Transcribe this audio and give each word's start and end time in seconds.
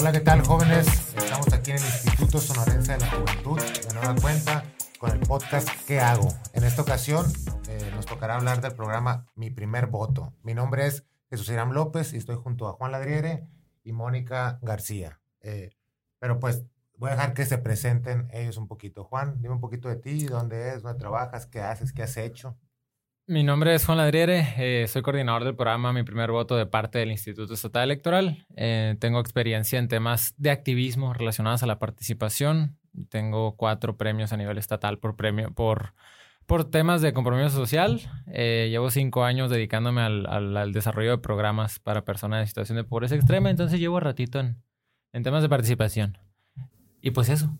Hola, 0.00 0.12
¿qué 0.12 0.20
tal 0.20 0.42
jóvenes? 0.42 0.86
Estamos 1.16 1.52
aquí 1.52 1.72
en 1.72 1.78
el 1.78 1.82
Instituto 1.82 2.38
Sonorense 2.38 2.92
de 2.92 2.98
la 3.00 3.10
Juventud, 3.10 3.60
de 3.60 3.94
nueva 3.94 4.14
cuenta, 4.14 4.62
con 4.96 5.10
el 5.10 5.18
podcast 5.18 5.68
¿Qué 5.88 5.98
hago? 5.98 6.28
En 6.52 6.62
esta 6.62 6.82
ocasión 6.82 7.26
eh, 7.68 7.90
nos 7.92 8.06
tocará 8.06 8.36
hablar 8.36 8.60
del 8.60 8.76
programa 8.76 9.26
Mi 9.34 9.50
Primer 9.50 9.88
Voto. 9.88 10.34
Mi 10.44 10.54
nombre 10.54 10.86
es 10.86 11.04
Jesús 11.30 11.48
Irán 11.48 11.74
López 11.74 12.12
y 12.12 12.16
estoy 12.16 12.36
junto 12.36 12.68
a 12.68 12.74
Juan 12.74 12.92
Ladriere 12.92 13.48
y 13.82 13.90
Mónica 13.90 14.60
García. 14.62 15.20
Eh, 15.40 15.70
pero 16.20 16.38
pues 16.38 16.64
voy 16.96 17.08
a 17.08 17.14
dejar 17.14 17.34
que 17.34 17.44
se 17.44 17.58
presenten 17.58 18.28
ellos 18.32 18.56
un 18.56 18.68
poquito. 18.68 19.02
Juan, 19.02 19.42
dime 19.42 19.54
un 19.54 19.60
poquito 19.60 19.88
de 19.88 19.96
ti, 19.96 20.26
dónde 20.26 20.74
es, 20.74 20.82
dónde 20.82 21.00
trabajas, 21.00 21.46
qué 21.46 21.60
haces, 21.60 21.92
qué 21.92 22.04
has 22.04 22.16
hecho. 22.16 22.56
Mi 23.30 23.44
nombre 23.44 23.74
es 23.74 23.84
Juan 23.84 23.98
Ladriere, 23.98 24.54
eh, 24.56 24.88
soy 24.88 25.02
coordinador 25.02 25.44
del 25.44 25.54
programa 25.54 25.92
Mi 25.92 26.02
Primer 26.02 26.30
Voto 26.30 26.56
de 26.56 26.64
parte 26.64 26.98
del 26.98 27.10
Instituto 27.10 27.52
Estatal 27.52 27.82
Electoral. 27.82 28.46
Eh, 28.56 28.96
tengo 29.00 29.20
experiencia 29.20 29.78
en 29.78 29.86
temas 29.86 30.32
de 30.38 30.50
activismo 30.50 31.12
relacionados 31.12 31.62
a 31.62 31.66
la 31.66 31.78
participación. 31.78 32.78
Tengo 33.10 33.54
cuatro 33.54 33.98
premios 33.98 34.32
a 34.32 34.38
nivel 34.38 34.56
estatal 34.56 34.98
por 34.98 35.14
premio 35.14 35.52
por, 35.52 35.92
por 36.46 36.70
temas 36.70 37.02
de 37.02 37.12
compromiso 37.12 37.50
social. 37.50 38.00
Eh, 38.28 38.68
llevo 38.70 38.90
cinco 38.90 39.24
años 39.24 39.50
dedicándome 39.50 40.00
al, 40.00 40.24
al, 40.56 40.72
desarrollo 40.72 41.10
de 41.10 41.18
programas 41.18 41.80
para 41.80 42.06
personas 42.06 42.40
en 42.40 42.46
situación 42.46 42.76
de 42.76 42.84
pobreza 42.84 43.14
extrema, 43.14 43.50
entonces 43.50 43.78
llevo 43.78 44.00
ratito 44.00 44.40
en, 44.40 44.56
en 45.12 45.22
temas 45.22 45.42
de 45.42 45.50
participación. 45.50 46.16
Y 47.02 47.10
pues 47.10 47.28
eso. 47.28 47.54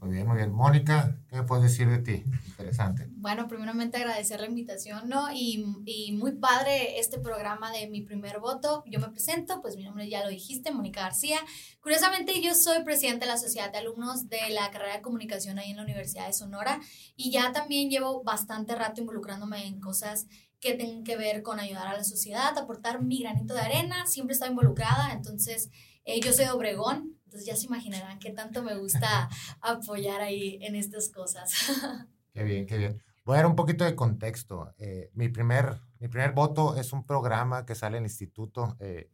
Muy 0.00 0.10
bien, 0.10 0.26
muy 0.26 0.36
bien. 0.36 0.52
Mónica, 0.52 1.18
¿qué 1.28 1.42
puedes 1.42 1.64
decir 1.64 1.88
de 1.88 1.98
ti? 1.98 2.24
Interesante. 2.46 3.06
Bueno, 3.10 3.46
primeramente 3.46 3.98
agradecer 3.98 4.40
la 4.40 4.46
invitación, 4.46 5.08
¿no? 5.08 5.30
Y, 5.32 5.66
y, 5.84 6.12
muy 6.12 6.32
padre 6.32 6.98
este 6.98 7.18
programa 7.18 7.70
de 7.72 7.86
Mi 7.88 8.00
Primer 8.00 8.40
Voto. 8.40 8.82
Yo 8.86 9.00
me 9.00 9.10
presento, 9.10 9.60
pues 9.60 9.76
mi 9.76 9.84
nombre 9.84 10.08
ya 10.08 10.22
lo 10.22 10.30
dijiste, 10.30 10.70
Mónica 10.72 11.02
García. 11.02 11.38
Curiosamente, 11.80 12.40
yo 12.40 12.54
soy 12.54 12.84
presidente 12.84 13.26
de 13.26 13.32
la 13.32 13.36
Sociedad 13.36 13.70
de 13.70 13.78
Alumnos 13.78 14.30
de 14.30 14.48
la 14.50 14.70
carrera 14.70 14.96
de 14.96 15.02
comunicación 15.02 15.58
ahí 15.58 15.70
en 15.70 15.76
la 15.76 15.82
Universidad 15.82 16.26
de 16.26 16.32
Sonora 16.32 16.80
y 17.14 17.30
ya 17.30 17.52
también 17.52 17.90
llevo 17.90 18.22
bastante 18.22 18.74
rato 18.74 19.02
involucrándome 19.02 19.66
en 19.66 19.80
cosas 19.80 20.26
que 20.58 20.72
tengan 20.74 21.04
que 21.04 21.16
ver 21.16 21.42
con 21.42 21.60
ayudar 21.60 21.86
a 21.88 21.96
la 21.96 22.04
sociedad, 22.04 22.56
aportar 22.56 23.02
mi 23.02 23.20
granito 23.20 23.52
de 23.52 23.60
arena. 23.60 24.06
Siempre 24.06 24.32
he 24.32 24.36
estado 24.36 24.52
involucrada, 24.52 25.12
entonces 25.12 25.68
eh, 26.04 26.20
yo 26.20 26.32
soy 26.32 26.46
de 26.46 26.52
Obregón, 26.52 27.15
entonces 27.36 27.46
ya 27.46 27.56
se 27.56 27.66
imaginarán 27.66 28.18
qué 28.18 28.30
tanto 28.30 28.62
me 28.62 28.76
gusta 28.76 29.28
apoyar 29.60 30.22
ahí 30.22 30.58
en 30.62 30.74
estas 30.74 31.10
cosas. 31.10 31.52
Qué 32.32 32.44
bien, 32.44 32.66
qué 32.66 32.76
bien. 32.76 33.02
Voy 33.24 33.34
a 33.34 33.38
dar 33.38 33.46
un 33.46 33.56
poquito 33.56 33.84
de 33.84 33.96
contexto. 33.96 34.74
Eh, 34.76 35.10
mi, 35.14 35.30
primer, 35.30 35.80
mi 36.00 36.08
primer 36.08 36.32
voto 36.32 36.76
es 36.76 36.92
un 36.92 37.06
programa 37.06 37.64
que 37.64 37.74
sale 37.74 37.96
en 37.96 38.04
el 38.04 38.10
instituto. 38.10 38.76
Eh, 38.78 39.10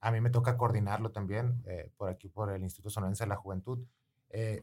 a 0.00 0.10
mí 0.10 0.20
me 0.20 0.30
toca 0.30 0.56
coordinarlo 0.56 1.12
también 1.12 1.62
eh, 1.66 1.92
por 1.96 2.10
aquí, 2.10 2.28
por 2.28 2.50
el 2.50 2.64
Instituto 2.64 2.90
Sonorense 2.90 3.22
de 3.24 3.28
la 3.28 3.36
Juventud. 3.36 3.86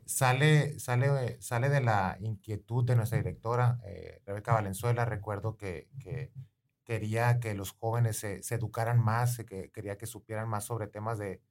sale, 0.05 0.77
sale, 0.77 1.41
sale 1.41 1.69
de 1.69 1.79
la 1.79 2.17
inquietud 2.19 2.83
de 2.83 2.97
nuestra 2.97 3.17
directora, 3.17 3.79
Rebeca 4.25 4.51
Valenzuela. 4.51 5.05
Recuerdo 5.05 5.55
que, 5.55 5.87
que, 5.97 6.33
quería 6.83 7.39
que 7.39 7.53
los 7.53 7.71
jóvenes 7.71 8.17
se, 8.17 8.43
se 8.43 8.55
educaran 8.55 8.99
más, 8.99 9.37
que 9.37 9.71
quería 9.71 9.97
que 9.97 10.05
supieran 10.05 10.49
más 10.49 10.65
sobre 10.65 10.87
temas 10.87 11.17
de, 11.17 11.41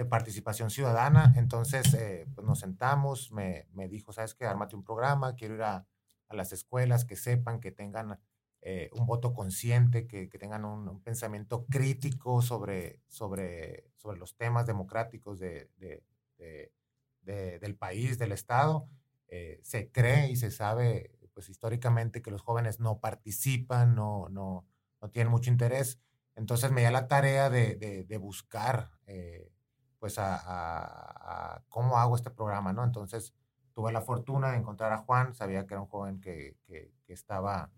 de 0.00 0.06
participación 0.06 0.70
ciudadana. 0.70 1.34
Entonces, 1.36 1.92
eh, 1.92 2.26
pues 2.34 2.46
nos 2.46 2.60
sentamos, 2.60 3.30
me, 3.32 3.66
me, 3.74 3.86
dijo, 3.86 4.14
¿sabes 4.14 4.34
qué? 4.34 4.46
Ármate 4.46 4.74
un 4.74 4.82
programa, 4.82 5.34
quiero 5.34 5.56
ir 5.56 5.62
a, 5.62 5.86
a 6.28 6.34
las 6.34 6.54
escuelas, 6.54 7.04
que 7.04 7.16
sepan, 7.16 7.60
que 7.60 7.70
tengan 7.70 8.18
eh, 8.62 8.88
un 8.94 9.04
voto 9.04 9.34
consciente, 9.34 10.06
que, 10.06 10.30
que 10.30 10.38
tengan 10.38 10.64
un, 10.64 11.02
pensamiento 11.02 11.66
crítico 11.66 12.40
sobre, 12.40 13.02
sobre, 13.08 13.90
sobre 13.96 14.18
los 14.18 14.38
temas 14.38 14.64
democráticos 14.64 15.38
de, 15.38 15.68
de, 15.76 16.02
de, 17.20 17.58
del 17.58 17.76
país, 17.76 18.18
del 18.18 18.32
Estado. 18.32 18.88
Eh, 19.28 19.60
se 19.62 19.92
cree 19.92 20.30
y 20.30 20.36
se 20.36 20.50
sabe, 20.50 21.10
pues 21.34 21.50
históricamente, 21.50 22.22
que 22.22 22.30
los 22.30 22.40
jóvenes 22.40 22.80
no 22.80 23.00
participan, 23.00 23.94
no, 23.94 24.30
no, 24.30 24.66
no 25.02 25.10
tienen 25.10 25.30
mucho 25.30 25.50
interés. 25.50 26.00
Entonces 26.36 26.72
me 26.72 26.84
da 26.84 26.90
la 26.90 27.06
tarea 27.06 27.50
de, 27.50 28.18
buscar 28.18 28.92
pues 30.00 30.16
a, 30.18 31.62
cómo 31.68 31.98
hago 31.98 32.16
este 32.16 32.30
programa, 32.30 32.72
¿no? 32.72 32.82
Entonces 32.82 33.34
tuve 33.74 33.92
la 33.92 34.00
fortuna 34.00 34.50
de 34.50 34.56
encontrar 34.56 34.92
a 34.92 34.98
Juan, 34.98 35.34
sabía 35.34 35.66
que 35.66 35.74
era 35.74 35.82
un 35.82 35.88
joven 35.88 36.20
que, 36.20 36.56
que, 36.66 36.90
estaba, 37.06 37.70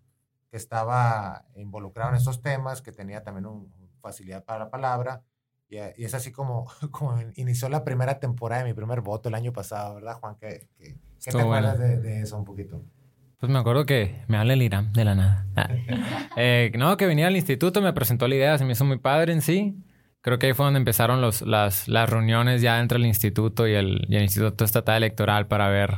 que 0.49 0.57
estaba 0.57 1.45
involucrado 1.55 2.11
en 2.11 2.15
estos 2.15 2.41
temas, 2.41 2.81
que 2.81 2.91
tenía 2.91 3.23
también 3.23 3.45
una 3.45 3.69
facilidad 4.01 4.43
para 4.43 4.65
la 4.65 4.69
palabra, 4.71 5.21
y, 5.69 5.77
y, 5.77 6.05
es 6.05 6.13
así 6.13 6.31
como, 6.31 6.67
como 6.91 7.19
inició 7.35 7.69
la 7.69 7.83
primera 7.83 8.19
temporada 8.19 8.63
de 8.63 8.69
mi 8.69 8.73
primer 8.73 9.01
voto 9.01 9.29
el 9.29 9.35
año 9.35 9.51
pasado, 9.51 9.95
¿verdad, 9.95 10.15
Juan? 10.19 10.35
¿Qué, 10.39 10.69
qué, 10.77 10.95
te 11.31 11.41
acuerdas 11.41 11.77
de, 11.77 11.99
de, 11.99 12.21
eso 12.21 12.37
un 12.37 12.45
poquito? 12.45 12.81
Pues 13.39 13.51
me 13.51 13.59
acuerdo 13.59 13.85
que 13.85 14.23
me 14.29 14.37
habla 14.37 14.53
el 14.53 14.61
Irán 14.61 14.93
de 14.93 15.03
la 15.03 15.15
nada. 15.15 15.45
Ah. 15.57 15.67
Eh, 16.35 16.71
no, 16.75 16.97
que 16.97 17.05
venía 17.05 17.27
al 17.27 17.35
instituto, 17.35 17.79
me 17.79 17.93
presentó 17.93 18.27
la 18.27 18.33
idea, 18.33 18.57
se 18.57 18.65
me 18.65 18.71
hizo 18.71 18.85
muy 18.85 18.97
padre 18.97 19.33
en 19.33 19.41
sí. 19.43 19.77
Creo 20.23 20.39
que 20.39 20.47
ahí 20.47 20.53
fue 20.53 20.63
donde 20.63 20.77
empezaron 20.77 21.19
las, 21.19 21.41
las 21.41 22.09
reuniones 22.09 22.61
ya 22.61 22.79
entre 22.79 22.97
el 22.97 23.05
instituto 23.05 23.67
y 23.67 23.73
el, 23.73 24.05
y 24.07 24.15
el 24.15 24.23
Instituto 24.23 24.63
Estatal 24.63 24.95
Electoral 24.95 25.47
para 25.47 25.67
ver 25.67 25.97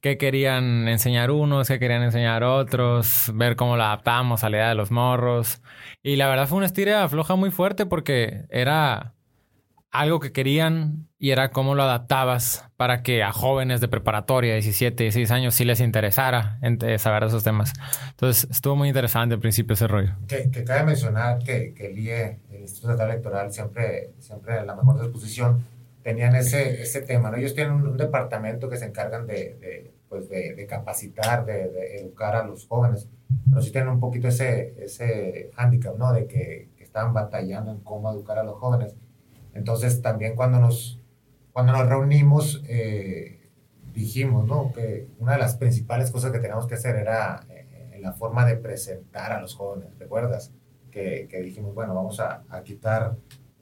qué 0.00 0.16
querían 0.16 0.88
enseñar 0.88 1.30
unos, 1.30 1.68
qué 1.68 1.78
querían 1.78 2.02
enseñar 2.02 2.42
otros, 2.42 3.30
ver 3.34 3.56
cómo 3.56 3.76
la 3.76 3.88
adaptamos 3.88 4.44
a 4.44 4.48
la 4.48 4.56
idea 4.56 4.68
de 4.70 4.74
los 4.76 4.90
morros. 4.90 5.60
Y 6.02 6.16
la 6.16 6.26
verdad 6.28 6.48
fue 6.48 6.56
una 6.56 6.66
estira 6.66 7.06
floja 7.10 7.36
muy 7.36 7.50
fuerte 7.50 7.84
porque 7.84 8.46
era 8.48 9.12
algo 9.90 10.20
que 10.20 10.32
querían 10.32 11.08
y 11.18 11.30
era 11.30 11.50
cómo 11.50 11.74
lo 11.74 11.82
adaptabas 11.82 12.64
para 12.76 13.02
que 13.02 13.22
a 13.22 13.32
jóvenes 13.32 13.80
de 13.80 13.88
preparatoria, 13.88 14.54
17, 14.54 15.04
16 15.04 15.30
años, 15.32 15.54
sí 15.54 15.64
les 15.64 15.80
interesara 15.80 16.58
saber 16.98 17.24
esos 17.24 17.42
temas. 17.42 17.72
Entonces, 18.10 18.48
estuvo 18.50 18.76
muy 18.76 18.88
interesante 18.88 19.34
al 19.34 19.40
principio 19.40 19.74
ese 19.74 19.86
rollo. 19.86 20.16
Que, 20.28 20.50
que 20.50 20.64
cabe 20.64 20.84
mencionar 20.84 21.40
que, 21.40 21.74
que 21.74 21.88
el 21.88 21.98
IE, 21.98 22.38
el 22.50 22.60
Instituto 22.60 23.02
Electoral, 23.02 23.52
siempre, 23.52 24.12
siempre 24.20 24.64
la 24.64 24.74
mejor 24.76 25.00
disposición, 25.00 25.64
tenían 26.02 26.34
ese, 26.36 26.80
ese 26.82 27.02
tema. 27.02 27.30
¿no? 27.30 27.36
Ellos 27.36 27.54
tienen 27.54 27.74
un, 27.74 27.96
departamento 27.96 28.70
que 28.70 28.76
se 28.76 28.86
encargan 28.86 29.26
de, 29.26 29.56
de 29.60 29.92
pues 30.08 30.28
de, 30.28 30.54
de, 30.54 30.66
capacitar, 30.66 31.44
de, 31.44 31.96
educar 32.00 32.34
a 32.34 32.44
los 32.44 32.66
jóvenes, 32.66 33.08
pero 33.48 33.62
sí 33.62 33.70
tienen 33.70 33.90
un 33.90 34.00
poquito 34.00 34.28
ese, 34.28 34.74
ese 34.82 35.50
hándicap, 35.54 35.96
¿no? 35.96 36.12
De 36.12 36.26
que, 36.26 36.70
que 36.76 36.82
están 36.82 37.12
batallando 37.14 37.70
en 37.70 37.78
cómo 37.80 38.10
educar 38.10 38.38
a 38.38 38.42
los 38.42 38.56
jóvenes 38.56 38.96
entonces 39.54 40.02
también 40.02 40.36
cuando 40.36 40.58
nos, 40.60 41.00
cuando 41.52 41.72
nos 41.72 41.86
reunimos, 41.88 42.62
eh, 42.68 43.50
dijimos 43.92 44.46
¿no? 44.46 44.72
que 44.72 45.08
una 45.18 45.32
de 45.32 45.38
las 45.38 45.56
principales 45.56 46.10
cosas 46.10 46.32
que 46.32 46.38
teníamos 46.38 46.66
que 46.66 46.74
hacer 46.74 46.96
era 46.96 47.44
eh, 47.48 47.98
la 48.00 48.12
forma 48.12 48.44
de 48.44 48.56
presentar 48.56 49.32
a 49.32 49.40
los 49.40 49.54
jóvenes, 49.54 49.90
¿recuerdas? 49.98 50.52
Que, 50.90 51.28
que 51.30 51.40
dijimos, 51.40 51.74
bueno, 51.74 51.94
vamos 51.94 52.18
a, 52.18 52.42
a 52.48 52.62
quitar 52.62 53.16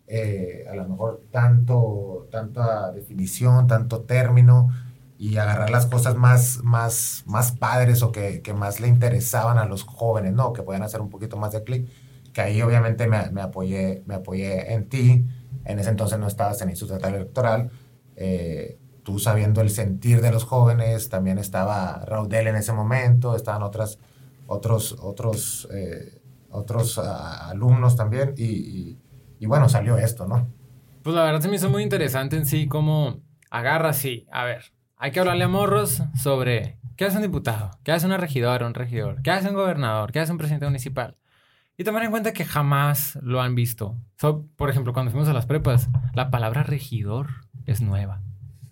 eh, 0.06 0.64
a 0.70 0.74
lo 0.74 0.88
mejor 0.88 1.22
tanto, 1.30 2.28
tanta 2.30 2.90
definición, 2.92 3.66
tanto 3.66 4.02
término 4.02 4.70
y 5.18 5.36
agarrar 5.36 5.70
las 5.70 5.86
cosas 5.86 6.14
más, 6.14 6.60
más, 6.62 7.24
más 7.26 7.52
padres 7.52 8.02
o 8.02 8.12
que, 8.12 8.40
que 8.40 8.54
más 8.54 8.80
le 8.80 8.88
interesaban 8.88 9.58
a 9.58 9.66
los 9.66 9.82
jóvenes, 9.82 10.32
¿no? 10.32 10.52
Que 10.52 10.62
puedan 10.62 10.82
hacer 10.82 11.00
un 11.02 11.10
poquito 11.10 11.36
más 11.36 11.52
de 11.52 11.62
clic. 11.64 11.88
Que 12.32 12.40
ahí 12.40 12.62
obviamente 12.62 13.06
me, 13.06 13.30
me, 13.32 13.42
apoyé, 13.42 14.02
me 14.06 14.14
apoyé 14.14 14.72
en 14.72 14.88
ti 14.88 15.26
en 15.68 15.78
ese 15.78 15.90
entonces 15.90 16.18
no 16.18 16.26
estabas 16.26 16.60
en 16.62 16.68
el 16.68 16.72
Instituto 16.72 17.06
Electoral. 17.06 17.70
Eh, 18.16 18.78
tú 19.04 19.18
sabiendo 19.18 19.60
el 19.60 19.70
sentir 19.70 20.20
de 20.20 20.32
los 20.32 20.44
jóvenes, 20.44 21.08
también 21.08 21.38
estaba 21.38 22.04
Raudel 22.04 22.48
en 22.48 22.56
ese 22.56 22.72
momento, 22.72 23.36
estaban 23.36 23.62
otras, 23.62 23.98
otros, 24.46 24.96
otros, 25.00 25.68
eh, 25.72 26.20
otros 26.50 26.98
ah, 26.98 27.48
alumnos 27.48 27.96
también, 27.96 28.34
y, 28.36 28.98
y, 29.38 29.46
bueno, 29.46 29.68
salió 29.68 29.96
esto, 29.96 30.26
¿no? 30.26 30.48
Pues 31.02 31.14
la 31.14 31.22
verdad 31.22 31.40
se 31.40 31.48
me 31.48 31.56
hizo 31.56 31.70
muy 31.70 31.82
interesante 31.82 32.36
en 32.36 32.44
sí 32.44 32.66
cómo 32.66 33.20
agarra 33.50 33.90
así, 33.90 34.26
a 34.30 34.44
ver, 34.44 34.72
hay 34.96 35.10
que 35.10 35.20
hablarle 35.20 35.44
a 35.44 35.48
morros 35.48 36.02
sobre 36.20 36.78
qué 36.96 37.06
hace 37.06 37.16
un 37.16 37.22
diputado, 37.22 37.70
qué 37.84 37.92
hace 37.92 38.04
una 38.04 38.16
regidora, 38.16 38.66
un 38.66 38.74
regidor, 38.74 39.22
qué 39.22 39.30
hace 39.30 39.48
un 39.48 39.54
gobernador, 39.54 40.12
qué 40.12 40.20
hace 40.20 40.32
un 40.32 40.38
presidente 40.38 40.66
municipal. 40.66 41.16
Y 41.80 41.84
tomar 41.84 42.02
en 42.02 42.10
cuenta 42.10 42.32
que 42.32 42.44
jamás 42.44 43.16
lo 43.22 43.40
han 43.40 43.54
visto. 43.54 43.96
por 44.56 44.68
ejemplo, 44.68 44.92
cuando 44.92 45.12
fuimos 45.12 45.28
a 45.28 45.32
las 45.32 45.46
prepas, 45.46 45.88
la 46.12 46.28
palabra 46.28 46.64
regidor 46.64 47.28
es 47.66 47.80
nueva. 47.80 48.20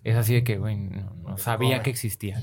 Es 0.03 0.17
así 0.17 0.33
de 0.33 0.43
que, 0.43 0.57
güey, 0.57 0.75
no, 0.75 1.37
sabía 1.37 1.81
que 1.81 1.89
existía. 1.89 2.41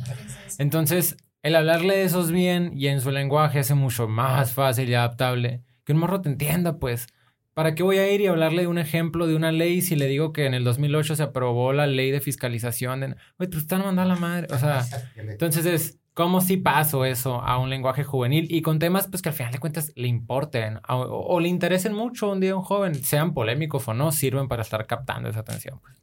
Entonces, 0.58 1.19
el 1.43 1.55
hablarle 1.55 1.99
de 1.99 2.05
esos 2.05 2.32
bien 2.32 2.72
y 2.75 2.87
en 2.87 3.02
su 3.02 3.11
lenguaje 3.11 3.58
hace 3.58 3.75
mucho 3.75 4.08
más 4.08 4.55
fácil 4.55 4.88
y 4.88 4.94
adaptable 4.94 5.61
que 5.84 5.93
un 5.93 5.99
morro 5.99 6.22
te 6.22 6.31
entienda, 6.31 6.78
pues. 6.78 7.08
¿Para 7.52 7.75
qué 7.75 7.82
voy 7.82 7.99
a 7.99 8.11
ir 8.11 8.22
y 8.22 8.26
hablarle 8.26 8.62
de 8.62 8.69
un 8.69 8.78
ejemplo 8.78 9.26
de 9.26 9.37
una 9.37 9.52
ley 9.52 9.82
si 9.82 9.96
le 9.96 10.06
digo 10.06 10.32
que 10.32 10.46
en 10.46 10.55
el 10.55 10.64
2008 10.64 11.16
se 11.16 11.22
aprobó 11.22 11.75
la 11.75 11.87
ley 11.87 12.11
de 12.11 12.20
fiscalización? 12.20 13.00
De, 13.00 13.16
Güey, 13.37 13.50
tú 13.50 13.58
estás 13.58 13.81
mandando 13.81 14.02
a 14.02 14.14
la 14.14 14.16
madre. 14.16 14.49
O 14.50 14.58
sea, 14.58 14.82
entonces 15.16 15.66
es, 15.66 15.99
¿cómo 16.14 16.40
si 16.40 16.56
paso 16.56 17.05
eso 17.05 17.40
a 17.43 17.58
un 17.58 17.69
lenguaje 17.69 18.05
juvenil 18.05 18.46
y 18.50 18.62
con 18.62 18.78
temas 18.78 19.08
pues 19.08 19.20
que 19.20 19.28
al 19.28 19.34
final 19.34 19.52
de 19.52 19.58
cuentas 19.58 19.93
le 19.96 20.08
importen 20.08 20.81
o, 20.88 21.38
le 21.40 21.49
interesen 21.49 21.93
mucho 21.93 22.31
un 22.31 22.40
día 22.40 22.52
a 22.52 22.56
un 22.56 22.62
joven, 22.62 22.94
sean 22.94 23.34
polémicos 23.34 23.87
o 23.88 23.94
no, 23.94 24.12
sirven 24.12 24.49
para 24.49 24.62
estar 24.62 24.87
captando 24.87 25.28
esa 25.28 25.40
atención? 25.40 25.81
Pues. 25.81 26.00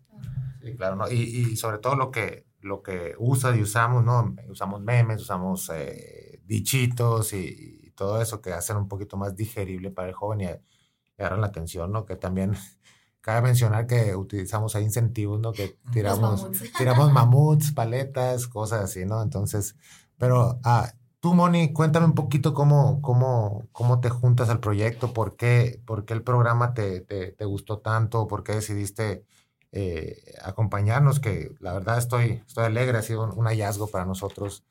Sí, 0.62 0.76
claro, 0.76 0.96
¿no? 0.96 1.10
y, 1.10 1.56
sobre 1.56 1.80
todo 1.80 1.96
lo 1.96 2.12
que, 2.12 2.46
lo 2.60 2.84
que 2.84 3.16
usa 3.18 3.56
y 3.56 3.62
usamos, 3.62 4.04
¿no? 4.04 4.36
Usamos 4.48 4.82
memes, 4.82 5.22
usamos 5.22 5.72
eh, 5.74 6.40
dichitos 6.46 7.34
y, 7.34 7.80
todo 7.96 8.20
eso 8.20 8.42
que 8.42 8.52
hacen 8.52 8.78
un 8.78 8.88
poquito 8.88 9.16
más 9.16 9.36
digerible 9.36 9.92
para 9.92 10.08
el 10.08 10.16
joven 10.16 10.42
y 10.42 10.48
agarran 11.20 11.42
la 11.42 11.48
atención, 11.48 11.92
¿no? 11.92 12.04
Que 12.04 12.16
también 12.16 12.54
cabe 13.22 13.42
mencionar 13.44 13.86
que 13.86 14.16
utilizamos 14.16 14.76
ahí 14.76 14.84
incentivos, 14.84 15.40
¿no? 15.40 15.52
Que 15.52 15.78
tiramos, 15.92 16.42
mamuts. 16.42 16.74
tiramos 16.74 17.12
mamuts, 17.12 17.72
paletas, 17.74 18.48
cosas 18.48 18.86
así, 18.86 19.06
¿no? 19.06 19.22
Entonces, 19.22 19.76
pero 20.22 20.60
ah, 20.64 20.94
tú, 21.20 21.34
Moni, 21.34 21.74
cuéntame 21.74 22.06
un 22.06 22.14
poquito 22.14 22.54
cómo, 22.54 23.02
cómo, 23.02 23.68
cómo 23.72 24.02
te 24.02 24.10
juntas 24.10 24.50
al 24.50 24.60
proyecto, 24.60 25.14
por 25.14 25.36
qué, 25.36 25.82
por 25.84 26.06
qué 26.06 26.14
el 26.14 26.22
programa 26.22 26.76
te, 26.76 27.02
te, 27.02 27.46
gustó 27.46 27.80
tanto, 27.80 28.28
por 28.28 28.44
qué 28.44 28.52
decidiste 28.52 29.26
eh, 29.72 30.22
acompañarnos, 30.44 31.20
que 31.20 31.50
la 31.60 31.74
verdad 31.74 31.98
estoy, 31.98 32.44
estoy 32.46 32.66
alegre, 32.66 33.00
ha 33.00 33.02
sido 33.02 33.34
un 33.34 33.48
hallazgo 33.48 33.88
para 33.88 34.06
nosotros 34.06 34.64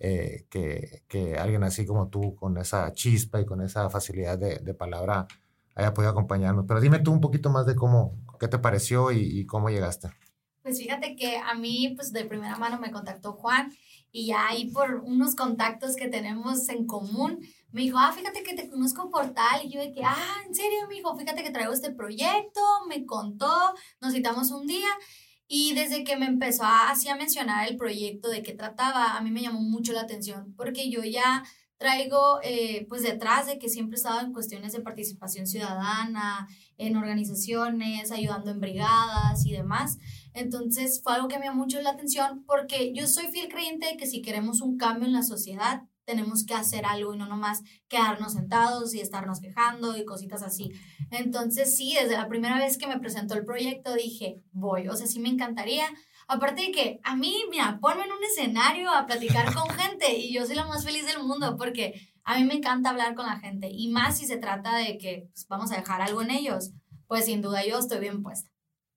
eh, 0.00 0.46
que, 0.50 1.04
que, 1.06 1.38
alguien 1.38 1.62
así 1.62 1.86
como 1.86 2.08
tú, 2.08 2.34
con 2.34 2.58
esa 2.58 2.92
chispa 2.92 3.40
y 3.40 3.46
con 3.46 3.60
esa 3.60 3.88
facilidad 3.90 4.36
de, 4.36 4.58
de, 4.58 4.74
palabra, 4.74 5.28
haya 5.76 5.94
podido 5.94 6.10
acompañarnos. 6.10 6.64
Pero 6.66 6.80
dime 6.80 6.98
tú 6.98 7.12
un 7.12 7.20
poquito 7.20 7.48
más 7.48 7.64
de 7.64 7.76
cómo, 7.76 8.18
qué 8.40 8.48
te 8.48 8.58
pareció 8.58 9.12
y, 9.12 9.46
cómo 9.46 9.70
llegaste. 9.70 10.08
Pues 10.64 10.78
fíjate 10.78 11.14
que 11.14 11.36
a 11.38 11.54
mí, 11.54 11.92
pues 11.94 12.12
de 12.12 12.24
primera 12.24 12.56
mano 12.56 12.80
me 12.80 12.90
contactó 12.90 13.34
Juan 13.34 13.70
y 14.12 14.26
ya 14.26 14.48
ahí 14.48 14.70
por 14.70 15.02
unos 15.04 15.34
contactos 15.34 15.96
que 15.96 16.08
tenemos 16.08 16.68
en 16.68 16.86
común, 16.86 17.40
me 17.72 17.82
dijo, 17.82 17.98
ah, 17.98 18.12
fíjate 18.12 18.42
que 18.42 18.54
te 18.54 18.68
conozco 18.70 19.10
por 19.10 19.34
tal. 19.34 19.64
Y 19.64 19.70
yo 19.70 19.80
de 19.80 19.92
que, 19.92 20.02
ah, 20.02 20.36
en 20.46 20.54
serio, 20.54 20.86
me 20.88 20.94
dijo, 20.94 21.14
fíjate 21.16 21.42
que 21.42 21.50
traigo 21.50 21.72
este 21.72 21.92
proyecto, 21.92 22.60
me 22.88 23.04
contó, 23.04 23.52
nos 24.00 24.14
citamos 24.14 24.50
un 24.50 24.66
día. 24.66 24.88
Y 25.48 25.74
desde 25.74 26.02
que 26.02 26.16
me 26.16 26.26
empezó 26.26 26.64
a, 26.64 26.90
así 26.90 27.08
a 27.08 27.16
mencionar 27.16 27.68
el 27.68 27.76
proyecto 27.76 28.28
de 28.30 28.42
qué 28.42 28.54
trataba, 28.54 29.16
a 29.16 29.20
mí 29.20 29.30
me 29.30 29.42
llamó 29.42 29.60
mucho 29.60 29.92
la 29.92 30.00
atención, 30.00 30.54
porque 30.56 30.90
yo 30.90 31.04
ya 31.04 31.44
traigo 31.78 32.40
eh, 32.42 32.86
pues 32.88 33.02
detrás 33.02 33.46
de 33.46 33.58
que 33.58 33.68
siempre 33.68 33.96
he 33.96 33.98
estado 33.98 34.20
en 34.20 34.32
cuestiones 34.32 34.72
de 34.72 34.80
participación 34.80 35.46
ciudadana, 35.46 36.48
en 36.78 36.96
organizaciones, 36.96 38.10
ayudando 38.10 38.50
en 38.50 38.60
brigadas 38.60 39.44
y 39.44 39.52
demás. 39.52 39.98
Entonces 40.36 41.00
fue 41.02 41.14
algo 41.14 41.28
que 41.28 41.38
me 41.38 41.46
llamó 41.46 41.64
mucho 41.64 41.80
la 41.80 41.90
atención 41.90 42.44
porque 42.46 42.92
yo 42.94 43.06
soy 43.06 43.28
fiel 43.28 43.48
creyente 43.48 43.86
de 43.86 43.96
que 43.96 44.06
si 44.06 44.20
queremos 44.20 44.60
un 44.60 44.76
cambio 44.76 45.06
en 45.06 45.14
la 45.14 45.22
sociedad, 45.22 45.82
tenemos 46.04 46.44
que 46.44 46.52
hacer 46.52 46.84
algo 46.84 47.14
y 47.14 47.16
no 47.16 47.26
nomás 47.26 47.62
quedarnos 47.88 48.34
sentados 48.34 48.94
y 48.94 49.00
estarnos 49.00 49.40
quejando 49.40 49.96
y 49.96 50.04
cositas 50.04 50.42
así. 50.42 50.70
Entonces, 51.10 51.74
sí, 51.74 51.96
desde 51.98 52.18
la 52.18 52.28
primera 52.28 52.58
vez 52.58 52.76
que 52.76 52.86
me 52.86 53.00
presentó 53.00 53.34
el 53.34 53.46
proyecto 53.46 53.94
dije, 53.94 54.42
voy, 54.52 54.88
o 54.88 54.94
sea, 54.94 55.06
sí 55.06 55.20
me 55.20 55.30
encantaría. 55.30 55.86
Aparte 56.28 56.62
de 56.62 56.70
que 56.70 57.00
a 57.02 57.16
mí, 57.16 57.34
mira, 57.50 57.78
ponme 57.80 58.04
en 58.04 58.12
un 58.12 58.22
escenario 58.22 58.90
a 58.90 59.06
platicar 59.06 59.54
con 59.54 59.68
gente 59.78 60.18
y 60.18 60.34
yo 60.34 60.44
soy 60.44 60.54
la 60.54 60.66
más 60.66 60.84
feliz 60.84 61.06
del 61.06 61.22
mundo 61.22 61.56
porque 61.56 61.94
a 62.24 62.36
mí 62.38 62.44
me 62.44 62.54
encanta 62.54 62.90
hablar 62.90 63.14
con 63.14 63.24
la 63.24 63.38
gente 63.38 63.68
y 63.70 63.88
más 63.88 64.18
si 64.18 64.26
se 64.26 64.36
trata 64.36 64.76
de 64.76 64.98
que 64.98 65.28
pues, 65.32 65.46
vamos 65.48 65.72
a 65.72 65.76
dejar 65.76 66.02
algo 66.02 66.20
en 66.20 66.30
ellos, 66.30 66.72
pues 67.08 67.24
sin 67.24 67.40
duda 67.40 67.64
yo 67.64 67.78
estoy 67.78 68.00
bien 68.00 68.22
puesta. 68.22 68.50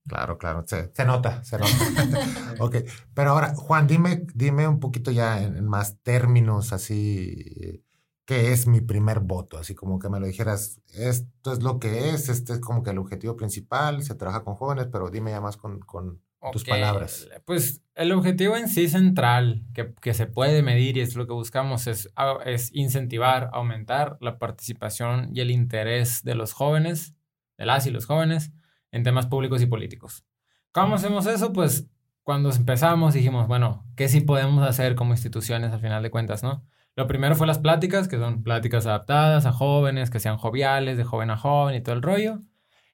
Claro, 0.10 0.40
claro, 0.40 0.64
se, 0.66 0.92
se 0.92 1.06
nota, 1.06 1.44
se 1.44 1.60
nota. 1.60 1.70
ok, 2.60 2.78
pero 3.14 3.30
ahora, 3.30 3.54
Juan, 3.56 3.86
dime, 3.86 4.26
dime 4.34 4.68
un 4.68 4.80
poquito 4.80 5.12
ya 5.12 5.42
en, 5.42 5.64
más 5.66 6.00
términos 6.02 6.74
así, 6.74 7.86
¿qué 8.26 8.52
es 8.52 8.66
mi 8.66 8.82
primer 8.82 9.20
voto? 9.20 9.60
Así 9.60 9.76
como 9.76 10.00
que 10.00 10.10
me 10.10 10.20
lo 10.20 10.26
dijeras, 10.26 10.82
esto 10.96 11.54
es 11.54 11.62
lo 11.62 11.80
que 11.80 12.10
es, 12.10 12.28
este 12.28 12.54
es 12.54 12.60
como 12.60 12.82
que 12.82 12.90
el 12.90 12.98
objetivo 12.98 13.38
principal, 13.38 14.02
se 14.02 14.16
trabaja 14.16 14.44
con 14.44 14.56
jóvenes, 14.56 14.88
pero 14.92 15.12
dime 15.12 15.30
ya 15.30 15.42
más 15.42 15.58
con, 15.58 15.80
con 15.80 16.20
tus 16.52 16.64
palabras. 16.64 17.30
Pues 17.46 17.84
el 17.94 18.12
objetivo 18.12 18.58
en 18.58 18.68
sí 18.68 18.88
central, 18.88 19.64
que, 19.76 19.94
que, 20.02 20.16
se 20.16 20.26
puede 20.26 20.64
medir 20.64 20.98
y 20.98 21.02
es 21.02 21.16
lo 21.16 21.28
que 21.28 21.34
buscamos, 21.34 21.86
es, 21.86 22.10
es 22.46 22.74
incentivar, 22.74 23.52
aumentar 23.54 24.18
la 24.22 24.40
participación 24.40 25.30
y 25.36 25.42
el 25.42 25.52
interés 25.52 26.24
de 26.24 26.34
los 26.34 26.54
jóvenes, 26.54 27.14
de 27.60 27.68
las 27.68 27.86
y 27.86 27.92
los 27.92 28.08
jóvenes, 28.08 28.52
en 28.92 29.04
temas 29.04 29.28
públicos 29.28 29.62
y 29.62 29.66
políticos. 29.66 30.26
¿Cómo 30.72 30.96
hacemos 30.96 31.26
eso? 31.26 31.54
Pues 31.54 31.88
cuando 32.24 32.52
empezamos 32.52 33.14
dijimos, 33.14 33.48
bueno, 33.48 33.86
¿qué 33.96 34.08
sí 34.08 34.22
podemos 34.22 34.68
hacer 34.68 34.96
como 34.96 35.14
instituciones 35.14 35.72
al 35.72 35.80
final 35.80 36.04
de 36.04 36.12
cuentas, 36.12 36.44
no? 36.44 36.64
Lo 36.96 37.08
primero 37.08 37.36
fue 37.36 37.48
las 37.48 37.60
pláticas, 37.60 38.08
que 38.08 38.18
son 38.18 38.44
pláticas 38.44 38.86
adaptadas 38.86 39.46
a 39.46 39.52
jóvenes, 39.52 40.10
que 40.10 40.20
sean 40.20 40.38
joviales, 40.38 40.98
de 40.98 41.04
joven 41.04 41.32
a 41.32 41.38
joven 41.38 41.76
y 41.76 41.82
todo 41.82 41.96
el 41.96 42.02
rollo. 42.02 42.42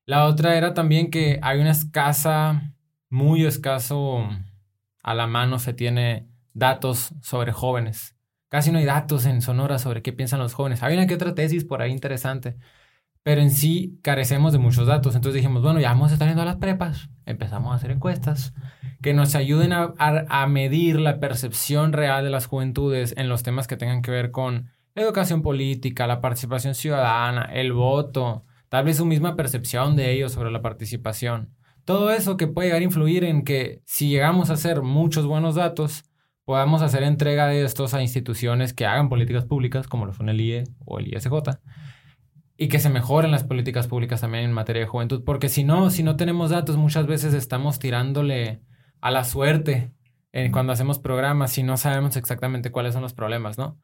La 0.05 0.25
otra 0.25 0.55
era 0.55 0.73
también 0.73 1.09
que 1.09 1.39
hay 1.41 1.59
una 1.59 1.71
escasa, 1.71 2.75
muy 3.09 3.45
escaso 3.45 4.27
a 5.03 5.13
la 5.13 5.27
mano 5.27 5.59
se 5.59 5.73
tiene 5.73 6.27
datos 6.53 7.13
sobre 7.21 7.51
jóvenes. 7.51 8.15
Casi 8.49 8.71
no 8.71 8.79
hay 8.79 8.85
datos 8.85 9.25
en 9.25 9.41
Sonora 9.41 9.79
sobre 9.79 10.01
qué 10.01 10.13
piensan 10.13 10.39
los 10.39 10.53
jóvenes. 10.53 10.83
Hay 10.83 10.95
una 10.95 11.07
que 11.07 11.15
otra 11.15 11.35
tesis 11.35 11.65
por 11.65 11.81
ahí 11.81 11.91
interesante, 11.91 12.57
pero 13.25 13.41
en 13.41 13.49
sí 13.49 13.97
carecemos 14.03 14.53
de 14.53 14.59
muchos 14.59 14.85
datos. 14.85 15.15
Entonces 15.15 15.41
dijimos, 15.41 15.63
bueno, 15.63 15.79
ya 15.79 15.89
vamos 15.89 16.11
a 16.11 16.13
estar 16.13 16.27
viendo 16.27 16.43
a 16.43 16.45
las 16.45 16.57
prepas, 16.57 17.09
empezamos 17.25 17.71
a 17.71 17.75
hacer 17.75 17.89
encuestas 17.89 18.53
que 19.01 19.15
nos 19.15 19.33
ayuden 19.33 19.73
a, 19.73 19.95
a, 19.97 20.45
medir 20.45 20.99
la 20.99 21.19
percepción 21.19 21.91
real 21.91 22.23
de 22.23 22.29
las 22.29 22.45
juventudes 22.45 23.15
en 23.17 23.27
los 23.27 23.41
temas 23.41 23.65
que 23.65 23.77
tengan 23.77 24.03
que 24.03 24.11
ver 24.11 24.29
con 24.29 24.69
la 24.93 25.01
educación 25.01 25.41
política, 25.41 26.05
la 26.05 26.21
participación 26.21 26.75
ciudadana, 26.75 27.49
el 27.51 27.73
voto, 27.73 28.45
tal 28.69 28.85
vez 28.85 28.97
su 28.97 29.07
misma 29.07 29.35
percepción 29.35 29.95
de 29.95 30.11
ellos 30.11 30.31
sobre 30.31 30.51
la 30.51 30.61
participación. 30.61 31.49
Todo 31.83 32.11
eso 32.11 32.37
que 32.37 32.45
puede 32.45 32.67
llegar 32.67 32.81
a 32.81 32.85
influir 32.85 33.23
en 33.23 33.43
que 33.43 33.81
si 33.85 34.07
llegamos 34.07 34.51
a 34.51 34.53
hacer 34.53 34.83
muchos 34.83 35.25
buenos 35.25 35.55
datos, 35.55 36.03
podamos 36.43 36.83
hacer 36.83 37.01
entrega 37.01 37.47
de 37.47 37.65
estos 37.65 37.95
a 37.95 38.03
instituciones 38.03 38.75
que 38.75 38.85
hagan 38.85 39.09
políticas 39.09 39.45
públicas, 39.45 39.87
como 39.87 40.05
lo 40.05 40.13
son 40.13 40.29
el 40.29 40.41
IE 40.41 40.65
o 40.85 40.99
el 40.99 41.07
ISJ, 41.07 41.31
y 42.57 42.67
que 42.69 42.79
se 42.79 42.89
mejoren 42.89 43.31
las 43.31 43.43
políticas 43.43 43.87
públicas 43.87 44.21
también 44.21 44.45
en 44.45 44.53
materia 44.53 44.81
de 44.81 44.87
juventud, 44.87 45.23
porque 45.25 45.49
si 45.49 45.63
no, 45.63 45.89
si 45.89 46.03
no 46.03 46.15
tenemos 46.15 46.51
datos, 46.51 46.77
muchas 46.77 47.07
veces 47.07 47.33
estamos 47.33 47.79
tirándole 47.79 48.61
a 49.01 49.11
la 49.11 49.23
suerte 49.23 49.93
en 50.31 50.51
cuando 50.51 50.73
hacemos 50.73 50.99
programas 50.99 51.57
y 51.57 51.63
no 51.63 51.77
sabemos 51.77 52.15
exactamente 52.17 52.71
cuáles 52.71 52.93
son 52.93 53.03
los 53.03 53.13
problemas, 53.13 53.57
¿no? 53.57 53.79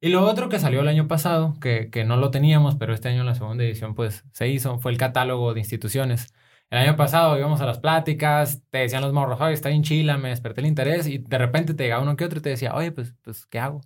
Y 0.00 0.08
lo 0.10 0.24
otro 0.24 0.48
que 0.48 0.58
salió 0.58 0.80
el 0.80 0.88
año 0.88 1.08
pasado, 1.08 1.54
que, 1.60 1.90
que 1.90 2.04
no 2.04 2.16
lo 2.16 2.30
teníamos, 2.30 2.76
pero 2.76 2.92
este 2.94 3.08
año 3.08 3.20
en 3.20 3.26
la 3.26 3.34
segunda 3.34 3.64
edición 3.64 3.94
pues 3.94 4.24
se 4.32 4.48
hizo, 4.48 4.78
fue 4.78 4.92
el 4.92 4.98
catálogo 4.98 5.54
de 5.54 5.60
instituciones. 5.60 6.32
El 6.70 6.78
año 6.78 6.96
pasado 6.96 7.38
íbamos 7.38 7.60
a 7.60 7.66
las 7.66 7.78
pláticas, 7.78 8.62
te 8.70 8.78
decían 8.78 9.02
los 9.02 9.12
morros, 9.12 9.40
oye, 9.40 9.54
está 9.54 9.70
en 9.70 9.82
Chile, 9.82 10.16
me 10.18 10.28
desperté 10.30 10.60
el 10.60 10.66
interés 10.66 11.06
y 11.06 11.18
de 11.18 11.38
repente 11.38 11.74
te 11.74 11.84
llegaba 11.84 12.02
uno 12.02 12.16
que 12.16 12.24
otro 12.24 12.38
y 12.40 12.42
te 12.42 12.50
decía, 12.50 12.74
oye, 12.74 12.92
pues, 12.92 13.14
pues 13.22 13.46
¿qué 13.46 13.58
hago? 13.58 13.80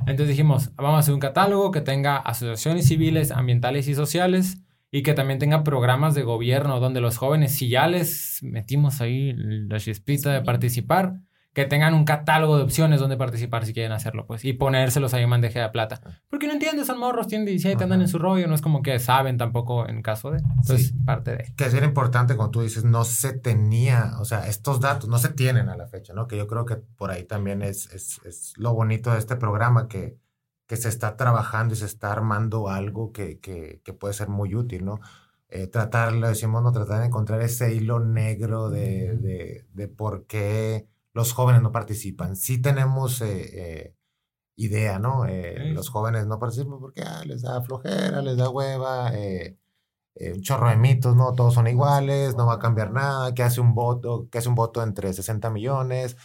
Entonces 0.00 0.28
dijimos, 0.28 0.70
vamos 0.76 0.96
a 0.96 0.98
hacer 0.98 1.14
un 1.14 1.20
catálogo 1.20 1.70
que 1.70 1.80
tenga 1.80 2.16
asociaciones 2.16 2.86
civiles, 2.86 3.30
ambientales 3.30 3.88
y 3.88 3.94
sociales 3.94 4.58
y 4.90 5.02
que 5.02 5.14
también 5.14 5.38
tenga 5.38 5.64
programas 5.64 6.14
de 6.14 6.22
gobierno 6.22 6.80
donde 6.80 7.00
los 7.00 7.18
jóvenes, 7.18 7.54
si 7.54 7.68
ya 7.68 7.88
les 7.88 8.40
metimos 8.42 9.00
ahí 9.00 9.32
la 9.36 9.78
chispita 9.78 10.32
de 10.32 10.42
participar, 10.42 11.20
que 11.56 11.64
tengan 11.64 11.94
un 11.94 12.04
catálogo 12.04 12.58
de 12.58 12.64
opciones 12.64 13.00
donde 13.00 13.16
participar 13.16 13.64
si 13.64 13.72
quieren 13.72 13.92
hacerlo, 13.92 14.26
pues, 14.26 14.44
y 14.44 14.52
ponérselos 14.52 15.14
ahí 15.14 15.22
en 15.22 15.30
bandeja 15.30 15.62
de 15.62 15.70
plata. 15.70 16.02
Porque 16.28 16.46
no 16.46 16.52
entiendes, 16.52 16.86
son 16.86 16.98
morros, 16.98 17.28
tienen 17.28 17.46
17, 17.46 17.82
andan 17.82 18.02
en 18.02 18.08
su 18.08 18.18
rollo, 18.18 18.46
no 18.46 18.54
es 18.54 18.60
como 18.60 18.82
que 18.82 18.98
saben 18.98 19.38
tampoco 19.38 19.88
en 19.88 20.02
caso 20.02 20.30
de. 20.32 20.40
Entonces, 20.40 20.92
parte 21.06 21.34
de. 21.34 21.54
Que 21.56 21.64
es 21.64 21.72
bien 21.72 21.84
importante, 21.86 22.36
cuando 22.36 22.50
tú 22.50 22.60
dices, 22.60 22.84
no 22.84 23.04
se 23.04 23.32
tenía, 23.32 24.16
o 24.20 24.26
sea, 24.26 24.46
estos 24.48 24.80
datos 24.80 25.08
no 25.08 25.16
se 25.16 25.30
tienen 25.30 25.70
a 25.70 25.78
la 25.78 25.86
fecha, 25.86 26.12
¿no? 26.12 26.26
Que 26.26 26.36
yo 26.36 26.46
creo 26.46 26.66
que 26.66 26.76
por 26.76 27.10
ahí 27.10 27.24
también 27.24 27.62
es, 27.62 27.90
es, 27.90 28.20
es 28.26 28.52
lo 28.58 28.74
bonito 28.74 29.14
de 29.14 29.18
este 29.18 29.36
programa, 29.36 29.88
que, 29.88 30.18
que 30.66 30.76
se 30.76 30.90
está 30.90 31.16
trabajando 31.16 31.72
y 31.72 31.78
se 31.78 31.86
está 31.86 32.12
armando 32.12 32.68
algo 32.68 33.12
que, 33.12 33.40
que, 33.40 33.80
que 33.82 33.94
puede 33.94 34.12
ser 34.12 34.28
muy 34.28 34.54
útil, 34.54 34.84
¿no? 34.84 35.00
Eh, 35.48 35.68
tratar, 35.68 36.12
lo 36.12 36.28
decimos, 36.28 36.62
no 36.62 36.72
tratar 36.72 37.00
de 37.00 37.06
encontrar 37.06 37.40
ese 37.40 37.72
hilo 37.72 37.98
negro 37.98 38.68
de, 38.68 39.16
de, 39.16 39.64
de 39.72 39.88
por 39.88 40.26
qué 40.26 40.86
los 41.16 41.32
jóvenes 41.32 41.62
no 41.62 41.72
participan. 41.72 42.36
Sí 42.36 42.60
tenemos 42.60 43.22
eh, 43.22 43.50
eh, 43.54 43.96
idea, 44.56 44.98
¿no? 44.98 45.26
Eh, 45.26 45.72
los 45.72 45.88
jóvenes 45.88 46.26
no 46.26 46.38
participan 46.38 46.78
porque 46.78 47.02
ah, 47.02 47.22
les 47.24 47.40
da 47.42 47.62
flojera, 47.62 48.20
les 48.20 48.36
da 48.36 48.50
hueva, 48.50 49.14
eh, 49.14 49.58
eh, 50.14 50.32
un 50.34 50.42
chorro 50.42 50.68
de 50.68 50.76
mitos, 50.76 51.16
¿no? 51.16 51.32
Todos 51.34 51.54
son 51.54 51.68
iguales, 51.68 52.36
no 52.36 52.44
va 52.46 52.54
a 52.54 52.58
cambiar 52.58 52.92
nada, 52.92 53.34
que 53.34 53.42
hace 53.42 53.62
un 53.62 53.74
voto, 53.74 54.28
que 54.30 54.38
hace 54.38 54.50
un 54.50 54.54
voto 54.54 54.82
entre 54.82 55.12
60 55.12 55.48
millones, 55.50 56.18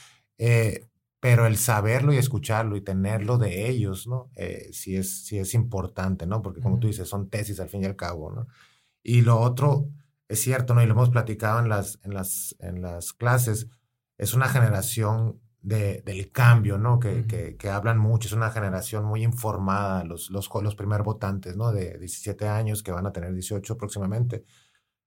pero 1.19 1.45
el 1.45 1.57
saberlo 1.57 2.11
y 2.13 2.17
escucharlo 2.17 2.75
y 2.75 2.81
tenerlo 2.81 3.37
de 3.37 3.69
ellos, 3.69 4.07
¿no? 4.07 4.31
sí, 4.71 4.95
es, 4.97 5.25
sí 5.25 5.37
es 5.37 5.53
importante, 5.53 6.25
¿no? 6.25 6.41
Porque 6.41 6.61
como 6.61 6.79
tú 6.79 6.87
dices, 6.87 7.07
son 7.07 7.29
tesis 7.29 7.59
al 7.59 7.69
fin 7.69 7.83
y 7.83 7.85
al 7.85 7.95
cabo, 7.95 8.31
¿no? 8.31 8.47
Y 9.03 9.21
lo 9.21 9.39
otro, 9.39 9.87
es 10.27 10.41
cierto, 10.41 10.73
¿no? 10.73 10.81
Y 10.81 10.87
lo 10.87 10.93
hemos 10.93 11.11
platicado 11.11 11.59
en 11.59 11.69
las, 11.69 11.99
en 12.03 12.13
las, 12.15 12.55
en 12.59 12.81
las 12.81 13.13
clases, 13.13 13.67
es 14.21 14.35
una 14.35 14.47
generación 14.47 15.41
de, 15.63 16.03
del 16.03 16.31
cambio, 16.31 16.77
¿no? 16.77 16.99
Que, 16.99 17.25
que, 17.25 17.57
que, 17.57 17.69
hablan 17.71 17.97
mucho, 17.97 18.27
es 18.27 18.33
una 18.33 18.51
generación 18.51 19.03
muy 19.03 19.23
informada, 19.23 20.03
los, 20.03 20.29
los, 20.29 20.47
los 20.61 20.75
primeros 20.75 21.03
votantes, 21.03 21.57
¿no? 21.57 21.71
De 21.71 21.97
17 21.97 22.47
años 22.47 22.83
que 22.83 22.91
van 22.91 23.07
a 23.07 23.11
tener 23.11 23.33
18 23.33 23.77
próximamente. 23.77 24.45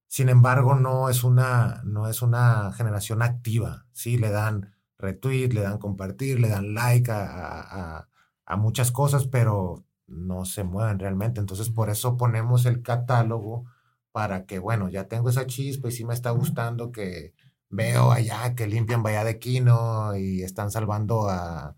Sin 0.09 0.29
embargo, 0.29 0.75
no 0.75 1.09
es 1.09 1.23
una, 1.23 1.81
no 1.85 2.09
es 2.09 2.23
una 2.23 2.73
generación 2.73 3.23
activa, 3.23 3.87
¿sí? 3.93 4.19
Le 4.19 4.31
dan 4.31 4.75
retweet, 4.99 5.51
le 5.51 5.61
dan 5.63 5.79
compartir, 5.79 6.41
le 6.41 6.49
dan 6.49 6.75
like 6.75 7.13
a, 7.13 8.01
a, 8.01 8.09
a 8.47 8.57
muchas 8.57 8.91
cosas, 8.91 9.29
pero 9.29 9.85
no 10.09 10.45
se 10.45 10.65
mueven 10.65 10.99
realmente. 10.99 11.39
Entonces, 11.39 11.71
por 11.71 11.89
eso 11.89 12.17
ponemos 12.17 12.67
el 12.67 12.83
catálogo 12.83 13.65
para 14.11 14.45
que, 14.45 14.59
bueno, 14.59 14.89
ya 14.89 15.07
tengo 15.07 15.31
esa 15.31 15.47
chispa 15.47 15.87
y 15.89 15.93
sí 15.93 16.05
me 16.05 16.15
está 16.15 16.31
gustando 16.31 16.91
que 16.91 17.33
veo 17.71 18.13
allá 18.13 18.55
que 18.55 18.67
limpian 18.67 19.03
Bahía 19.03 19.25
de 19.25 19.39
Quino 19.39 20.17
y 20.17 20.43
están 20.43 20.71
salvando 20.71 21.29
a, 21.29 21.77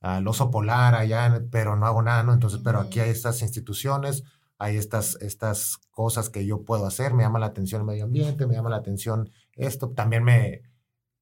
al 0.00 0.26
oso 0.28 0.50
polar 0.50 0.94
allá, 0.94 1.42
pero 1.50 1.76
no 1.76 1.86
hago 1.86 2.02
nada, 2.02 2.22
¿no? 2.22 2.32
Entonces, 2.32 2.60
pero 2.62 2.80
aquí 2.80 3.00
hay 3.00 3.10
estas 3.10 3.42
instituciones, 3.42 4.24
hay 4.58 4.76
estas, 4.76 5.16
estas 5.20 5.78
cosas 5.90 6.30
que 6.30 6.46
yo 6.46 6.64
puedo 6.64 6.86
hacer, 6.86 7.14
me 7.14 7.22
llama 7.22 7.38
la 7.38 7.46
atención 7.46 7.80
el 7.82 7.86
medio 7.86 8.04
ambiente, 8.04 8.46
me 8.46 8.54
llama 8.54 8.70
la 8.70 8.76
atención 8.76 9.30
esto, 9.52 9.90
también 9.90 10.24
me, 10.24 10.62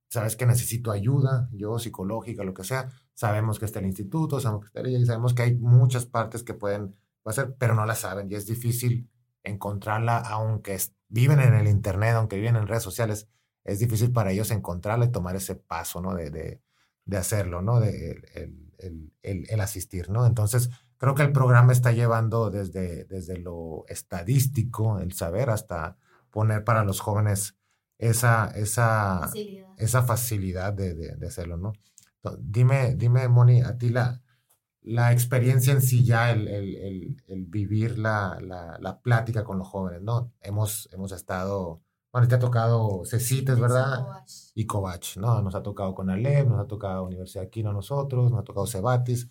sabes 0.08 0.36
que 0.36 0.46
necesito 0.46 0.90
ayuda, 0.90 1.48
yo 1.52 1.78
psicológica, 1.78 2.44
lo 2.44 2.54
que 2.54 2.64
sea, 2.64 2.90
sabemos 3.14 3.58
que 3.58 3.64
está 3.64 3.80
el 3.80 3.86
instituto, 3.86 4.40
sabemos 4.40 4.70
que 4.70 4.78
está 4.78 4.88
y 4.88 5.04
sabemos 5.06 5.34
que 5.34 5.42
hay 5.42 5.54
muchas 5.54 6.06
partes 6.06 6.42
que 6.42 6.54
pueden 6.54 6.96
hacer, 7.24 7.54
pero 7.58 7.74
no 7.74 7.86
la 7.86 7.94
saben 7.94 8.30
y 8.30 8.34
es 8.34 8.46
difícil 8.46 9.10
encontrarla, 9.42 10.18
aunque 10.18 10.78
viven 11.08 11.40
en 11.40 11.54
el 11.54 11.68
Internet, 11.68 12.14
aunque 12.14 12.36
viven 12.36 12.56
en 12.56 12.66
redes 12.66 12.82
sociales, 12.82 13.28
es 13.66 13.78
difícil 13.78 14.12
para 14.12 14.32
ellos 14.32 14.50
encontrarla 14.50 15.06
y 15.06 15.12
tomar 15.12 15.36
ese 15.36 15.56
paso, 15.56 16.00
¿no? 16.00 16.14
De, 16.14 16.30
de, 16.30 16.62
de 17.04 17.16
hacerlo, 17.16 17.62
¿no? 17.62 17.80
De 17.80 18.10
el, 18.10 18.60
el, 18.78 19.12
el, 19.22 19.46
el, 19.48 19.60
asistir, 19.60 20.10
¿no? 20.10 20.26
Entonces, 20.26 20.70
creo 20.98 21.14
que 21.14 21.22
el 21.22 21.32
programa 21.32 21.72
está 21.72 21.92
llevando 21.92 22.50
desde, 22.50 23.04
desde 23.04 23.38
lo 23.38 23.84
estadístico, 23.88 24.98
el 24.98 25.12
saber, 25.12 25.50
hasta 25.50 25.96
poner 26.30 26.64
para 26.64 26.84
los 26.84 27.00
jóvenes 27.00 27.56
esa, 27.98 28.50
esa 28.54 29.20
facilidad, 29.22 29.68
esa 29.78 30.02
facilidad 30.02 30.72
de, 30.72 30.94
de, 30.94 31.16
de 31.16 31.26
hacerlo, 31.26 31.56
¿no? 31.56 31.72
Dime, 32.40 32.96
dime, 32.96 33.28
Moni, 33.28 33.62
a 33.62 33.78
ti 33.78 33.88
la, 33.88 34.20
la 34.86 35.12
experiencia 35.12 35.72
en 35.72 35.82
sí 35.82 36.04
ya, 36.04 36.30
el, 36.30 36.46
el, 36.46 37.22
el 37.26 37.46
vivir 37.46 37.98
la, 37.98 38.38
la, 38.40 38.78
la, 38.80 39.00
plática 39.00 39.42
con 39.42 39.58
los 39.58 39.66
jóvenes, 39.66 40.00
¿no? 40.02 40.32
Hemos, 40.40 40.88
hemos 40.92 41.10
estado, 41.10 41.82
bueno, 42.16 42.28
te 42.28 42.34
ha 42.34 42.38
tocado 42.38 43.04
Cecites, 43.04 43.60
¿verdad? 43.60 44.24
Y 44.54 44.64
Covach, 44.64 45.18
¿no? 45.18 45.42
Nos 45.42 45.54
ha 45.54 45.62
tocado 45.62 45.94
con 45.94 46.08
Alep, 46.08 46.48
nos 46.48 46.58
ha 46.58 46.66
tocado 46.66 47.04
Universidad 47.04 47.42
de 47.42 47.48
Aquino 47.48 47.68
a 47.68 47.72
nosotros, 47.74 48.30
nos 48.30 48.40
ha 48.40 48.42
tocado 48.42 48.66
Cebatis, 48.66 49.28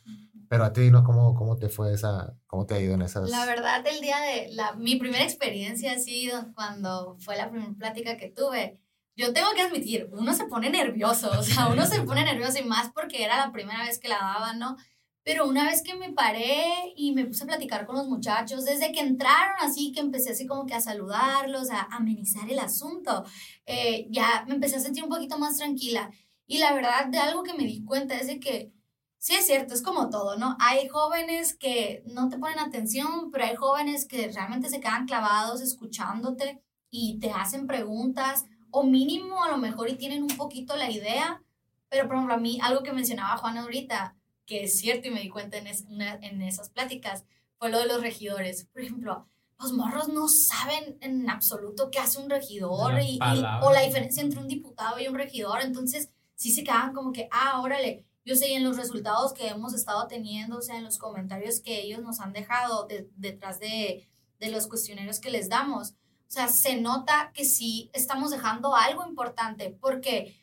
pero 0.47 0.65
a 0.65 0.71
ti, 0.71 0.91
¿no? 0.91 1.03
¿Cómo, 1.03 1.33
¿Cómo 1.33 1.57
te 1.57 1.67
fue 1.67 1.91
esa, 1.95 2.35
cómo 2.45 2.67
te 2.67 2.75
ha 2.75 2.79
ido 2.79 2.93
en 2.93 3.01
esas? 3.01 3.27
La 3.31 3.47
verdad, 3.47 3.83
el 3.87 4.01
día 4.01 4.17
de, 4.19 4.49
la, 4.53 4.73
mi 4.73 4.97
primera 4.97 5.23
experiencia 5.23 5.93
ha 5.93 5.97
sido 5.97 6.53
cuando 6.53 7.17
fue 7.17 7.35
la 7.35 7.49
primera 7.49 7.73
plática 7.73 8.17
que 8.17 8.29
tuve, 8.29 8.79
yo 9.15 9.33
tengo 9.33 9.47
que 9.55 9.63
admitir, 9.63 10.07
uno 10.11 10.35
se 10.35 10.45
pone 10.45 10.69
nervioso, 10.69 11.31
o 11.39 11.41
sea, 11.41 11.69
uno 11.69 11.87
se 11.87 12.03
pone 12.03 12.23
nervioso 12.23 12.59
y 12.59 12.65
más 12.65 12.91
porque 12.93 13.23
era 13.23 13.43
la 13.43 13.51
primera 13.51 13.83
vez 13.83 13.97
que 13.97 14.09
la 14.09 14.19
daba, 14.19 14.53
¿no? 14.53 14.77
Pero 15.25 15.47
una 15.47 15.65
vez 15.65 15.81
que 15.81 15.95
me 15.95 16.13
paré 16.13 16.93
y 16.95 17.11
me 17.13 17.25
puse 17.25 17.43
a 17.43 17.47
platicar 17.47 17.87
con 17.87 17.95
los 17.95 18.07
muchachos, 18.07 18.63
desde 18.63 18.91
que 18.91 18.99
entraron 18.99 19.55
así, 19.59 19.91
que 19.91 19.99
empecé 19.99 20.29
así 20.29 20.45
como 20.45 20.67
que 20.67 20.75
a 20.75 20.81
saludarlos, 20.81 21.71
a 21.71 21.87
amenizar 21.89 22.47
el 22.47 22.59
asunto, 22.59 23.25
eh, 23.65 24.05
ya 24.11 24.45
me 24.47 24.53
empecé 24.53 24.75
a 24.75 24.79
sentir 24.81 25.03
un 25.03 25.09
poquito 25.09 25.39
más 25.39 25.57
tranquila. 25.57 26.11
Y 26.45 26.59
la 26.59 26.73
verdad, 26.73 27.07
de 27.07 27.17
algo 27.17 27.41
que 27.41 27.55
me 27.55 27.63
di 27.65 27.83
cuenta 27.83 28.15
es 28.15 28.27
de 28.27 28.39
que, 28.39 28.71
sí 29.17 29.33
es 29.33 29.47
cierto, 29.47 29.73
es 29.73 29.81
como 29.81 30.11
todo, 30.11 30.37
¿no? 30.37 30.57
Hay 30.59 30.87
jóvenes 30.89 31.57
que 31.57 32.03
no 32.05 32.29
te 32.29 32.37
ponen 32.37 32.59
atención, 32.59 33.31
pero 33.31 33.45
hay 33.45 33.55
jóvenes 33.55 34.05
que 34.07 34.31
realmente 34.31 34.69
se 34.69 34.79
quedan 34.79 35.07
clavados 35.07 35.59
escuchándote 35.61 36.61
y 36.91 37.17
te 37.19 37.31
hacen 37.31 37.65
preguntas, 37.65 38.45
o 38.69 38.83
mínimo 38.83 39.43
a 39.43 39.49
lo 39.49 39.57
mejor 39.57 39.89
y 39.89 39.95
tienen 39.95 40.21
un 40.21 40.37
poquito 40.37 40.75
la 40.75 40.91
idea. 40.91 41.41
Pero, 41.89 42.05
por 42.07 42.15
ejemplo, 42.17 42.35
a 42.35 42.39
mí, 42.39 42.59
algo 42.61 42.83
que 42.83 42.93
mencionaba 42.93 43.37
Juan 43.37 43.57
ahorita, 43.57 44.15
que 44.45 44.63
es 44.63 44.77
cierto 44.77 45.07
y 45.07 45.11
me 45.11 45.21
di 45.21 45.29
cuenta 45.29 45.57
en, 45.57 45.67
en 45.67 46.41
esas 46.41 46.69
pláticas, 46.69 47.25
fue 47.57 47.69
lo 47.69 47.79
de 47.79 47.87
los 47.87 48.01
regidores. 48.01 48.65
Por 48.65 48.81
ejemplo, 48.81 49.27
los 49.59 49.73
morros 49.73 50.09
no 50.09 50.27
saben 50.27 50.97
en 51.01 51.29
absoluto 51.29 51.89
qué 51.89 51.99
hace 51.99 52.19
un 52.19 52.29
regidor 52.29 52.99
y, 53.01 53.19
o 53.61 53.71
la 53.71 53.81
diferencia 53.81 54.21
entre 54.21 54.39
un 54.39 54.47
diputado 54.47 54.99
y 54.99 55.07
un 55.07 55.15
regidor. 55.15 55.61
Entonces, 55.61 56.09
sí 56.35 56.51
se 56.51 56.63
quedan 56.63 56.93
como 56.93 57.11
que, 57.13 57.27
ah, 57.31 57.61
órale, 57.61 58.05
yo 58.25 58.35
sé, 58.35 58.53
en 58.53 58.63
los 58.63 58.77
resultados 58.77 59.33
que 59.33 59.47
hemos 59.47 59.73
estado 59.73 60.07
teniendo, 60.07 60.57
o 60.57 60.61
sea, 60.61 60.77
en 60.77 60.83
los 60.83 60.97
comentarios 60.97 61.61
que 61.61 61.81
ellos 61.81 62.01
nos 62.01 62.19
han 62.19 62.33
dejado 62.33 62.87
detrás 63.15 63.59
de, 63.59 64.09
de 64.39 64.49
los 64.49 64.67
cuestionarios 64.67 65.19
que 65.19 65.29
les 65.29 65.47
damos, 65.47 65.91
o 66.27 66.31
sea, 66.31 66.47
se 66.47 66.81
nota 66.81 67.31
que 67.33 67.45
sí 67.45 67.91
estamos 67.93 68.31
dejando 68.31 68.75
algo 68.75 69.07
importante, 69.07 69.77
porque 69.79 70.35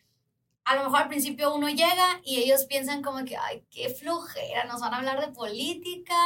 a 0.64 0.76
lo 0.76 0.84
mejor 0.84 1.02
al 1.02 1.08
principio 1.08 1.54
uno 1.54 1.68
llega 1.68 2.20
y 2.24 2.38
ellos 2.38 2.64
piensan 2.66 3.02
como 3.02 3.24
que, 3.24 3.36
ay, 3.36 3.64
qué 3.70 3.88
flojera, 3.88 4.64
nos 4.64 4.80
van 4.80 4.94
a 4.94 4.98
hablar 4.98 5.20
de 5.20 5.32
política, 5.32 6.16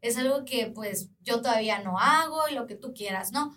es 0.00 0.16
algo 0.18 0.44
que 0.44 0.66
pues 0.66 1.10
yo 1.20 1.40
todavía 1.40 1.80
no 1.80 1.98
hago 1.98 2.48
y 2.48 2.54
lo 2.54 2.66
que 2.66 2.74
tú 2.76 2.92
quieras, 2.94 3.32
¿no? 3.32 3.56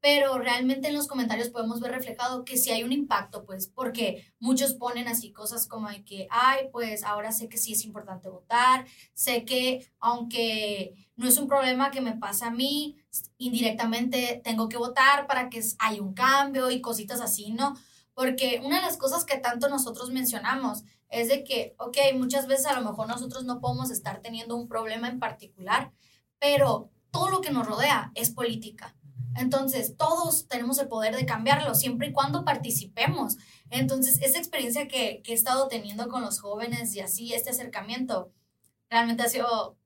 Pero 0.00 0.38
realmente 0.38 0.88
en 0.88 0.94
los 0.94 1.08
comentarios 1.08 1.48
podemos 1.50 1.80
ver 1.80 1.90
reflejado 1.90 2.44
que 2.44 2.56
sí 2.56 2.70
hay 2.70 2.84
un 2.84 2.92
impacto, 2.92 3.44
pues, 3.44 3.66
porque 3.66 4.24
muchos 4.38 4.74
ponen 4.74 5.08
así 5.08 5.32
cosas 5.32 5.66
como 5.66 5.88
de 5.88 6.04
que, 6.04 6.28
ay, 6.30 6.68
pues 6.70 7.02
ahora 7.02 7.32
sé 7.32 7.48
que 7.48 7.58
sí 7.58 7.72
es 7.72 7.84
importante 7.84 8.28
votar, 8.28 8.86
sé 9.14 9.44
que 9.44 9.90
aunque 9.98 10.94
no 11.16 11.26
es 11.28 11.36
un 11.38 11.48
problema 11.48 11.90
que 11.90 12.00
me 12.00 12.16
pasa 12.16 12.46
a 12.46 12.50
mí, 12.52 12.96
indirectamente 13.38 14.40
tengo 14.44 14.68
que 14.68 14.76
votar 14.76 15.26
para 15.26 15.50
que 15.50 15.60
haya 15.80 16.00
un 16.00 16.14
cambio 16.14 16.70
y 16.70 16.80
cositas 16.80 17.20
así, 17.20 17.50
¿no? 17.50 17.74
Porque 18.18 18.60
una 18.64 18.80
de 18.80 18.82
las 18.82 18.96
cosas 18.96 19.24
que 19.24 19.38
tanto 19.38 19.68
nosotros 19.68 20.10
mencionamos 20.10 20.82
es 21.08 21.28
de 21.28 21.44
que, 21.44 21.76
ok, 21.78 21.98
muchas 22.16 22.48
veces 22.48 22.66
a 22.66 22.72
lo 22.72 22.90
mejor 22.90 23.06
nosotros 23.06 23.44
no 23.44 23.60
podemos 23.60 23.92
estar 23.92 24.20
teniendo 24.22 24.56
un 24.56 24.66
problema 24.66 25.06
en 25.06 25.20
particular, 25.20 25.92
pero 26.40 26.90
todo 27.12 27.30
lo 27.30 27.40
que 27.40 27.52
nos 27.52 27.64
rodea 27.64 28.10
es 28.16 28.30
política. 28.30 28.96
Entonces, 29.36 29.96
todos 29.96 30.48
tenemos 30.48 30.80
el 30.80 30.88
poder 30.88 31.14
de 31.14 31.26
cambiarlo 31.26 31.76
siempre 31.76 32.08
y 32.08 32.12
cuando 32.12 32.44
participemos. 32.44 33.36
Entonces, 33.70 34.20
esa 34.20 34.38
experiencia 34.38 34.88
que, 34.88 35.22
que 35.22 35.30
he 35.30 35.36
estado 35.36 35.68
teniendo 35.68 36.08
con 36.08 36.22
los 36.22 36.40
jóvenes 36.40 36.96
y 36.96 37.00
así, 37.00 37.32
este 37.34 37.50
acercamiento, 37.50 38.32
realmente 38.90 39.22
ha 39.22 39.28
sido, 39.28 39.78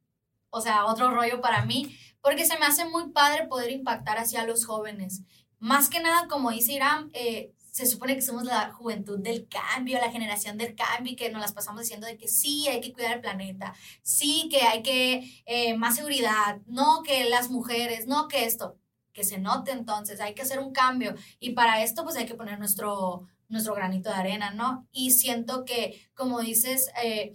o 0.49 0.61
sea, 0.62 0.87
otro 0.87 1.11
rollo 1.11 1.43
para 1.43 1.67
mí, 1.67 1.95
porque 2.23 2.47
se 2.47 2.59
me 2.59 2.65
hace 2.65 2.87
muy 2.87 3.11
padre 3.11 3.47
poder 3.47 3.71
impactar 3.71 4.17
hacia 4.17 4.47
los 4.47 4.65
jóvenes. 4.65 5.21
Más 5.59 5.91
que 5.91 6.01
nada, 6.01 6.29
como 6.29 6.51
dice 6.51 6.73
Irán, 6.73 7.11
eh, 7.12 7.53
se 7.73 7.87
supone 7.87 8.14
que 8.14 8.21
somos 8.21 8.45
la 8.45 8.71
juventud 8.71 9.19
del 9.19 9.49
cambio, 9.49 9.99
la 9.99 10.12
generación 10.12 10.59
del 10.59 10.75
cambio 10.75 11.14
y 11.14 11.17
que 11.17 11.31
nos 11.31 11.41
las 11.41 11.55
pasamos 11.55 11.81
diciendo 11.81 12.07
de 12.07 12.19
que 12.19 12.29
sí, 12.29 12.69
hay 12.69 12.83
que 12.83 12.93
cuidar 12.93 13.14
el 13.14 13.21
planeta, 13.23 13.75
sí, 14.02 14.49
que 14.50 14.61
hay 14.61 14.83
que 14.83 15.43
eh, 15.47 15.75
más 15.79 15.97
seguridad, 15.97 16.61
no 16.67 17.02
que 17.02 17.25
las 17.31 17.50
mujeres, 17.50 18.07
no 18.07 18.29
que 18.29 18.45
esto, 18.45 18.76
que 19.14 19.25
se 19.25 19.38
note 19.38 19.73
entonces, 19.73 20.21
hay 20.21 20.35
que 20.35 20.43
hacer 20.43 20.59
un 20.59 20.73
cambio 20.73 21.14
y 21.41 21.52
para 21.52 21.83
esto 21.83 22.05
pues 22.05 22.17
hay 22.17 22.26
que 22.26 22.35
poner 22.35 22.59
nuestro, 22.59 23.26
nuestro 23.49 23.75
granito 23.75 24.11
de 24.11 24.17
arena, 24.17 24.50
¿no? 24.50 24.87
Y 24.93 25.12
siento 25.12 25.64
que, 25.64 26.11
como 26.14 26.41
dices, 26.41 26.91
eh, 27.02 27.33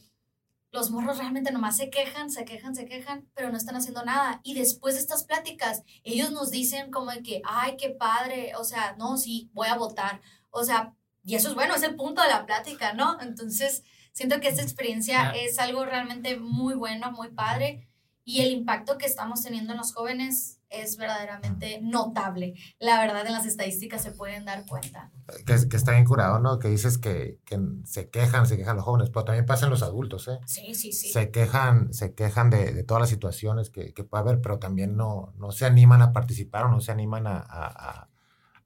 los 0.78 0.92
morros 0.92 1.18
realmente 1.18 1.52
nomás 1.52 1.76
se 1.76 1.90
quejan, 1.90 2.30
se 2.30 2.46
quejan, 2.46 2.76
se 2.76 2.86
quejan, 2.86 3.28
pero 3.34 3.50
no 3.50 3.58
están 3.58 3.76
haciendo 3.76 4.06
nada. 4.06 4.42
Y 4.44 4.54
después 4.54 4.94
de 4.94 5.02
estas 5.02 5.24
pláticas, 5.24 5.82
ellos 6.04 6.32
nos 6.32 6.52
dicen 6.52 6.92
como 6.92 7.10
de 7.10 7.24
que, 7.24 7.42
ay, 7.46 7.78
qué 7.78 7.90
padre, 7.90 8.52
o 8.56 8.64
sea, 8.64 8.96
no, 9.00 9.18
sí, 9.18 9.50
voy 9.54 9.70
a 9.70 9.76
votar. 9.76 10.22
O 10.52 10.64
sea, 10.64 10.94
y 11.26 11.34
eso 11.34 11.50
es 11.50 11.56
bueno, 11.56 11.74
es 11.74 11.82
el 11.82 11.96
punto 11.96 12.22
de 12.22 12.28
la 12.28 12.46
plática, 12.46 12.94
¿no? 12.94 13.20
Entonces, 13.20 13.84
siento 14.14 14.40
que 14.40 14.50
esta 14.50 14.62
experiencia 14.62 15.32
es 15.32 15.58
algo 15.58 15.84
realmente 15.84 16.38
muy 16.38 16.76
bueno, 16.76 17.12
muy 17.12 17.30
padre. 17.30 17.88
Y 18.24 18.42
el 18.42 18.52
impacto 18.52 19.00
que 19.00 19.08
estamos 19.08 19.42
teniendo 19.42 19.72
en 19.72 19.80
los 19.80 19.96
jóvenes 19.96 20.57
es 20.70 20.98
verdaderamente 20.98 21.80
notable. 21.82 22.56
La 22.80 23.00
verdad, 23.00 23.26
en 23.26 23.34
las 23.34 23.46
estadísticas 23.46 24.04
se 24.04 24.12
pueden 24.12 24.46
dar 24.46 24.66
cuenta. 24.66 25.12
Que, 25.46 25.68
que 25.70 25.78
está 25.78 25.94
bien 25.94 26.06
curado, 26.06 26.40
¿no? 26.40 26.60
Que 26.60 26.68
dices 26.68 26.98
que, 26.98 27.40
que, 27.46 27.60
se 27.86 28.10
quejan, 28.10 28.48
se 28.48 28.58
quejan 28.58 28.76
los 28.76 28.86
jóvenes, 28.86 29.10
pero 29.10 29.26
también 29.26 29.46
pasan 29.46 29.70
los 29.70 29.84
adultos, 29.84 30.28
¿eh? 30.28 30.40
Sí, 30.46 30.74
sí, 30.74 30.92
sí. 30.92 31.10
Se 31.10 31.32
quejan, 31.32 31.94
se 31.94 32.14
quejan 32.14 32.50
de, 32.50 32.74
de 32.74 32.84
todas 32.84 33.02
las 33.02 33.10
situaciones 33.10 33.70
que, 33.70 33.94
que, 33.94 34.04
puede 34.04 34.22
haber, 34.22 34.42
pero 34.42 34.60
también 34.60 34.96
no, 34.96 35.34
no 35.38 35.52
se 35.52 35.66
animan 35.66 36.02
a 36.02 36.14
participar 36.14 36.66
o 36.66 36.70
no 36.70 36.82
se 36.82 36.92
animan 36.92 37.28
a, 37.28 37.38
a, 37.38 38.10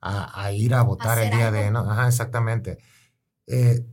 a, 0.01 0.43
a 0.43 0.51
ir 0.51 0.73
a 0.73 0.81
votar 0.81 1.19
el 1.19 1.29
día 1.29 1.51
de, 1.51 1.71
¿no? 1.71 1.79
Ajá, 1.79 2.07
exactamente. 2.07 2.79
Eh, 3.47 3.85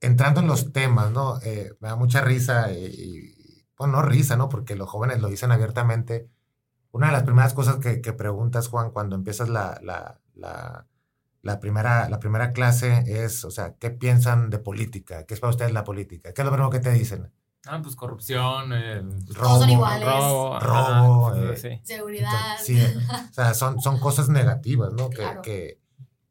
entrando 0.00 0.40
en 0.40 0.46
los 0.46 0.72
temas, 0.72 1.10
¿no? 1.10 1.40
Eh, 1.42 1.72
me 1.80 1.88
da 1.88 1.96
mucha 1.96 2.20
risa 2.20 2.72
y, 2.72 3.64
bueno, 3.76 3.94
no 3.94 4.02
risa, 4.02 4.36
¿no? 4.36 4.48
Porque 4.48 4.76
los 4.76 4.88
jóvenes 4.88 5.20
lo 5.20 5.28
dicen 5.28 5.50
abiertamente 5.50 6.28
una 6.94 7.08
de 7.08 7.12
las 7.12 7.24
primeras 7.24 7.54
cosas 7.54 7.76
que, 7.78 8.00
que 8.00 8.12
preguntas, 8.12 8.68
Juan, 8.68 8.92
cuando 8.92 9.16
empiezas 9.16 9.48
la, 9.48 9.80
la, 9.82 10.20
la, 10.36 10.86
la, 11.42 11.58
primera, 11.58 12.08
la 12.08 12.20
primera 12.20 12.52
clase 12.52 13.02
es, 13.06 13.44
o 13.44 13.50
sea, 13.50 13.74
¿qué 13.80 13.90
piensan 13.90 14.48
de 14.48 14.60
política? 14.60 15.26
¿Qué 15.26 15.34
es 15.34 15.40
para 15.40 15.50
ustedes 15.50 15.72
la 15.72 15.82
política? 15.82 16.32
¿Qué 16.32 16.42
es 16.42 16.44
lo 16.44 16.52
primero 16.52 16.70
que 16.70 16.78
te 16.78 16.92
dicen? 16.92 17.32
Ah, 17.66 17.80
pues 17.82 17.96
corrupción, 17.96 18.72
eh, 18.72 19.02
robo, 19.34 19.58
son 19.58 19.70
iguales. 19.70 20.06
robo, 20.06 20.60
robo 20.60 21.28
ajá, 21.30 21.52
eh, 21.52 21.56
sí. 21.56 21.80
Seguridad. 21.82 22.56
sí, 22.62 22.80
o 23.30 23.32
sea, 23.32 23.54
son, 23.54 23.80
son 23.80 23.98
cosas 23.98 24.28
negativas, 24.28 24.92
¿no? 24.92 25.10
Que, 25.10 25.16
Claro. 25.16 25.42
que, 25.42 25.80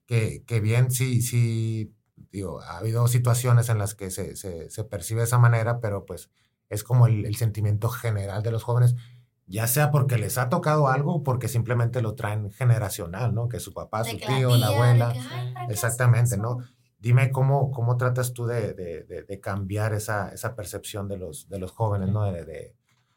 que, 0.05 0.43
que 0.45 0.59
bien, 0.61 0.91
sí, 0.91 1.21
sí, 1.21 1.93
digo, 2.31 2.61
ha 2.61 2.77
habido 2.77 3.07
situaciones 3.09 3.67
en 3.67 3.79
las 3.79 3.95
que 3.95 4.11
se, 4.11 4.37
se, 4.37 4.69
se 4.69 4.83
percibe 4.85 5.21
de 5.21 5.25
esa 5.25 5.39
manera, 5.39 5.81
pero 5.81 6.05
pues 6.05 6.29
es 6.69 6.83
como 6.85 7.07
el, 7.07 7.25
el 7.25 7.35
sentimiento 7.35 7.89
general 7.89 8.43
de 8.43 8.51
los 8.51 8.63
jóvenes, 8.63 8.95
ya 9.45 9.67
sea 9.67 9.91
porque 9.91 10.17
les 10.17 10.37
ha 10.37 10.49
tocado 10.49 10.87
algo 10.87 11.15
o 11.15 11.23
porque 11.23 11.47
simplemente 11.47 12.01
lo 12.01 12.15
traen 12.15 12.49
generacional, 12.51 13.33
¿no? 13.35 13.49
Que 13.49 13.59
su 13.59 13.73
papá, 13.73 14.03
De 14.03 14.11
su 14.11 14.17
la 14.17 14.25
tío, 14.27 14.49
la 14.57 14.57
tía, 14.57 14.67
de 14.67 14.73
abuela. 14.73 15.13
que, 15.13 15.19
"Ay, 15.19 15.53
¿para 15.53 15.67
qué 15.67 15.73
Exactamente, 15.73 16.37
¿no? 16.37 16.59
eso?". 16.61 16.69
Dime 16.99 17.31
cómo, 17.31 17.69
cómo 17.71 17.97
tratas 17.97 18.31
tú 18.33 18.45
de, 18.45 18.73
de, 18.73 19.03
de, 19.03 19.23
de 19.23 19.39
cambiar 19.41 19.93
esa, 19.93 20.29
esa 20.29 20.55
percepción 20.55 21.09
de 21.09 21.17
los, 21.17 21.49
de 21.49 21.59
los 21.59 21.71
jóvenes, 21.71 22.09
¿no? 22.09 22.23
De, 22.31 22.45
de- 22.45 22.75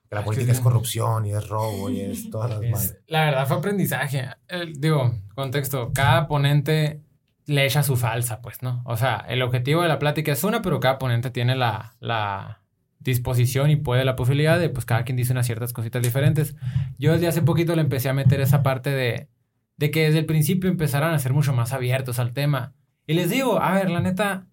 que 0.08 0.14
la 0.14 0.24
política 0.24 0.52
es 0.52 0.60
corrupción 0.60 1.26
y 1.26 1.32
es 1.32 1.48
robo 1.48 1.90
y 1.90 2.00
es 2.00 2.30
todas 2.30 2.50
las 2.50 2.60
madres. 2.60 2.98
la 3.06 3.24
verdad 3.24 3.46
fue 3.46 3.56
aprendizaje. 3.58 4.28
El- 4.48 4.80
digo, 4.80 5.12
contexto, 5.34 5.92
cada 5.92 6.26
ponente 6.28 7.02
le 7.46 7.64
echa 7.64 7.84
su 7.84 7.96
falsa, 7.96 8.40
pues, 8.40 8.62
¿no? 8.62 8.82
O 8.86 8.96
sea, 8.96 9.24
el 9.28 9.40
objetivo 9.42 9.82
de 9.82 9.88
la 9.88 9.98
plática 10.00 10.32
es 10.32 10.42
una, 10.42 10.62
pero 10.62 10.80
cada 10.80 10.98
ponente 10.98 11.30
tiene 11.30 11.54
la, 11.54 11.94
la 12.00 12.62
disposición 13.10 13.70
y 13.70 13.76
puede 13.76 14.04
la 14.04 14.16
posibilidad 14.16 14.58
de, 14.58 14.68
pues, 14.68 14.84
cada 14.84 15.04
quien 15.04 15.16
dice 15.16 15.32
unas 15.32 15.46
ciertas 15.46 15.72
cositas 15.72 16.02
diferentes. 16.02 16.56
Yo 16.98 17.12
desde 17.12 17.28
hace 17.28 17.42
poquito 17.42 17.74
le 17.74 17.82
empecé 17.82 18.08
a 18.08 18.14
meter 18.14 18.40
esa 18.40 18.62
parte 18.62 18.90
de, 18.90 19.28
de 19.76 19.90
que 19.90 20.04
desde 20.04 20.18
el 20.18 20.26
principio 20.26 20.70
empezaran 20.70 21.14
a 21.14 21.18
ser 21.18 21.32
mucho 21.32 21.52
más 21.52 21.72
abiertos 21.72 22.18
al 22.18 22.32
tema. 22.32 22.74
Y 23.06 23.14
les 23.14 23.30
digo, 23.30 23.60
a 23.60 23.72
ver, 23.74 23.90
la 23.90 24.00
neta, 24.00 24.46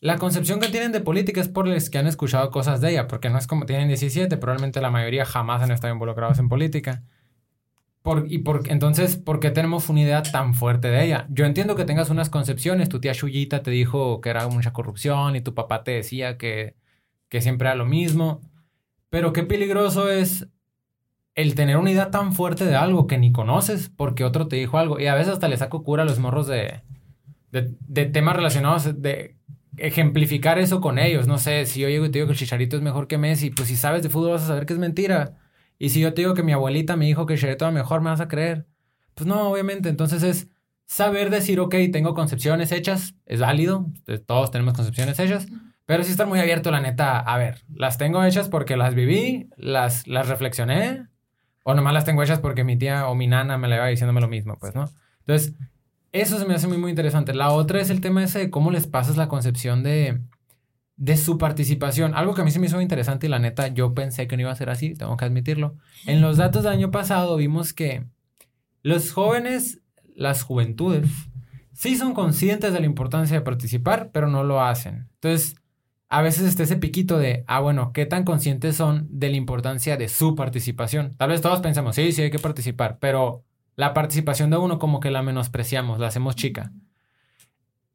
la 0.00 0.18
concepción 0.18 0.60
que 0.60 0.68
tienen 0.68 0.92
de 0.92 1.00
política 1.00 1.40
es 1.40 1.48
por 1.48 1.66
los 1.66 1.90
que 1.90 1.98
han 1.98 2.06
escuchado 2.06 2.50
cosas 2.50 2.80
de 2.80 2.90
ella, 2.90 3.08
porque 3.08 3.30
no 3.30 3.38
es 3.38 3.46
como 3.46 3.66
tienen 3.66 3.88
17, 3.88 4.36
probablemente 4.36 4.80
la 4.80 4.90
mayoría 4.90 5.24
jamás 5.24 5.62
han 5.62 5.70
estado 5.70 5.92
involucrados 5.92 6.38
en 6.38 6.48
política. 6.48 7.02
Y 8.26 8.38
por, 8.38 8.68
entonces, 8.68 9.16
¿por 9.16 9.38
qué 9.38 9.52
tenemos 9.52 9.88
una 9.88 10.00
idea 10.00 10.22
tan 10.24 10.54
fuerte 10.54 10.88
de 10.88 11.04
ella? 11.04 11.26
Yo 11.30 11.44
entiendo 11.44 11.76
que 11.76 11.84
tengas 11.84 12.10
unas 12.10 12.30
concepciones. 12.30 12.88
Tu 12.88 12.98
tía 12.98 13.14
Chuyita 13.14 13.62
te 13.62 13.70
dijo 13.70 14.20
que 14.20 14.30
era 14.30 14.48
mucha 14.48 14.72
corrupción 14.72 15.36
y 15.36 15.40
tu 15.40 15.54
papá 15.54 15.84
te 15.84 15.92
decía 15.92 16.36
que, 16.36 16.74
que 17.32 17.40
siempre 17.40 17.66
era 17.66 17.74
lo 17.74 17.86
mismo. 17.86 18.42
Pero 19.08 19.32
qué 19.32 19.42
peligroso 19.42 20.10
es 20.10 20.48
el 21.34 21.54
tener 21.54 21.78
una 21.78 21.90
idea 21.90 22.10
tan 22.10 22.34
fuerte 22.34 22.66
de 22.66 22.76
algo 22.76 23.06
que 23.06 23.16
ni 23.16 23.32
conoces 23.32 23.88
porque 23.88 24.22
otro 24.22 24.48
te 24.48 24.56
dijo 24.56 24.76
algo. 24.76 25.00
Y 25.00 25.06
a 25.06 25.14
veces 25.14 25.32
hasta 25.32 25.48
le 25.48 25.56
saco 25.56 25.82
cura 25.82 26.02
a 26.02 26.04
los 26.04 26.18
morros 26.18 26.46
de, 26.46 26.82
de, 27.50 27.74
de 27.80 28.04
temas 28.04 28.36
relacionados, 28.36 29.00
de 29.00 29.38
ejemplificar 29.78 30.58
eso 30.58 30.82
con 30.82 30.98
ellos. 30.98 31.26
No 31.26 31.38
sé, 31.38 31.64
si 31.64 31.80
yo 31.80 31.88
llego 31.88 32.04
y 32.04 32.10
te 32.10 32.18
digo 32.18 32.26
que 32.26 32.34
el 32.34 32.38
Chicharito 32.38 32.76
es 32.76 32.82
mejor 32.82 33.08
que 33.08 33.16
Messi, 33.16 33.48
pues 33.48 33.68
si 33.68 33.76
sabes 33.76 34.02
de 34.02 34.10
fútbol 34.10 34.32
vas 34.32 34.42
a 34.42 34.48
saber 34.48 34.66
que 34.66 34.74
es 34.74 34.78
mentira. 34.78 35.38
Y 35.78 35.88
si 35.88 36.00
yo 36.00 36.12
te 36.12 36.20
digo 36.20 36.34
que 36.34 36.42
mi 36.42 36.52
abuelita 36.52 36.96
me 36.96 37.06
dijo 37.06 37.24
que 37.24 37.32
el 37.32 37.40
Chicharito 37.40 37.64
era 37.64 37.72
mejor, 37.72 38.02
¿me 38.02 38.10
vas 38.10 38.20
a 38.20 38.28
creer? 38.28 38.66
Pues 39.14 39.26
no, 39.26 39.48
obviamente. 39.48 39.88
Entonces 39.88 40.22
es 40.22 40.48
saber 40.84 41.30
decir, 41.30 41.60
ok, 41.60 41.76
tengo 41.94 42.12
concepciones 42.12 42.72
hechas, 42.72 43.14
es 43.24 43.40
válido, 43.40 43.86
todos 44.26 44.50
tenemos 44.50 44.74
concepciones 44.74 45.18
hechas, 45.18 45.46
pero 45.86 46.04
sí 46.04 46.10
estar 46.10 46.26
muy 46.26 46.38
abierto, 46.38 46.70
la 46.70 46.80
neta, 46.80 47.18
a 47.18 47.38
ver, 47.38 47.64
las 47.74 47.98
tengo 47.98 48.22
hechas 48.24 48.48
porque 48.48 48.76
las 48.76 48.94
viví, 48.94 49.50
las, 49.56 50.06
las 50.06 50.28
reflexioné, 50.28 51.06
o 51.64 51.74
nomás 51.74 51.92
las 51.92 52.04
tengo 52.04 52.22
hechas 52.22 52.40
porque 52.40 52.64
mi 52.64 52.76
tía 52.76 53.08
o 53.08 53.14
mi 53.14 53.26
nana 53.26 53.58
me 53.58 53.68
la 53.68 53.76
iba 53.76 53.86
diciéndome 53.86 54.20
lo 54.20 54.28
mismo, 54.28 54.56
pues, 54.58 54.74
¿no? 54.74 54.90
Entonces, 55.20 55.54
eso 56.12 56.38
se 56.38 56.44
me 56.44 56.54
hace 56.54 56.68
muy, 56.68 56.78
muy 56.78 56.90
interesante. 56.90 57.34
La 57.34 57.50
otra 57.50 57.80
es 57.80 57.90
el 57.90 58.00
tema 58.00 58.22
ese 58.22 58.38
de 58.38 58.50
cómo 58.50 58.70
les 58.70 58.86
pasas 58.86 59.16
la 59.16 59.28
concepción 59.28 59.82
de, 59.82 60.20
de 60.96 61.16
su 61.16 61.38
participación. 61.38 62.14
Algo 62.14 62.34
que 62.34 62.42
a 62.42 62.44
mí 62.44 62.50
se 62.50 62.58
me 62.58 62.66
hizo 62.66 62.80
interesante 62.80 63.26
y 63.26 63.30
la 63.30 63.38
neta 63.38 63.68
yo 63.68 63.94
pensé 63.94 64.26
que 64.26 64.36
no 64.36 64.42
iba 64.42 64.52
a 64.52 64.56
ser 64.56 64.70
así, 64.70 64.94
tengo 64.94 65.16
que 65.16 65.24
admitirlo. 65.24 65.76
En 66.06 66.20
los 66.20 66.36
datos 66.36 66.64
del 66.64 66.72
año 66.72 66.90
pasado 66.90 67.36
vimos 67.36 67.72
que 67.72 68.04
los 68.82 69.12
jóvenes, 69.12 69.80
las 70.14 70.42
juventudes, 70.42 71.08
sí 71.72 71.96
son 71.96 72.14
conscientes 72.14 72.72
de 72.72 72.80
la 72.80 72.86
importancia 72.86 73.36
de 73.36 73.44
participar, 73.44 74.10
pero 74.12 74.28
no 74.28 74.44
lo 74.44 74.60
hacen. 74.60 75.08
Entonces, 75.14 75.56
a 76.12 76.20
veces 76.20 76.42
está 76.42 76.64
ese 76.64 76.76
piquito 76.76 77.16
de, 77.16 77.42
ah, 77.46 77.60
bueno, 77.60 77.94
¿qué 77.94 78.04
tan 78.04 78.24
conscientes 78.24 78.76
son 78.76 79.06
de 79.08 79.30
la 79.30 79.36
importancia 79.36 79.96
de 79.96 80.10
su 80.10 80.34
participación? 80.34 81.14
Tal 81.16 81.30
vez 81.30 81.40
todos 81.40 81.60
pensamos, 81.60 81.96
sí, 81.96 82.12
sí, 82.12 82.20
hay 82.20 82.30
que 82.30 82.38
participar, 82.38 82.98
pero 83.00 83.44
la 83.76 83.94
participación 83.94 84.50
de 84.50 84.58
uno 84.58 84.78
como 84.78 85.00
que 85.00 85.10
la 85.10 85.22
menospreciamos, 85.22 85.98
la 85.98 86.08
hacemos 86.08 86.36
chica. 86.36 86.70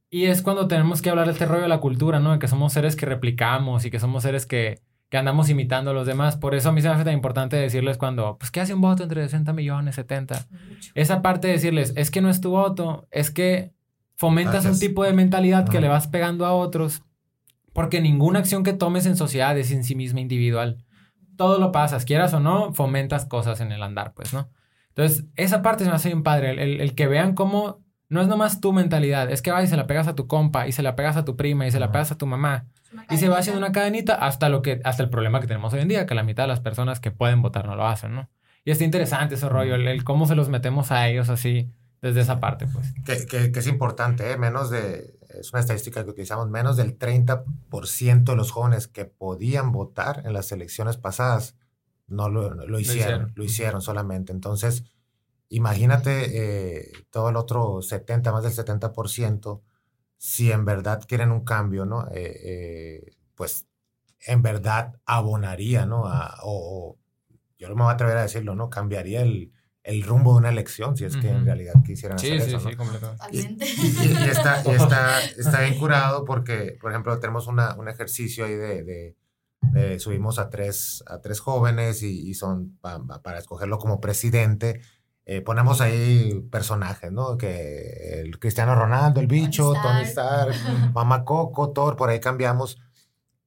Y 0.09 0.25
es 0.25 0.41
cuando 0.41 0.67
tenemos 0.67 1.03
que 1.03 1.11
hablar 1.11 1.27
de 1.27 1.33
este 1.33 1.45
rollo 1.45 1.61
de 1.61 1.67
la 1.67 1.79
cultura, 1.79 2.19
¿no? 2.19 2.31
De 2.31 2.39
que 2.39 2.47
somos 2.47 2.73
seres 2.73 2.95
que 2.95 3.05
replicamos 3.05 3.85
y 3.85 3.91
que 3.91 3.99
somos 3.99 4.23
seres 4.23 4.47
que, 4.47 4.81
que 5.09 5.17
andamos 5.17 5.51
imitando 5.51 5.91
a 5.91 5.93
los 5.93 6.07
demás. 6.07 6.37
Por 6.37 6.55
eso 6.55 6.69
a 6.69 6.71
mí 6.71 6.81
se 6.81 6.87
me 6.87 6.95
hace 6.95 7.03
tan 7.03 7.13
importante 7.13 7.55
decirles 7.55 7.99
cuando, 7.99 8.39
pues, 8.39 8.49
¿qué 8.49 8.61
hace 8.61 8.73
un 8.73 8.81
voto 8.81 9.03
entre 9.03 9.21
60 9.21 9.53
millones, 9.53 9.93
70? 9.93 10.47
Mucho. 10.49 10.91
Esa 10.95 11.21
parte 11.21 11.49
de 11.49 11.53
decirles, 11.53 11.93
es 11.95 12.09
que 12.09 12.21
no 12.21 12.31
es 12.31 12.41
tu 12.41 12.49
voto, 12.49 13.07
es 13.11 13.29
que 13.29 13.73
fomentas 14.15 14.65
un 14.65 14.79
tipo 14.79 15.03
de 15.03 15.13
mentalidad 15.13 15.69
que 15.69 15.79
le 15.79 15.87
vas 15.87 16.07
pegando 16.07 16.47
a 16.47 16.53
otros, 16.53 17.03
porque 17.77 18.01
ninguna 18.01 18.39
acción 18.39 18.63
que 18.63 18.73
tomes 18.73 19.05
en 19.05 19.15
sociedad 19.15 19.55
es 19.55 19.71
en 19.71 19.83
sí 19.83 19.93
misma 19.93 20.19
individual. 20.19 20.83
Todo 21.35 21.59
lo 21.59 21.71
pasas, 21.71 22.05
quieras 22.05 22.33
o 22.33 22.39
no, 22.39 22.73
fomentas 22.73 23.25
cosas 23.27 23.61
en 23.61 23.71
el 23.71 23.83
andar, 23.83 24.13
pues, 24.15 24.33
¿no? 24.33 24.49
Entonces, 24.89 25.25
esa 25.35 25.61
parte 25.61 25.83
se 25.83 25.91
me 25.91 25.95
hace 25.95 26.09
bien 26.09 26.23
padre, 26.23 26.49
el, 26.49 26.57
el- 26.57 26.81
el 26.81 26.95
que 26.95 27.05
vean 27.05 27.35
cómo 27.35 27.85
no 28.09 28.19
es 28.21 28.27
nomás 28.27 28.61
tu 28.61 28.73
mentalidad, 28.73 29.29
es 29.31 29.43
que 29.43 29.51
vas 29.51 29.63
y 29.63 29.67
se 29.67 29.77
la 29.77 29.85
pegas 29.85 30.07
a 30.07 30.15
tu 30.15 30.25
compa, 30.25 30.67
y 30.67 30.71
se 30.71 30.81
la 30.81 30.95
pegas 30.95 31.17
a 31.17 31.23
tu 31.25 31.35
prima, 31.35 31.67
y 31.67 31.71
se 31.71 31.79
la 31.79 31.91
pegas 31.91 32.11
a 32.11 32.17
tu 32.17 32.25
mamá, 32.25 32.65
y 33.11 33.17
se 33.17 33.29
va 33.29 33.37
haciendo 33.37 33.59
una 33.59 33.71
cadenita 33.71 34.15
hasta 34.15 34.49
lo 34.49 34.63
que 34.63 34.81
hasta 34.83 35.03
el 35.03 35.11
problema 35.11 35.39
que 35.39 35.45
tenemos 35.45 35.71
hoy 35.73 35.81
en 35.81 35.87
día, 35.87 36.07
que 36.07 36.15
la 36.15 36.23
mitad 36.23 36.45
de 36.45 36.47
las 36.47 36.61
personas 36.61 36.99
que 36.99 37.11
pueden 37.11 37.43
votar 37.43 37.67
no 37.67 37.75
lo 37.75 37.85
hacen, 37.85 38.15
¿no? 38.15 38.27
Y 38.65 38.71
está 38.71 38.85
interesante 38.85 39.35
ese 39.35 39.47
rollo, 39.49 39.75
el, 39.75 39.87
el 39.87 40.03
cómo 40.03 40.25
se 40.25 40.33
los 40.33 40.49
metemos 40.49 40.91
a 40.91 41.07
ellos 41.07 41.29
así 41.29 41.69
desde 42.01 42.21
esa 42.21 42.39
parte, 42.39 42.65
pues. 42.65 42.91
Que, 43.05 43.25
que, 43.27 43.51
que 43.51 43.59
es 43.59 43.67
importante, 43.67 44.31
¿eh? 44.31 44.37
Menos 44.37 44.71
de, 44.71 45.16
es 45.39 45.51
una 45.53 45.59
estadística 45.61 46.03
que 46.03 46.09
utilizamos, 46.11 46.49
menos 46.49 46.77
del 46.77 46.97
30% 46.97 48.31
de 48.33 48.37
los 48.37 48.51
jóvenes 48.51 48.87
que 48.87 49.05
podían 49.05 49.71
votar 49.71 50.23
en 50.25 50.33
las 50.33 50.51
elecciones 50.51 50.97
pasadas 50.97 51.55
no 52.07 52.29
lo, 52.29 52.53
lo 52.53 52.79
hicieron, 52.79 53.01
hicieron. 53.01 53.33
lo 53.35 53.43
hicieron 53.43 53.81
solamente. 53.81 54.31
Entonces, 54.31 54.83
imagínate 55.49 56.81
eh, 56.87 56.91
todo 57.09 57.29
el 57.29 57.35
otro 57.35 57.81
70, 57.81 58.31
más 58.31 58.43
del 58.43 58.53
70%, 58.53 59.61
si 60.17 60.51
en 60.51 60.65
verdad 60.65 61.03
quieren 61.07 61.31
un 61.31 61.43
cambio, 61.43 61.85
¿no? 61.85 62.07
Eh, 62.11 62.39
eh, 62.43 63.17
pues 63.35 63.67
en 64.25 64.41
verdad 64.41 64.99
abonaría, 65.05 65.85
¿no? 65.85 66.07
A- 66.07 66.39
o, 66.43 66.93
o 66.95 66.97
yo 67.57 67.69
no 67.69 67.75
me 67.75 67.83
voy 67.83 67.91
a 67.91 67.93
atrever 67.95 68.17
a 68.17 68.21
decirlo, 68.23 68.55
¿no? 68.55 68.69
Cambiaría 68.69 69.21
el, 69.21 69.51
el 69.87 70.03
rumbo 70.03 70.33
de 70.33 70.37
una 70.39 70.49
elección, 70.49 70.95
si 70.97 71.05
es 71.05 71.15
que 71.17 71.29
en 71.29 71.37
Ujú. 71.37 71.45
realidad 71.45 71.73
quisieran 71.85 72.19
Sí, 72.19 72.27
hacer 72.27 72.41
sí, 72.41 72.49
eso, 72.55 72.63
¿no? 72.63 72.69
sí, 72.69 72.75
completamente. 72.75 73.25
Y, 73.31 73.39
y- 73.39 74.25
y 74.25 74.29
está, 74.29 74.61
y 74.65 74.69
está, 74.71 75.19
está 75.37 75.61
bien 75.61 75.77
curado 75.79 76.25
porque, 76.25 76.77
por 76.81 76.91
ejemplo, 76.91 77.17
tenemos 77.19 77.47
una, 77.47 77.73
un 77.75 77.87
ejercicio 77.87 78.45
ahí 78.45 78.55
de, 78.55 78.83
de- 78.83 79.15
de- 79.71 79.99
subimos 79.99 80.39
a 80.39 80.49
tres, 80.49 81.03
a 81.07 81.19
tres 81.21 81.39
jóvenes 81.39 82.03
y, 82.03 82.29
y 82.29 82.33
son 82.33 82.77
pa- 82.81 83.03
pa- 83.05 83.21
para 83.21 83.39
escogerlo 83.39 83.77
como 83.79 83.99
presidente. 83.99 84.81
eh, 85.29 85.41
ponemos 85.41 85.81
ahí 85.81 86.39
personajes, 86.51 87.11
¿no? 87.11 87.37
Que 87.37 88.21
el 88.21 88.39
Cristiano 88.39 88.75
Ronaldo, 88.75 89.19
el 89.19 89.27
bicho, 89.27 89.73
Tony 89.81 90.03
Stark. 90.03 90.51
Stark, 90.53 90.91
Mamá 90.93 91.25
Coco, 91.25 91.71
Thor, 91.73 91.95
por 91.97 92.09
ahí 92.09 92.19
cambiamos. 92.21 92.77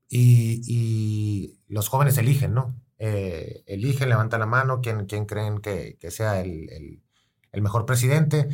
Y, 0.09 0.61
y 0.67 1.59
los 1.69 1.89
jóvenes 1.89 2.19
eligen, 2.19 2.53
¿no? 2.55 2.75
Eh, 3.03 3.63
eligen, 3.67 4.11
levanta 4.11 4.37
la 4.39 4.45
mano, 4.47 4.81
quién, 4.83 5.07
quién 5.07 5.25
creen 5.25 5.59
que, 5.61 5.97
que 5.99 6.11
sea 6.11 6.41
el, 6.41 6.69
el- 6.71 7.03
el 7.53 7.63
mejor 7.63 7.87
presidente. 7.87 8.49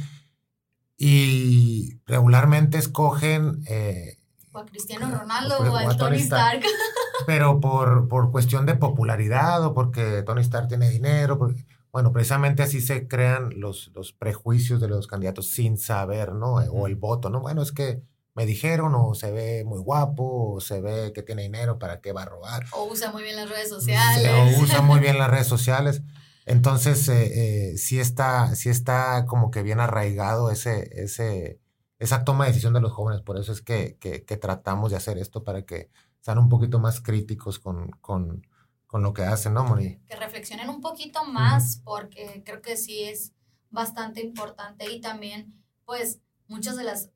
Y 0.96 2.00
regularmente 2.06 2.78
escogen, 2.78 3.62
eh, 3.68 4.18
O 4.52 4.58
a 4.58 4.64
Cristiano 4.64 5.10
Ronaldo 5.14 5.58
O 5.58 5.72
o 5.72 5.76
a 5.76 5.80
a 5.80 5.84
Tony 5.84 5.96
Tony 5.98 6.16
Stark. 6.18 6.62
pero 7.26 7.60
por, 7.60 8.08
por 8.08 8.30
cuestión 8.30 8.64
de 8.66 8.76
popularidad 8.76 9.62
o 9.64 9.74
porque 9.74 10.22
Tony 10.24 10.40
Stark 10.42 10.68
tiene 10.68 10.88
dinero. 10.88 11.38
porque- 11.38 11.64
Bueno, 11.92 12.12
precisamente 12.12 12.62
así 12.62 12.80
se 12.80 13.08
crean 13.08 13.50
los, 13.60 13.90
los 13.94 14.12
prejuicios 14.12 14.80
de 14.80 14.88
los 14.88 15.06
candidatos 15.06 15.48
sin 15.50 15.76
saber, 15.76 16.32
¿no? 16.32 16.54
O 16.54 16.86
el 16.86 16.96
voto, 16.96 17.28
¿no? 17.30 17.40
Bueno, 17.40 17.62
es 17.62 17.72
que 17.72 18.00
me 18.36 18.44
dijeron, 18.44 18.94
o 18.94 19.14
se 19.14 19.32
ve 19.32 19.64
muy 19.64 19.80
guapo, 19.80 20.52
o 20.52 20.60
se 20.60 20.82
ve 20.82 21.12
que 21.14 21.22
tiene 21.22 21.42
dinero, 21.42 21.78
¿para 21.78 22.02
qué 22.02 22.12
va 22.12 22.22
a 22.22 22.26
robar? 22.26 22.66
O 22.72 22.84
usa 22.84 23.10
muy 23.10 23.22
bien 23.22 23.34
las 23.34 23.48
redes 23.48 23.70
sociales. 23.70 24.30
o 24.30 24.62
usa 24.62 24.82
muy 24.82 25.00
bien 25.00 25.16
las 25.18 25.30
redes 25.30 25.46
sociales. 25.46 26.02
Entonces, 26.44 27.08
eh, 27.08 27.70
eh, 27.72 27.78
sí, 27.78 27.98
está, 27.98 28.54
sí 28.54 28.68
está 28.68 29.24
como 29.24 29.50
que 29.50 29.62
bien 29.62 29.80
arraigado 29.80 30.50
ese, 30.50 30.90
ese, 31.02 31.60
esa 31.98 32.24
toma 32.24 32.44
de 32.44 32.50
decisión 32.50 32.74
de 32.74 32.82
los 32.82 32.92
jóvenes. 32.92 33.22
Por 33.22 33.38
eso 33.38 33.52
es 33.52 33.62
que, 33.62 33.96
que, 33.98 34.36
tratamos 34.36 34.90
de 34.90 34.98
hacer 34.98 35.16
esto 35.16 35.42
para 35.42 35.62
que 35.64 35.90
sean 36.20 36.36
un 36.36 36.50
poquito 36.50 36.78
más 36.78 37.00
críticos 37.00 37.58
con, 37.58 37.90
con, 38.02 38.46
con 38.86 39.02
lo 39.02 39.14
que 39.14 39.22
hacen, 39.22 39.54
¿no, 39.54 39.64
Moni? 39.64 39.98
Que 40.06 40.14
reflexionen 40.14 40.68
un 40.68 40.82
poquito 40.82 41.24
más, 41.24 41.80
porque 41.84 42.42
creo 42.44 42.60
que 42.60 42.76
sí 42.76 43.04
es 43.04 43.32
bastante 43.70 44.20
importante 44.20 44.92
y 44.92 45.00
también, 45.00 45.64
pues, 45.86 46.20
muchas 46.48 46.76
de 46.76 46.84
las 46.84 47.10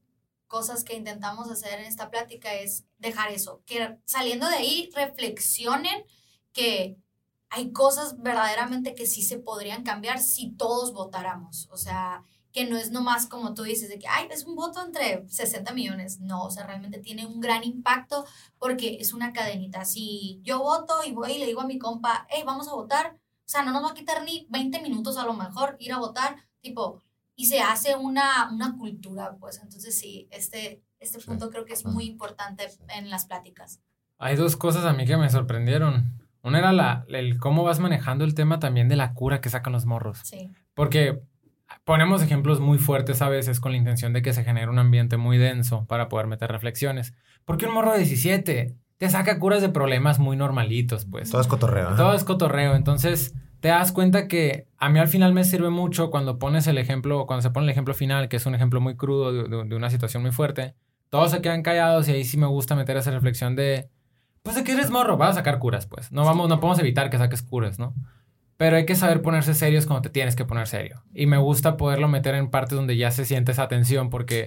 cosas 0.50 0.82
que 0.82 0.96
intentamos 0.96 1.48
hacer 1.48 1.78
en 1.78 1.86
esta 1.86 2.10
plática 2.10 2.52
es 2.52 2.84
dejar 2.98 3.30
eso, 3.30 3.62
que 3.66 3.96
saliendo 4.04 4.48
de 4.48 4.56
ahí 4.56 4.90
reflexionen 4.92 6.04
que 6.52 6.98
hay 7.50 7.72
cosas 7.72 8.20
verdaderamente 8.20 8.96
que 8.96 9.06
sí 9.06 9.22
se 9.22 9.38
podrían 9.38 9.84
cambiar 9.84 10.18
si 10.18 10.50
todos 10.50 10.92
votáramos, 10.92 11.68
o 11.70 11.76
sea, 11.76 12.24
que 12.52 12.64
no 12.64 12.76
es 12.76 12.90
nomás 12.90 13.26
como 13.26 13.54
tú 13.54 13.62
dices, 13.62 13.88
de 13.88 14.00
que, 14.00 14.08
ay, 14.08 14.26
es 14.30 14.44
un 14.44 14.56
voto 14.56 14.84
entre 14.84 15.28
60 15.28 15.72
millones, 15.72 16.18
no, 16.18 16.44
o 16.44 16.50
sea, 16.50 16.66
realmente 16.66 16.98
tiene 16.98 17.26
un 17.26 17.40
gran 17.40 17.62
impacto 17.62 18.26
porque 18.58 18.98
es 19.00 19.12
una 19.12 19.32
cadenita, 19.32 19.84
si 19.84 20.40
yo 20.42 20.58
voto 20.58 21.04
y 21.06 21.12
voy 21.12 21.34
y 21.34 21.38
le 21.38 21.46
digo 21.46 21.60
a 21.60 21.66
mi 21.66 21.78
compa, 21.78 22.26
hey, 22.28 22.42
vamos 22.44 22.66
a 22.66 22.74
votar, 22.74 23.14
o 23.14 23.48
sea, 23.48 23.62
no 23.62 23.70
nos 23.70 23.84
va 23.84 23.90
a 23.90 23.94
quitar 23.94 24.24
ni 24.24 24.48
20 24.50 24.82
minutos 24.82 25.16
a 25.16 25.24
lo 25.24 25.34
mejor 25.34 25.76
ir 25.78 25.92
a 25.92 25.98
votar, 25.98 26.36
tipo, 26.60 27.00
y 27.40 27.46
se 27.46 27.60
hace 27.60 27.96
una, 27.96 28.50
una 28.52 28.76
cultura, 28.76 29.34
pues 29.40 29.60
entonces 29.62 29.98
sí, 29.98 30.28
este, 30.30 30.82
este 30.98 31.18
punto 31.20 31.48
creo 31.48 31.64
que 31.64 31.72
es 31.72 31.86
muy 31.86 32.04
importante 32.04 32.68
en 32.94 33.08
las 33.08 33.24
pláticas. 33.24 33.80
Hay 34.18 34.36
dos 34.36 34.58
cosas 34.58 34.84
a 34.84 34.92
mí 34.92 35.06
que 35.06 35.16
me 35.16 35.30
sorprendieron. 35.30 36.20
Una 36.42 36.58
era 36.58 36.72
la, 36.72 37.06
el 37.08 37.38
cómo 37.38 37.64
vas 37.64 37.78
manejando 37.78 38.24
el 38.24 38.34
tema 38.34 38.58
también 38.58 38.90
de 38.90 38.96
la 38.96 39.14
cura 39.14 39.40
que 39.40 39.48
sacan 39.48 39.72
los 39.72 39.86
morros. 39.86 40.18
Sí. 40.22 40.50
Porque 40.74 41.22
ponemos 41.84 42.20
ejemplos 42.20 42.60
muy 42.60 42.76
fuertes 42.76 43.22
a 43.22 43.30
veces 43.30 43.58
con 43.58 43.72
la 43.72 43.78
intención 43.78 44.12
de 44.12 44.20
que 44.20 44.34
se 44.34 44.44
genere 44.44 44.68
un 44.68 44.78
ambiente 44.78 45.16
muy 45.16 45.38
denso 45.38 45.86
para 45.86 46.10
poder 46.10 46.26
meter 46.26 46.52
reflexiones. 46.52 47.14
Porque 47.46 47.64
un 47.64 47.72
morro 47.72 47.92
de 47.92 48.00
17 48.00 48.76
te 48.98 49.08
saca 49.08 49.38
curas 49.38 49.62
de 49.62 49.70
problemas 49.70 50.18
muy 50.18 50.36
normalitos, 50.36 51.06
pues. 51.06 51.30
Todo 51.30 51.40
es 51.40 51.46
cotorreo. 51.46 51.96
Todo 51.96 52.12
es 52.12 52.22
cotorreo. 52.22 52.74
Entonces, 52.74 53.34
te 53.60 53.68
das 53.68 53.92
cuenta 53.92 54.26
que 54.26 54.66
a 54.78 54.88
mí 54.88 54.98
al 54.98 55.08
final 55.08 55.34
me 55.34 55.44
sirve 55.44 55.70
mucho 55.70 56.10
cuando 56.10 56.38
pones 56.38 56.66
el 56.66 56.78
ejemplo, 56.78 57.26
cuando 57.26 57.42
se 57.42 57.50
pone 57.50 57.66
el 57.66 57.70
ejemplo 57.70 57.94
final, 57.94 58.28
que 58.28 58.36
es 58.36 58.46
un 58.46 58.54
ejemplo 58.54 58.80
muy 58.80 58.96
crudo 58.96 59.32
de, 59.32 59.74
una 59.74 59.90
situación 59.90 60.22
muy 60.22 60.32
fuerte, 60.32 60.74
todos 61.10 61.30
se 61.30 61.42
quedan 61.42 61.62
callados 61.62 62.08
y 62.08 62.12
ahí 62.12 62.24
sí 62.24 62.38
me 62.38 62.46
gusta 62.46 62.74
meter 62.74 62.96
esa 62.96 63.10
reflexión 63.10 63.56
de, 63.56 63.88
pues 64.42 64.56
de 64.56 64.64
que 64.64 64.72
eres 64.72 64.90
morro, 64.90 65.16
vas 65.16 65.30
a 65.30 65.34
sacar 65.34 65.58
curas, 65.58 65.86
pues. 65.86 66.10
No 66.10 66.24
vamos, 66.24 66.48
no 66.48 66.58
podemos 66.58 66.78
evitar 66.78 67.10
que 67.10 67.18
saques 67.18 67.42
curas, 67.42 67.78
¿no? 67.78 67.94
Pero 68.56 68.76
hay 68.76 68.86
que 68.86 68.94
saber 68.94 69.22
ponerse 69.22 69.54
serios 69.54 69.86
cuando 69.86 70.02
te 70.02 70.10
tienes 70.10 70.36
que 70.36 70.44
poner 70.44 70.66
serio. 70.66 71.02
Y 71.14 71.26
me 71.26 71.38
gusta 71.38 71.76
poderlo 71.76 72.08
meter 72.08 72.34
en 72.34 72.50
partes 72.50 72.76
donde 72.76 72.96
ya 72.96 73.10
se 73.10 73.24
siente 73.24 73.52
esa 73.52 73.68
tensión, 73.68 74.10
porque 74.10 74.46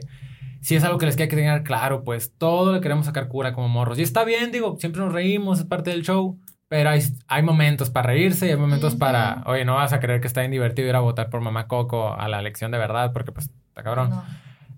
si 0.62 0.76
es 0.76 0.84
algo 0.84 0.98
que 0.98 1.06
les 1.06 1.16
queda 1.16 1.28
que 1.28 1.36
tener 1.36 1.64
claro, 1.64 2.04
pues 2.04 2.34
todo 2.38 2.74
le 2.74 2.82
queremos 2.82 3.06
sacar 3.06 3.28
cura 3.28 3.54
como 3.54 3.70
morros. 3.70 4.00
Y 4.00 4.02
está 4.02 4.24
bien, 4.24 4.52
digo, 4.52 4.78
siempre 4.80 5.02
nos 5.02 5.14
reímos, 5.14 5.60
es 5.60 5.66
parte 5.66 5.92
del 5.92 6.04
show. 6.04 6.40
Pero 6.74 6.90
hay, 6.90 7.04
hay 7.28 7.44
momentos 7.44 7.92
para 7.92 8.08
reírse 8.08 8.48
y 8.48 8.50
hay 8.50 8.58
momentos 8.58 8.96
para, 8.96 9.44
oye, 9.46 9.64
no 9.64 9.76
vas 9.76 9.94
a 9.94 10.00
creer 10.00 10.22
que 10.22 10.26
está 10.26 10.40
bien 10.40 10.50
divertido 10.50 10.90
ir 10.90 10.96
a 10.96 11.02
votar 11.02 11.30
por 11.30 11.40
mamá 11.40 11.68
Coco 11.68 12.16
a 12.16 12.28
la 12.28 12.40
elección 12.40 12.72
de 12.72 12.80
verdad, 12.80 13.14
porque 13.14 13.32
pues 13.32 13.52
está 13.68 13.84
cabrón. 13.84 14.10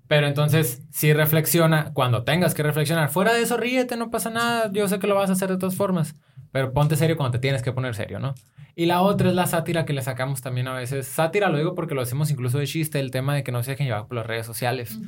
Pero 0.10 0.28
entonces, 0.28 0.84
si 0.92 1.14
reflexiona 1.14 1.94
cuando 1.94 2.26
tengas 2.26 2.54
que 2.54 2.64
reflexionar. 2.64 3.12
Fuera 3.12 3.32
de 3.32 3.44
eso, 3.44 3.56
ríete, 3.56 3.96
no 3.96 4.12
pasa 4.12 4.30
nada. 4.30 4.70
Yo 4.74 4.90
sé 4.90 5.00
que 5.00 5.08
lo 5.08 5.16
vas 5.16 5.30
a 5.30 5.34
hacer 5.34 5.50
de 5.50 5.58
todas 5.58 5.78
formas. 5.78 6.16
Pero 6.52 6.74
ponte 6.74 6.98
serio 6.98 7.16
cuando 7.16 7.32
te 7.32 7.40
tienes 7.40 7.62
que 7.64 7.72
poner 7.72 7.96
serio, 7.96 8.20
¿no? 8.20 8.36
Y 8.76 8.88
la 8.88 9.00
otra 9.00 9.30
es 9.30 9.34
la 9.34 9.48
sátira 9.48 9.86
que 9.86 9.94
le 9.94 10.02
sacamos 10.02 10.42
también 10.42 10.68
a 10.68 10.74
veces. 10.74 11.08
Sátira 11.08 11.48
lo 11.48 11.58
digo 11.58 11.76
porque 11.76 11.96
lo 11.96 12.02
hacemos 12.02 12.30
incluso 12.30 12.58
de 12.58 12.68
chiste, 12.68 13.00
el 13.00 13.10
tema 13.10 13.36
de 13.36 13.46
que 13.46 13.54
no 13.54 13.64
se 13.64 13.72
dejen 13.72 13.88
llevar 13.88 14.08
por 14.08 14.18
las 14.18 14.26
redes 14.26 14.46
sociales. 14.46 15.00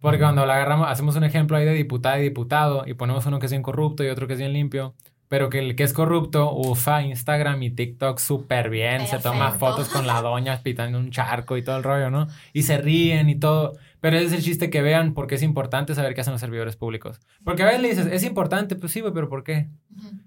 Porque 0.00 0.18
cuando 0.18 0.44
la 0.44 0.56
agarramos, 0.56 0.88
hacemos 0.90 1.14
un 1.14 1.22
ejemplo 1.22 1.56
ahí 1.56 1.64
de 1.64 1.72
diputada 1.72 2.18
y 2.18 2.22
diputado 2.22 2.82
y 2.84 2.94
ponemos 2.94 3.24
uno 3.26 3.38
que 3.38 3.46
es 3.46 3.52
bien 3.52 3.62
corrupto 3.62 4.02
y 4.02 4.08
otro 4.08 4.26
que 4.26 4.32
es 4.32 4.40
bien 4.40 4.52
limpio 4.52 4.96
pero 5.32 5.48
que 5.48 5.60
el 5.60 5.76
que 5.76 5.82
es 5.82 5.94
corrupto 5.94 6.54
usa 6.54 7.02
Instagram 7.02 7.62
y 7.62 7.70
TikTok 7.70 8.18
súper 8.18 8.68
bien, 8.68 9.06
se 9.06 9.18
toma 9.18 9.52
fotos 9.52 9.88
con 9.88 10.06
la 10.06 10.20
doña 10.20 10.62
pitando 10.62 10.98
un 10.98 11.10
charco 11.10 11.56
y 11.56 11.64
todo 11.64 11.78
el 11.78 11.82
rollo, 11.82 12.10
¿no? 12.10 12.28
Y 12.52 12.64
se 12.64 12.76
ríen 12.76 13.30
y 13.30 13.36
todo. 13.36 13.72
Pero 14.02 14.18
ese 14.18 14.26
es 14.26 14.32
el 14.34 14.42
chiste 14.42 14.68
que 14.68 14.82
vean 14.82 15.14
porque 15.14 15.36
es 15.36 15.42
importante 15.42 15.94
saber 15.94 16.14
qué 16.14 16.20
hacen 16.20 16.34
los 16.34 16.40
servidores 16.42 16.76
públicos. 16.76 17.18
Porque 17.44 17.62
a 17.62 17.64
veces 17.64 17.80
le 17.80 17.88
dices, 17.88 18.08
es 18.12 18.24
importante, 18.24 18.76
pues 18.76 18.92
sí, 18.92 19.02
pero 19.14 19.30
¿por 19.30 19.42
qué? 19.42 19.70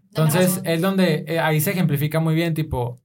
Entonces 0.07 0.59
es 0.63 0.81
donde 0.81 1.23
eh, 1.27 1.37
ahí 1.37 1.61
se 1.61 1.69
ejemplifica 1.69 2.19
muy 2.19 2.33
bien, 2.33 2.55
tipo, 2.55 2.97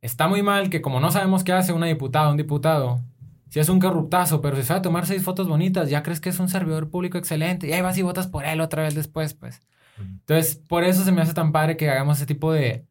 está 0.00 0.28
muy 0.28 0.42
mal 0.42 0.70
que 0.70 0.80
como 0.80 1.00
no 1.00 1.12
sabemos 1.12 1.44
qué 1.44 1.52
hace 1.52 1.74
una 1.74 1.84
diputada, 1.84 2.30
un 2.30 2.38
diputado, 2.38 3.02
si 3.50 3.60
es 3.60 3.68
un 3.68 3.78
corruptazo, 3.78 4.40
pero 4.40 4.56
si 4.56 4.62
sabe 4.62 4.80
tomar 4.80 5.04
seis 5.04 5.22
fotos 5.22 5.48
bonitas, 5.48 5.90
ya 5.90 6.02
crees 6.02 6.20
que 6.20 6.30
es 6.30 6.38
un 6.38 6.48
servidor 6.48 6.88
público 6.88 7.18
excelente 7.18 7.68
y 7.68 7.74
ahí 7.74 7.82
vas 7.82 7.98
y 7.98 8.02
votas 8.02 8.26
por 8.26 8.46
él 8.46 8.62
otra 8.62 8.84
vez 8.84 8.94
después, 8.94 9.34
pues. 9.34 9.60
Entonces, 9.98 10.56
por 10.56 10.84
eso 10.84 11.04
se 11.04 11.12
me 11.12 11.22
hace 11.22 11.34
tan 11.34 11.52
padre 11.52 11.76
que 11.76 11.90
hagamos 11.90 12.18
ese 12.18 12.26
tipo 12.26 12.52
de... 12.52 12.86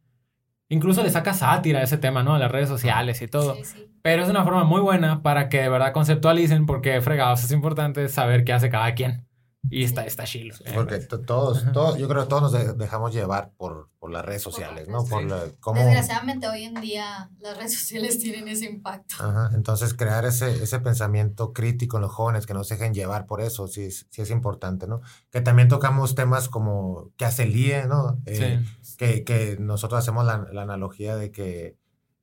Incluso 0.67 1.03
le 1.03 1.09
saca 1.11 1.33
sátira 1.33 1.79
a 1.79 1.83
ese 1.83 1.97
tema, 1.97 2.23
¿no? 2.23 2.33
A 2.33 2.39
las 2.39 2.51
redes 2.51 2.69
sociales 2.69 3.21
y 3.21 3.27
todo. 3.27 3.57
Pero 4.01 4.23
es 4.23 4.29
una 4.29 4.43
forma 4.43 4.63
muy 4.63 4.81
buena 4.81 5.21
para 5.21 5.47
que 5.49 5.61
de 5.61 5.69
verdad 5.69 5.93
conceptualicen 5.93 6.65
porque 6.65 7.01
fregados 7.01 7.43
es 7.43 7.51
importante 7.51 8.07
saber 8.09 8.43
qué 8.43 8.53
hace 8.53 8.69
cada 8.69 8.93
quien. 8.95 9.24
Y 9.69 9.83
está, 9.83 10.05
está 10.05 10.25
chilo. 10.25 10.55
Porque 10.73 10.99
todos, 10.99 11.71
todos, 11.71 11.97
yo 11.97 12.07
creo 12.07 12.23
que 12.23 12.29
todos 12.29 12.53
nos 12.53 12.77
dejamos 12.77 13.13
llevar 13.13 13.51
por, 13.57 13.89
por 13.99 14.11
las 14.11 14.23
redes 14.23 14.41
sociales, 14.41 14.87
¿no? 14.87 15.03
Por 15.05 15.25
Desgraciadamente 15.25 16.47
hoy 16.47 16.63
en 16.63 16.75
día 16.75 17.29
las 17.39 17.57
redes 17.57 17.79
sociales 17.79 18.19
tienen 18.19 18.47
ese 18.47 18.65
impacto. 18.65 19.15
Ajá. 19.19 19.51
Entonces 19.53 19.93
crear 19.93 20.25
ese, 20.25 20.63
ese 20.63 20.79
pensamiento 20.79 21.53
crítico 21.53 21.97
en 21.97 22.03
los 22.03 22.11
jóvenes 22.11 22.45
que 22.45 22.53
no 22.53 22.63
se 22.63 22.75
dejen 22.75 22.93
llevar 22.93 23.25
por 23.25 23.41
eso, 23.41 23.67
sí, 23.67 23.91
sí 23.91 24.21
es 24.21 24.29
importante, 24.29 24.87
¿no? 24.87 25.01
Que 25.31 25.41
también 25.41 25.67
tocamos 25.67 26.15
temas 26.15 26.49
como 26.49 27.11
que 27.17 27.25
hace 27.25 27.43
el 27.43 27.55
IE, 27.55 27.85
¿no? 27.87 28.21
Eh, 28.25 28.63
que, 28.97 29.23
que, 29.23 29.57
nosotros 29.59 29.99
hacemos 29.99 30.25
la, 30.25 30.47
la 30.51 30.61
analogía 30.61 31.15
de 31.15 31.31
que 31.31 31.77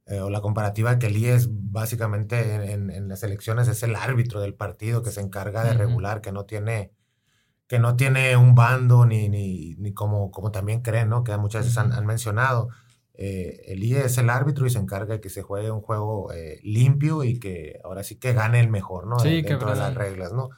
eh, 0.07 0.20
o 0.20 0.31
la 0.31 0.40
comparativa 0.40 0.98
que 0.98 1.07
el 1.07 1.16
IE 1.16 1.35
es 1.35 1.48
básicamente 1.50 2.72
en, 2.72 2.90
en, 2.90 3.09
las 3.09 3.22
elecciones 3.22 3.68
es 3.68 3.83
el 3.85 3.94
árbitro 3.94 4.40
del 4.40 4.55
partido 4.55 5.02
que 5.02 5.12
se 5.12 5.20
encarga 5.20 5.62
de 5.62 5.74
regular, 5.74 6.20
que 6.20 6.33
no 6.33 6.44
tiene 6.44 6.90
que 7.72 7.78
no 7.78 7.96
tiene 7.96 8.37
un 8.37 8.54
bando 8.54 9.06
ni, 9.06 9.30
ni, 9.30 9.76
ni 9.76 9.94
como, 9.94 10.30
como 10.30 10.52
también 10.52 10.82
creen, 10.82 11.08
¿no? 11.08 11.24
Que 11.24 11.35
muchas 11.38 11.64
veces 11.64 11.78
han, 11.78 12.04
mencionado. 12.04 12.68
Eh, 13.14 13.62
el 13.68 13.82
IE 13.82 14.04
es 14.04 14.18
el 14.18 14.28
árbitro 14.28 14.66
y 14.66 14.70
se 14.70 14.78
encarga 14.78 15.14
de 15.14 15.20
que 15.22 15.30
se 15.30 15.40
juegue 15.40 15.70
un 15.70 15.80
juego 15.80 16.30
eh, 16.35 16.61
limpio 16.62 17.24
y 17.24 17.40
que 17.40 17.80
ahora 17.82 18.04
sí 18.04 18.16
que 18.16 18.35
gane 18.35 18.61
el 18.61 18.68
mejor, 18.68 19.06
¿no? 19.06 19.18
Sí, 19.20 19.40
Dentro 19.40 19.70
de 19.70 19.76
las 19.76 19.94
reglas, 19.94 20.35
¿no? 20.35 20.50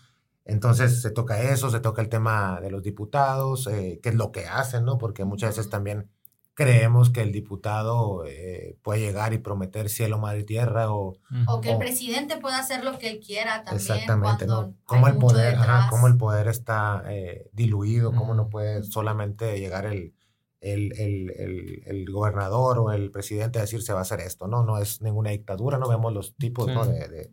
Entonces 0.44 1.03
se 1.03 1.12
toca 1.12 1.40
eso, 1.40 1.70
se 1.70 1.79
toca 1.79 2.03
el 2.03 2.09
tema 2.09 2.59
de 2.61 2.72
los 2.72 2.83
diputados, 2.83 3.68
eh, 3.68 4.00
qué 4.03 4.09
es 4.09 4.16
lo 4.16 4.33
que 4.33 4.48
hacen, 4.48 4.85
¿no? 4.85 4.98
Porque 4.98 5.24
muchas 5.24 5.50
veces 5.50 5.70
también 5.70 6.11
creemos 6.55 7.11
que 7.11 7.21
el 7.21 7.33
diputado 7.33 8.25
eh, 8.27 8.79
puede 8.83 9.01
llegar 9.01 9.33
y 9.33 9.38
prometer 9.38 9.88
cielo, 9.88 10.19
mar 10.19 10.38
y 10.38 10.45
tierra 10.45 10.93
o... 10.93 11.19
O 11.47 11.61
que 11.61 11.73
el 11.73 11.79
presidente 11.79 12.37
pueda 12.37 12.59
hacer 12.59 12.85
lo 12.85 12.99
que 12.99 13.11
él 13.11 13.21
quiera 13.21 13.64
también. 13.64 13.77
Exactamente, 13.77 14.47
¿no? 14.47 14.75
Cómo 14.85 15.09
el, 15.09 15.17
poder, 15.17 15.57
cómo 15.90 16.07
el 16.07 16.17
poder 16.17 16.49
está 16.49 17.03
eh, 17.09 17.51
diluido, 17.53 18.12
cómo 18.12 18.35
no 18.35 18.49
puede 18.49 18.85
solamente 18.85 19.59
llegar 19.59 19.85
el, 19.85 20.14
el, 20.61 20.93
el, 20.99 21.83
el, 21.87 22.11
gobernador 22.11 22.79
o 22.79 22.93
el 22.93 23.11
presidente 23.11 23.59
a 23.59 23.62
decir 23.62 23.83
se 23.83 23.93
va 23.93 23.99
a 23.99 24.03
hacer 24.03 24.21
esto, 24.21 24.47
¿no? 24.47 24.62
No 24.62 24.79
es 24.79 25.03
ninguna 25.03 25.31
dictadura, 25.31 25.79
no 25.79 25.88
vemos 25.88 26.12
los 26.12 26.37
tipos, 26.37 26.69
¿no? 26.69 26.87
de, 26.87 27.09
de, 27.09 27.31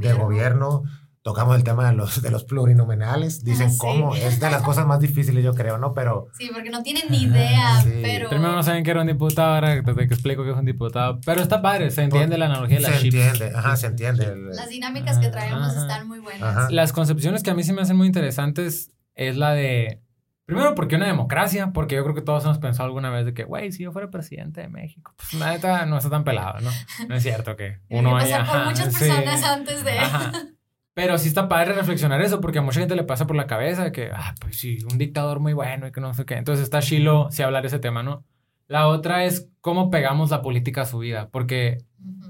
de 0.00 0.12
gobierno 0.12 0.84
tocamos 1.22 1.56
el 1.56 1.64
tema 1.64 1.88
de 1.90 1.96
los, 1.96 2.22
de 2.22 2.30
los 2.30 2.44
plurinominales. 2.44 3.44
Dicen 3.44 3.76
cómo, 3.76 4.14
es 4.14 4.40
de 4.40 4.50
las 4.50 4.62
cosas 4.62 4.86
más 4.86 5.00
difíciles, 5.00 5.44
yo 5.44 5.54
creo, 5.54 5.78
¿no? 5.78 5.92
Pero. 5.94 6.28
Sí, 6.36 6.50
porque 6.52 6.70
no 6.70 6.82
tienen 6.82 7.04
ni 7.10 7.22
idea, 7.22 7.82
pero. 8.02 8.28
Primero 8.30 8.52
no 8.52 8.62
saben 8.62 8.84
que 8.84 8.90
era 8.90 9.00
un 9.02 9.06
diputado, 9.06 9.54
ahora 9.54 9.82
te, 9.82 10.02
explico 10.02 10.44
que 10.44 10.50
es 10.50 10.56
un 10.56 10.64
diputado. 10.64 11.20
Pero 11.24 11.42
está 11.42 11.60
padre, 11.62 11.90
se 11.90 12.02
entiende 12.02 12.38
la 12.38 12.46
analogía 12.46 12.76
de 12.76 12.82
la 12.82 12.88
Se 12.90 13.04
entiende, 13.04 13.52
ajá, 13.54 13.76
se 13.76 13.86
entiende. 13.86 14.34
Las 14.52 14.68
dinámicas 14.68 15.18
que 15.18 15.28
traemos 15.28 15.74
están 15.76 16.08
muy 16.08 16.20
buenas. 16.20 16.70
Las 16.70 16.92
concepciones 16.92 17.42
que 17.42 17.50
a 17.50 17.54
mí 17.54 17.62
sí 17.62 17.72
me 17.72 17.82
hacen 17.82 17.96
muy 17.96 18.06
interesantes 18.06 18.92
es 19.14 19.36
la 19.36 19.52
de. 19.52 20.02
Primero, 20.46 20.74
porque 20.74 20.96
una 20.96 21.06
democracia, 21.06 21.70
porque 21.72 21.94
yo 21.94 22.02
creo 22.02 22.16
que 22.16 22.22
todos 22.22 22.44
hemos 22.44 22.58
pensado 22.58 22.86
alguna 22.86 23.08
vez 23.08 23.24
de 23.24 23.34
que, 23.34 23.44
güey, 23.44 23.70
si 23.70 23.84
yo 23.84 23.92
fuera 23.92 24.10
presidente 24.10 24.60
de 24.60 24.68
México, 24.68 25.14
pues 25.16 25.40
neta 25.40 25.86
no 25.86 25.96
está 25.96 26.10
tan 26.10 26.24
pelado, 26.24 26.58
¿no? 26.58 26.70
No 27.06 27.14
es 27.14 27.22
cierto 27.22 27.54
que 27.54 27.78
uno 27.90 28.16
haya. 28.16 28.44
por 28.44 28.64
muchas 28.64 28.92
personas 28.92 29.44
antes 29.44 29.84
de. 29.84 29.92
Pero 30.94 31.18
sí 31.18 31.28
está 31.28 31.48
padre 31.48 31.72
reflexionar 31.72 32.20
eso, 32.20 32.40
porque 32.40 32.58
a 32.58 32.62
mucha 32.62 32.80
gente 32.80 32.96
le 32.96 33.04
pasa 33.04 33.26
por 33.26 33.36
la 33.36 33.46
cabeza 33.46 33.92
que, 33.92 34.10
ah, 34.12 34.34
pues 34.40 34.58
sí, 34.58 34.78
un 34.90 34.98
dictador 34.98 35.40
muy 35.40 35.52
bueno 35.52 35.86
y 35.86 35.92
que 35.92 36.00
no 36.00 36.12
sé 36.14 36.24
qué. 36.24 36.34
Entonces 36.34 36.64
está 36.64 36.80
chilo 36.80 37.28
si 37.30 37.42
hablar 37.42 37.64
ese 37.64 37.78
tema, 37.78 38.02
¿no? 38.02 38.24
La 38.66 38.88
otra 38.88 39.24
es 39.24 39.48
cómo 39.60 39.90
pegamos 39.90 40.30
la 40.30 40.42
política 40.42 40.82
a 40.82 40.86
su 40.86 40.98
vida, 40.98 41.28
porque 41.30 41.78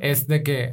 es 0.00 0.26
de 0.26 0.42
que 0.42 0.72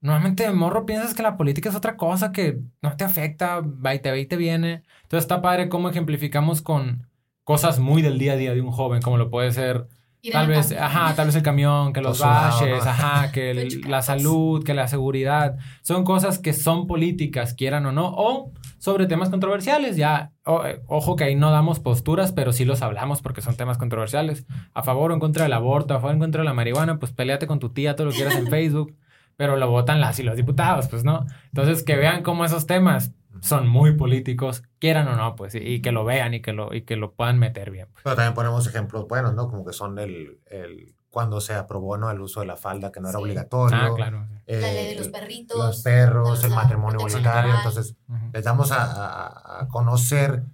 normalmente 0.00 0.44
de 0.44 0.52
morro 0.52 0.86
piensas 0.86 1.14
que 1.14 1.22
la 1.22 1.36
política 1.36 1.68
es 1.68 1.74
otra 1.74 1.96
cosa 1.96 2.32
que 2.32 2.60
no 2.82 2.96
te 2.96 3.04
afecta, 3.04 3.60
va 3.60 3.94
y 3.94 4.00
te 4.00 4.10
ve 4.10 4.20
y 4.20 4.26
te 4.26 4.36
viene. 4.36 4.82
Entonces 5.02 5.24
está 5.24 5.42
padre 5.42 5.68
cómo 5.68 5.88
ejemplificamos 5.90 6.62
con 6.62 7.08
cosas 7.44 7.78
muy 7.78 8.02
del 8.02 8.18
día 8.18 8.34
a 8.34 8.36
día 8.36 8.54
de 8.54 8.60
un 8.60 8.70
joven, 8.70 9.02
como 9.02 9.16
lo 9.16 9.30
puede 9.30 9.50
ser 9.52 9.88
tal 10.32 10.48
vez, 10.48 10.72
ajá, 10.72 11.14
tal 11.14 11.26
vez 11.26 11.36
el 11.36 11.42
camión, 11.42 11.92
que 11.92 12.00
los 12.00 12.20
baches, 12.20 12.84
ajá, 12.84 13.30
que 13.32 13.80
la 13.86 14.02
salud, 14.02 14.64
que 14.64 14.74
la 14.74 14.88
seguridad, 14.88 15.56
son 15.82 16.04
cosas 16.04 16.38
que 16.38 16.52
son 16.52 16.86
políticas, 16.86 17.54
quieran 17.54 17.86
o 17.86 17.92
no, 17.92 18.12
o 18.16 18.52
sobre 18.78 19.06
temas 19.06 19.30
controversiales, 19.30 19.96
ya, 19.96 20.32
eh, 20.46 20.80
ojo 20.86 21.16
que 21.16 21.24
ahí 21.24 21.34
no 21.34 21.50
damos 21.50 21.80
posturas, 21.80 22.32
pero 22.32 22.52
sí 22.52 22.64
los 22.64 22.82
hablamos 22.82 23.22
porque 23.22 23.42
son 23.42 23.56
temas 23.56 23.78
controversiales, 23.78 24.46
a 24.74 24.82
favor 24.82 25.10
o 25.10 25.14
en 25.14 25.20
contra 25.20 25.44
del 25.44 25.52
aborto, 25.52 25.94
a 25.94 25.98
favor 25.98 26.10
o 26.10 26.14
en 26.14 26.20
contra 26.20 26.42
de 26.42 26.46
la 26.46 26.54
marihuana, 26.54 26.98
pues 26.98 27.12
peleate 27.12 27.46
con 27.46 27.58
tu 27.58 27.70
tía, 27.70 27.96
todo 27.96 28.06
lo 28.06 28.10
que 28.12 28.18
quieras 28.18 28.36
en 28.36 28.46
Facebook, 28.50 28.96
pero 29.36 29.56
lo 29.56 29.70
votan 29.70 30.00
las 30.00 30.18
y 30.18 30.22
los 30.22 30.36
diputados, 30.36 30.88
pues 30.88 31.04
no, 31.04 31.26
entonces 31.46 31.82
que 31.84 31.96
vean 31.96 32.22
cómo 32.22 32.44
esos 32.44 32.66
temas 32.66 33.14
son 33.40 33.68
muy 33.68 33.92
políticos, 33.96 34.62
quieran 34.78 35.08
o 35.08 35.16
no, 35.16 35.36
pues, 35.36 35.54
y, 35.54 35.80
que 35.80 35.92
lo 35.92 36.04
vean 36.04 36.34
y 36.34 36.42
que 36.42 36.52
lo, 36.52 36.74
y 36.74 36.82
que 36.82 36.96
lo 36.96 37.12
puedan 37.12 37.38
meter 37.38 37.70
bien. 37.70 37.88
Pues. 37.92 38.02
Pero 38.04 38.16
también 38.16 38.34
ponemos 38.34 38.66
ejemplos 38.66 39.06
buenos, 39.08 39.34
¿no? 39.34 39.48
Como 39.48 39.64
que 39.64 39.72
son 39.72 39.98
el, 39.98 40.40
el 40.46 40.94
cuando 41.10 41.40
se 41.40 41.54
aprobó 41.54 41.96
¿no? 41.96 42.10
el 42.10 42.20
uso 42.20 42.40
de 42.40 42.46
la 42.46 42.56
falda, 42.56 42.92
que 42.92 43.00
no 43.00 43.08
era 43.08 43.18
obligatorio. 43.18 43.76
Ah, 43.76 43.92
claro. 43.94 44.28
la 44.46 44.72
ley 44.72 44.94
de 44.94 44.96
los 44.96 45.08
perritos. 45.08 45.58
Los 45.58 45.82
perros, 45.82 46.44
el 46.44 46.50
matrimonio 46.50 46.98
voluntario. 47.00 47.54
Entonces, 47.54 47.96
les 48.32 48.44
damos 48.44 48.70
a, 48.72 49.60
a, 49.60 49.68
conocer 49.68 50.44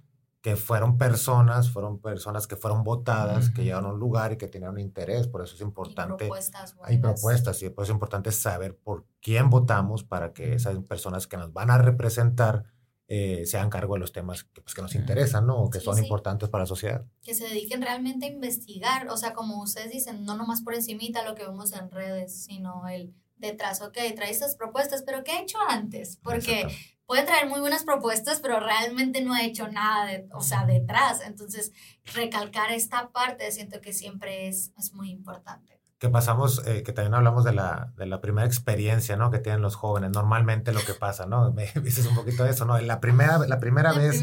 que 0.41 0.55
fueron 0.55 0.97
personas, 0.97 1.71
fueron 1.71 1.99
personas 1.99 2.45
que 2.45 2.55
fueron 2.55 2.83
votadas, 2.83 3.49
que 3.49 3.63
llegaron 3.63 3.85
a 3.85 3.93
un 3.93 3.99
lugar 3.99 4.31
y 4.33 4.37
que 4.37 4.47
tenían 4.47 4.73
un 4.73 4.79
interés, 4.79 5.27
por 5.27 5.43
eso 5.43 5.55
es 5.55 5.61
importante. 5.61 6.25
Hay 6.25 6.29
propuestas. 6.29 6.75
Hay 6.83 6.97
propuestas, 6.99 7.63
y 7.63 7.69
por 7.69 7.83
eso 7.83 7.91
es 7.91 7.95
importante 7.95 8.31
saber 8.31 8.77
por 8.77 9.05
quién 9.21 9.49
votamos 9.49 10.03
para 10.03 10.33
que 10.33 10.53
esas 10.53 10.77
personas 10.83 11.25
que 11.25 11.37
nos 11.37 11.51
van 11.51 11.71
a 11.71 11.79
representar 11.79 12.63
eh, 13.07 13.45
se 13.45 13.57
hagan 13.57 13.69
cargo 13.69 13.93
de 13.93 13.99
los 13.99 14.11
temas 14.11 14.43
que, 14.43 14.61
pues, 14.61 14.73
que 14.73 14.81
nos 14.81 14.95
interesan, 14.95 15.45
¿no? 15.45 15.57
O 15.57 15.69
que 15.69 15.79
son 15.79 15.97
importantes 15.97 16.49
para 16.49 16.63
la 16.63 16.67
sociedad. 16.67 17.05
Que 17.21 17.35
se 17.35 17.47
dediquen 17.47 17.81
realmente 17.81 18.25
a 18.25 18.29
investigar, 18.29 19.07
o 19.09 19.17
sea, 19.17 19.33
como 19.33 19.61
ustedes 19.61 19.91
dicen, 19.91 20.25
no 20.25 20.35
nomás 20.35 20.61
por 20.61 20.73
encimita 20.73 21.23
lo 21.23 21.35
que 21.35 21.45
vemos 21.45 21.71
en 21.73 21.91
redes, 21.91 22.45
sino 22.45 22.87
el 22.87 23.13
detrás, 23.37 23.81
ok, 23.81 23.97
trae 24.15 24.31
estas 24.31 24.55
propuestas, 24.55 25.03
pero 25.05 25.23
¿qué 25.23 25.33
ha 25.33 25.41
hecho 25.41 25.57
antes? 25.67 26.17
Porque 26.23 26.67
puede 27.05 27.23
traer 27.23 27.47
muy 27.47 27.59
buenas 27.59 27.83
propuestas, 27.83 28.39
pero 28.39 28.59
realmente 28.59 29.21
no 29.21 29.33
ha 29.33 29.43
hecho 29.43 29.67
nada, 29.67 30.07
de, 30.07 30.27
o 30.33 30.41
sea, 30.41 30.65
detrás. 30.65 31.21
Entonces, 31.21 31.73
recalcar 32.13 32.71
esta 32.71 33.11
parte 33.11 33.51
siento 33.51 33.81
que 33.81 33.93
siempre 33.93 34.47
es, 34.47 34.71
es 34.77 34.93
muy 34.93 35.11
importante 35.11 35.75
que 35.97 36.09
pasamos, 36.09 36.65
eh, 36.67 36.83
que 36.83 36.91
también 36.91 37.13
hablamos 37.13 37.43
de 37.43 37.53
la, 37.53 37.93
de 37.95 38.05
la 38.05 38.19
primera 38.19 38.45
experiencia, 38.45 39.15
¿no? 39.15 39.31
Que 39.31 39.39
tienen 39.39 39.61
los 39.61 39.75
jóvenes, 39.75 40.11
normalmente 40.11 40.73
lo 40.73 40.81
que 40.81 40.93
pasa, 40.93 41.25
¿no? 41.25 41.51
Me 41.53 41.67
dices 41.81 42.05
un 42.05 42.15
poquito 42.15 42.43
de 42.43 42.51
eso, 42.51 42.65
¿no? 42.65 42.77
La 42.79 42.99
primera, 42.99 43.39
la 43.39 43.59
primera 43.59 43.93
vez, 43.93 44.21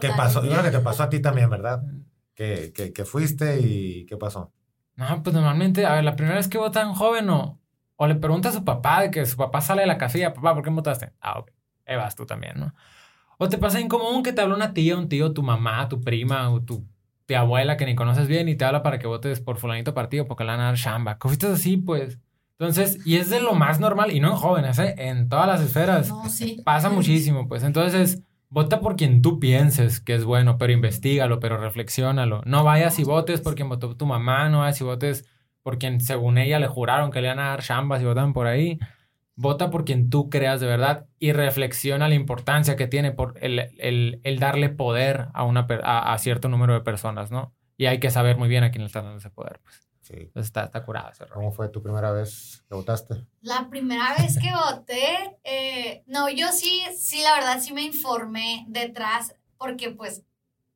que, 0.00 0.10
pasó, 0.10 0.44
yo 0.44 0.50
creo 0.50 0.62
que 0.62 0.70
te 0.70 0.80
pasó 0.80 1.04
a 1.04 1.08
ti 1.08 1.20
también, 1.20 1.48
¿verdad? 1.48 1.82
Que, 2.34 2.72
que, 2.74 2.92
que, 2.92 3.04
fuiste 3.04 3.60
y 3.60 4.06
¿qué 4.06 4.16
pasó? 4.16 4.52
No, 4.96 5.22
pues 5.22 5.34
normalmente, 5.34 5.86
a 5.86 5.94
ver, 5.94 6.04
la 6.04 6.16
primera 6.16 6.36
vez 6.36 6.48
que 6.48 6.58
votan 6.58 6.94
joven 6.94 7.30
o, 7.30 7.60
o 7.96 8.06
le 8.06 8.16
pregunta 8.16 8.50
a 8.50 8.52
su 8.52 8.64
papá 8.64 9.02
de 9.02 9.10
que 9.10 9.24
su 9.24 9.36
papá 9.36 9.60
sale 9.60 9.82
de 9.82 9.86
la 9.86 9.98
casilla, 9.98 10.34
papá, 10.34 10.54
¿por 10.54 10.62
qué 10.62 10.70
votaste? 10.70 11.12
Ah, 11.20 11.38
ok, 11.38 11.50
ahí 11.86 11.96
vas 11.96 12.16
tú 12.16 12.26
también, 12.26 12.58
¿no? 12.58 12.74
O 13.38 13.48
te 13.48 13.58
pasa 13.58 13.80
en 13.80 13.88
común 13.88 14.22
que 14.22 14.32
te 14.32 14.42
habla 14.42 14.54
una 14.54 14.74
tía, 14.74 14.96
un 14.96 15.08
tío, 15.08 15.32
tu 15.32 15.42
mamá, 15.42 15.88
tu 15.88 16.00
prima 16.00 16.50
o 16.50 16.62
tu 16.62 16.86
tu 17.26 17.34
abuela 17.34 17.76
que 17.76 17.86
ni 17.86 17.94
conoces 17.94 18.28
bien 18.28 18.48
y 18.48 18.54
te 18.54 18.64
habla 18.64 18.82
para 18.82 18.98
que 18.98 19.06
votes 19.06 19.40
por 19.40 19.58
fulanito 19.58 19.94
partido 19.94 20.26
porque 20.26 20.44
le 20.44 20.50
van 20.50 20.60
a 20.60 20.64
dar 20.64 20.76
chamba. 20.76 21.18
Cositas 21.18 21.50
así, 21.50 21.76
pues. 21.76 22.18
Entonces, 22.58 23.04
y 23.04 23.16
es 23.16 23.30
de 23.30 23.40
lo 23.40 23.54
más 23.54 23.80
normal, 23.80 24.12
y 24.12 24.20
no 24.20 24.30
en 24.30 24.36
jóvenes, 24.36 24.78
¿eh? 24.78 24.94
en 24.98 25.28
todas 25.28 25.46
las 25.46 25.60
esferas. 25.60 26.08
No, 26.08 26.28
sí. 26.28 26.62
Pasa 26.64 26.88
muchísimo, 26.88 27.48
pues. 27.48 27.64
Entonces, 27.64 28.22
vota 28.48 28.80
por 28.80 28.94
quien 28.94 29.22
tú 29.22 29.40
pienses 29.40 30.00
que 30.00 30.14
es 30.14 30.24
bueno, 30.24 30.56
pero 30.56 30.72
investigalo, 30.72 31.40
pero 31.40 31.56
reflexiónalo. 31.56 32.42
No 32.46 32.62
vayas 32.62 32.98
y 33.00 33.04
votes 33.04 33.40
por 33.40 33.56
quien 33.56 33.68
votó 33.68 33.96
tu 33.96 34.06
mamá, 34.06 34.48
no 34.48 34.60
vayas 34.60 34.80
y 34.80 34.84
votes 34.84 35.28
por 35.62 35.78
quien 35.78 36.00
según 36.00 36.38
ella 36.38 36.60
le 36.60 36.68
juraron 36.68 37.10
que 37.10 37.20
le 37.20 37.28
iban 37.28 37.40
a 37.40 37.48
dar 37.48 37.62
chambas 37.62 38.00
y 38.00 38.04
votan 38.04 38.32
por 38.32 38.46
ahí. 38.46 38.78
Vota 39.36 39.70
por 39.70 39.84
quien 39.84 40.10
tú 40.10 40.30
creas 40.30 40.60
de 40.60 40.66
verdad 40.66 41.06
y 41.18 41.32
reflexiona 41.32 42.08
la 42.08 42.14
importancia 42.14 42.76
que 42.76 42.86
tiene 42.86 43.12
por 43.12 43.34
el, 43.40 44.20
darle 44.38 44.68
poder 44.68 45.28
a, 45.34 45.44
una, 45.44 45.66
a, 45.82 46.16
cierto 46.18 46.48
número 46.48 46.74
de 46.74 46.80
personas, 46.80 47.30
¿no? 47.30 47.52
Y 47.76 47.86
hay 47.86 47.98
que 47.98 48.10
saber 48.10 48.36
muy 48.36 48.48
bien 48.48 48.62
a 48.62 48.70
quién 48.70 48.82
le 48.82 48.86
está 48.86 49.02
dando 49.02 49.18
ese 49.18 49.30
poder, 49.30 49.60
pues. 49.62 49.80
Sí. 50.02 50.14
Entonces 50.16 50.48
está, 50.48 50.64
está 50.64 50.84
curado 50.84 51.10
ese 51.10 51.26
¿Cómo 51.28 51.50
fue 51.50 51.70
tu 51.70 51.82
primera 51.82 52.12
vez 52.12 52.62
que 52.68 52.74
votaste? 52.74 53.24
La 53.40 53.70
primera 53.70 54.14
vez 54.18 54.38
que 54.38 54.52
voté, 54.52 55.38
eh, 55.44 56.04
no, 56.06 56.28
yo 56.28 56.48
sí, 56.52 56.82
sí, 56.94 57.22
la 57.22 57.32
verdad 57.34 57.58
sí 57.60 57.72
me 57.72 57.82
informé 57.82 58.66
detrás, 58.68 59.34
porque 59.56 59.90
pues 59.90 60.22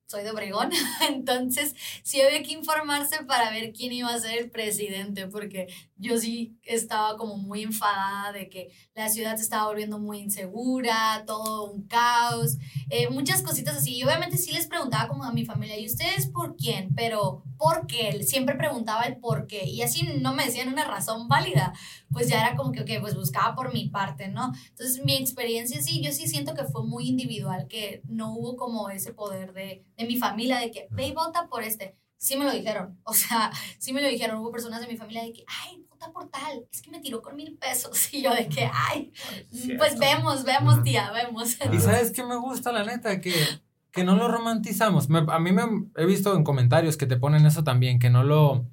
soy 0.08 0.24
de 0.24 0.30
Obregón, 0.30 0.70
entonces 1.08 1.74
sí 2.02 2.22
había 2.22 2.42
que 2.42 2.52
informarse 2.52 3.22
para 3.24 3.50
ver 3.50 3.72
quién 3.74 3.92
iba 3.92 4.08
a 4.08 4.18
ser 4.18 4.38
el 4.38 4.50
presidente, 4.50 5.26
porque 5.26 5.68
yo 5.98 6.16
sí 6.16 6.58
estaba 6.62 7.16
como 7.16 7.36
muy 7.36 7.62
enfadada 7.62 8.32
de 8.32 8.48
que 8.48 8.70
la 8.94 9.08
ciudad 9.08 9.36
se 9.36 9.42
estaba 9.42 9.66
volviendo 9.66 9.98
muy 9.98 10.18
insegura, 10.20 11.24
todo 11.26 11.70
un 11.70 11.86
caos, 11.86 12.56
eh, 12.88 13.08
muchas 13.10 13.42
cositas 13.42 13.76
así. 13.76 13.96
Y 13.96 14.04
obviamente 14.04 14.38
sí 14.38 14.52
les 14.52 14.66
preguntaba 14.66 15.08
como 15.08 15.24
a 15.24 15.32
mi 15.32 15.44
familia, 15.44 15.78
¿y 15.78 15.86
ustedes 15.86 16.26
por 16.28 16.56
quién? 16.56 16.94
Pero 16.94 17.42
¿por 17.56 17.86
qué? 17.86 18.22
Siempre 18.22 18.54
preguntaba 18.54 19.02
el 19.02 19.18
por 19.18 19.46
qué. 19.46 19.66
Y 19.66 19.82
así 19.82 20.02
no 20.20 20.34
me 20.34 20.44
decían 20.44 20.68
una 20.68 20.84
razón 20.84 21.28
válida. 21.28 21.72
Pues 22.10 22.28
ya 22.28 22.40
era 22.40 22.56
como 22.56 22.72
que, 22.72 22.82
ok, 22.82 23.00
pues 23.00 23.14
buscaba 23.14 23.54
por 23.54 23.72
mi 23.72 23.88
parte, 23.88 24.28
¿no? 24.28 24.52
Entonces 24.70 25.04
mi 25.04 25.16
experiencia 25.16 25.82
sí, 25.82 26.02
yo 26.02 26.12
sí 26.12 26.28
siento 26.28 26.54
que 26.54 26.64
fue 26.64 26.84
muy 26.86 27.08
individual, 27.08 27.66
que 27.68 28.02
no 28.06 28.34
hubo 28.34 28.56
como 28.56 28.88
ese 28.90 29.12
poder 29.12 29.52
de, 29.52 29.84
de 29.96 30.06
mi 30.06 30.16
familia 30.16 30.58
de 30.58 30.70
que 30.70 30.86
ve 30.90 31.08
y 31.08 31.12
vota 31.12 31.48
por 31.48 31.64
este 31.64 31.96
sí 32.18 32.36
me 32.36 32.44
lo 32.44 32.52
dijeron. 32.52 33.00
O 33.04 33.14
sea, 33.14 33.50
sí 33.78 33.92
me 33.92 34.02
lo 34.02 34.08
dijeron. 34.08 34.38
Hubo 34.38 34.50
personas 34.50 34.80
de 34.80 34.88
mi 34.88 34.96
familia 34.96 35.22
de 35.22 35.32
que, 35.32 35.44
ay, 35.46 35.86
puta 35.98 36.12
por 36.12 36.28
tal, 36.28 36.64
es 36.72 36.82
que 36.82 36.90
me 36.90 37.00
tiró 37.00 37.20
con 37.20 37.36
mil 37.36 37.56
pesos. 37.56 38.08
Y 38.12 38.22
yo 38.22 38.34
de 38.34 38.48
que, 38.48 38.70
ay, 38.72 39.12
pues 39.76 39.98
vemos, 39.98 40.44
vemos, 40.44 40.82
tía, 40.82 41.10
vemos. 41.12 41.56
Y 41.72 41.78
sabes 41.78 42.12
qué 42.12 42.24
me 42.24 42.36
gusta, 42.36 42.72
la 42.72 42.84
neta, 42.84 43.20
que, 43.20 43.34
que 43.90 44.04
no 44.04 44.16
lo 44.16 44.28
romantizamos. 44.28 45.08
a 45.10 45.38
mí 45.38 45.52
me 45.52 45.62
he 45.96 46.06
visto 46.06 46.34
en 46.34 46.44
comentarios 46.44 46.96
que 46.96 47.06
te 47.06 47.16
ponen 47.16 47.46
eso 47.46 47.64
también, 47.64 47.98
que 47.98 48.10
no 48.10 48.24
lo... 48.24 48.64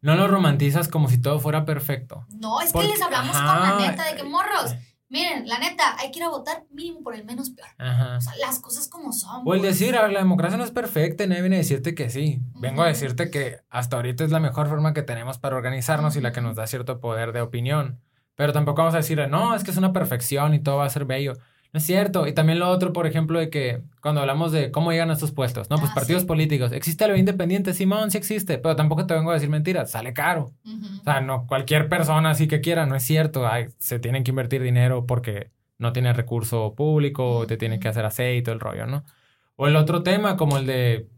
No 0.00 0.16
lo 0.16 0.26
romantizas 0.26 0.88
como 0.88 1.08
si 1.08 1.18
todo 1.18 1.38
fuera 1.38 1.64
perfecto. 1.64 2.26
No, 2.30 2.60
es 2.60 2.72
que 2.72 2.82
les 2.82 3.00
hablamos 3.00 3.36
con 3.36 3.44
la 3.44 3.78
neta 3.78 4.04
de 4.04 4.16
que 4.16 4.24
morros 4.24 4.74
Miren, 5.12 5.46
la 5.46 5.58
neta, 5.58 5.94
hay 5.98 6.10
que 6.10 6.20
ir 6.20 6.24
a 6.24 6.30
votar 6.30 6.64
mínimo 6.70 7.02
por 7.02 7.14
el 7.14 7.26
menos 7.26 7.50
peor. 7.50 7.68
O 8.16 8.20
sea, 8.22 8.34
las 8.40 8.60
cosas 8.60 8.88
como 8.88 9.12
son. 9.12 9.42
O 9.44 9.52
el 9.52 9.60
decir, 9.60 9.94
a 9.94 10.00
ver, 10.00 10.12
la 10.12 10.20
democracia 10.20 10.56
no 10.56 10.64
es 10.64 10.70
perfecta, 10.70 11.26
nadie 11.26 11.42
viene 11.42 11.56
a 11.56 11.58
decirte 11.58 11.94
que 11.94 12.08
sí. 12.08 12.40
Vengo 12.54 12.82
a 12.82 12.86
decirte 12.86 13.30
que 13.30 13.58
hasta 13.68 13.96
ahorita 13.96 14.24
es 14.24 14.30
la 14.30 14.40
mejor 14.40 14.70
forma 14.70 14.94
que 14.94 15.02
tenemos 15.02 15.36
para 15.36 15.56
organizarnos 15.56 16.16
y 16.16 16.22
la 16.22 16.32
que 16.32 16.40
nos 16.40 16.56
da 16.56 16.66
cierto 16.66 16.98
poder 16.98 17.32
de 17.32 17.42
opinión. 17.42 18.00
Pero 18.36 18.54
tampoco 18.54 18.80
vamos 18.80 18.94
a 18.94 18.98
decir, 18.98 19.20
no, 19.28 19.54
es 19.54 19.64
que 19.64 19.70
es 19.70 19.76
una 19.76 19.92
perfección 19.92 20.54
y 20.54 20.60
todo 20.60 20.78
va 20.78 20.86
a 20.86 20.90
ser 20.90 21.04
bello. 21.04 21.34
No 21.72 21.78
es 21.78 21.84
cierto. 21.84 22.26
Y 22.26 22.34
también 22.34 22.58
lo 22.58 22.68
otro, 22.68 22.92
por 22.92 23.06
ejemplo, 23.06 23.38
de 23.38 23.48
que 23.48 23.82
cuando 24.02 24.20
hablamos 24.20 24.52
de 24.52 24.70
cómo 24.70 24.92
llegan 24.92 25.10
a 25.10 25.14
estos 25.14 25.32
puestos, 25.32 25.70
¿no? 25.70 25.78
Pues 25.78 25.90
ah, 25.90 25.94
partidos 25.94 26.24
políticos. 26.24 26.70
¿Existe 26.72 27.08
lo 27.08 27.16
independiente? 27.16 27.72
Simón, 27.72 28.10
sí 28.10 28.18
existe, 28.18 28.58
pero 28.58 28.76
tampoco 28.76 29.06
te 29.06 29.14
vengo 29.14 29.30
a 29.30 29.34
decir 29.34 29.48
mentiras. 29.48 29.90
Sale 29.90 30.12
caro. 30.12 30.52
O 31.00 31.04
sea, 31.04 31.22
no, 31.22 31.46
cualquier 31.46 31.88
persona 31.88 32.30
así 32.30 32.46
que 32.46 32.60
quiera, 32.60 32.84
no 32.84 32.94
es 32.94 33.02
cierto. 33.02 33.48
se 33.78 33.98
tienen 33.98 34.22
que 34.22 34.32
invertir 34.32 34.62
dinero 34.62 35.06
porque 35.06 35.50
no 35.78 35.92
tiene 35.92 36.12
recurso 36.12 36.74
público, 36.74 37.46
te 37.46 37.56
tienen 37.56 37.80
que 37.80 37.88
hacer 37.88 38.04
aceite, 38.04 38.50
el 38.50 38.60
rollo, 38.60 38.86
¿no? 38.86 39.04
O 39.56 39.66
el 39.66 39.76
otro 39.76 40.02
tema, 40.02 40.36
como 40.36 40.58
el 40.58 40.66
de 40.66 41.08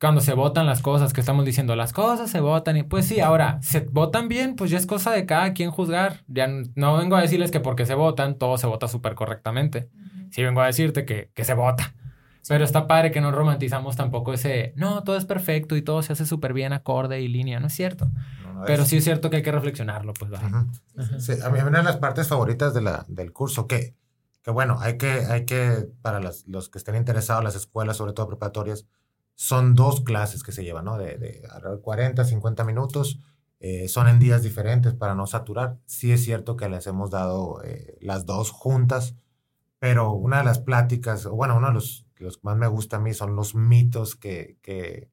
cuando 0.00 0.20
se 0.20 0.34
votan 0.34 0.66
las 0.66 0.82
cosas, 0.82 1.12
que 1.12 1.20
estamos 1.20 1.44
diciendo, 1.44 1.76
las 1.76 1.92
cosas 1.92 2.30
se 2.30 2.40
votan 2.40 2.76
y 2.76 2.82
pues 2.82 3.06
sí, 3.06 3.20
ahora, 3.20 3.58
se 3.62 3.80
votan 3.80 4.28
bien, 4.28 4.56
pues 4.56 4.70
ya 4.70 4.78
es 4.78 4.86
cosa 4.86 5.10
de 5.10 5.26
cada 5.26 5.52
quien 5.52 5.70
juzgar. 5.70 6.24
Ya 6.26 6.48
no 6.74 6.96
vengo 6.96 7.16
a 7.16 7.20
decirles 7.20 7.50
que 7.50 7.60
porque 7.60 7.86
se 7.86 7.94
votan, 7.94 8.38
todo 8.38 8.58
se 8.58 8.66
vota 8.66 8.88
súper 8.88 9.14
correctamente. 9.14 9.88
Sí 10.30 10.42
vengo 10.42 10.60
a 10.60 10.66
decirte 10.66 11.04
que, 11.04 11.30
que 11.34 11.44
se 11.44 11.54
vota. 11.54 11.94
Pero 12.48 12.64
está 12.64 12.86
padre 12.86 13.10
que 13.10 13.20
no 13.20 13.30
romantizamos 13.30 13.96
tampoco 13.96 14.32
ese, 14.32 14.72
no, 14.74 15.04
todo 15.04 15.16
es 15.16 15.26
perfecto 15.26 15.76
y 15.76 15.82
todo 15.82 16.02
se 16.02 16.14
hace 16.14 16.24
súper 16.24 16.54
bien, 16.54 16.72
acorde 16.72 17.20
y 17.20 17.28
línea, 17.28 17.60
no 17.60 17.66
es 17.66 17.74
cierto. 17.74 18.10
Pero 18.66 18.84
sí 18.86 18.96
es 18.96 19.04
cierto 19.04 19.30
que 19.30 19.36
hay 19.36 19.42
que 19.42 19.52
reflexionarlo, 19.52 20.14
pues. 20.14 20.32
Sí, 21.18 21.34
a 21.44 21.50
mí 21.50 21.60
una 21.60 21.78
de 21.78 21.84
las 21.84 21.98
partes 21.98 22.26
favoritas 22.28 22.74
de 22.74 22.80
la, 22.80 23.04
del 23.08 23.32
curso, 23.32 23.66
que, 23.66 23.94
que 24.42 24.50
bueno, 24.50 24.78
hay 24.80 24.96
que, 24.96 25.10
hay 25.10 25.44
que, 25.44 25.88
para 26.00 26.20
los 26.20 26.68
que 26.70 26.78
estén 26.78 26.96
interesados, 26.96 27.44
las 27.44 27.54
escuelas, 27.54 27.98
sobre 27.98 28.14
todo 28.14 28.28
preparatorias, 28.28 28.86
son 29.40 29.76
dos 29.76 30.00
clases 30.00 30.42
que 30.42 30.50
se 30.50 30.64
llevan, 30.64 30.86
¿no? 30.86 30.98
De, 30.98 31.16
de 31.16 31.40
40, 31.80 32.24
50 32.24 32.64
minutos. 32.64 33.20
Eh, 33.60 33.86
son 33.86 34.08
en 34.08 34.18
días 34.18 34.42
diferentes 34.42 34.94
para 34.94 35.14
no 35.14 35.28
saturar. 35.28 35.78
Sí 35.86 36.10
es 36.10 36.24
cierto 36.24 36.56
que 36.56 36.68
les 36.68 36.88
hemos 36.88 37.10
dado 37.10 37.62
eh, 37.62 37.96
las 38.00 38.26
dos 38.26 38.50
juntas, 38.50 39.14
pero 39.78 40.10
una 40.12 40.38
de 40.38 40.44
las 40.44 40.58
pláticas, 40.58 41.24
bueno, 41.26 41.56
uno 41.56 41.68
de 41.68 41.74
los, 41.74 42.04
los 42.16 42.38
que 42.38 42.42
más 42.42 42.56
me 42.56 42.66
gusta 42.66 42.96
a 42.96 43.00
mí 43.00 43.14
son 43.14 43.36
los 43.36 43.54
mitos 43.54 44.16
que, 44.16 44.58
que, 44.60 45.08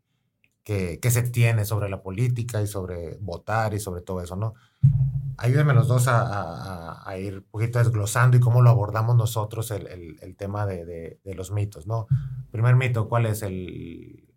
que, 0.65 0.99
que 0.99 1.11
se 1.11 1.21
tiene 1.21 1.63
sobre 1.63 1.89
la 1.89 2.01
política 2.01 2.59
y 2.61 2.67
sobre 2.67 3.17
votar 3.21 3.75
y 3.75 3.79
sobre 3.79 4.01
todo 4.01 4.21
eso, 4.21 4.35
¿no? 4.35 4.55
Ayúdenme 5.37 5.73
los 5.73 5.87
dos 5.87 6.07
a, 6.07 6.21
a, 6.21 7.07
a, 7.07 7.17
ir 7.19 7.37
un 7.37 7.43
poquito 7.43 7.77
desglosando 7.77 8.35
y 8.35 8.39
cómo 8.39 8.61
lo 8.61 8.71
abordamos 8.71 9.15
nosotros 9.15 9.69
el, 9.69 9.85
el, 9.87 10.17
el 10.21 10.35
tema 10.35 10.65
de, 10.65 10.83
de, 10.83 11.19
de, 11.23 11.35
los 11.35 11.51
mitos, 11.51 11.85
¿no? 11.85 12.07
Primer 12.51 12.75
mito, 12.75 13.07
¿cuál 13.07 13.27
es 13.27 13.43
el 13.43 14.27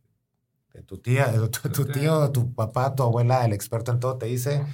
de 0.74 0.82
tu 0.82 0.98
tía, 0.98 1.28
de 1.28 1.48
tu, 1.48 1.68
tu, 1.70 1.86
tío, 1.86 2.30
tu 2.30 2.54
papá, 2.54 2.94
tu 2.94 3.04
abuela, 3.04 3.46
el 3.46 3.54
experto 3.54 3.90
en 3.90 3.98
todo 3.98 4.18
te 4.18 4.26
dice 4.26 4.66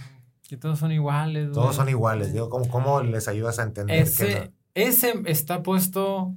que 0.48 0.56
todos 0.56 0.78
son 0.78 0.92
iguales. 0.92 1.52
Todos 1.52 1.66
güey. 1.66 1.76
son 1.76 1.88
iguales, 1.88 2.32
digo, 2.32 2.50
¿cómo, 2.50 2.68
¿cómo, 2.68 3.00
les 3.00 3.28
ayudas 3.28 3.60
a 3.60 3.62
entender 3.62 4.02
ese, 4.02 4.26
que 4.26 4.40
no? 4.40 4.52
ese 4.74 5.22
está 5.26 5.62
puesto 5.62 6.34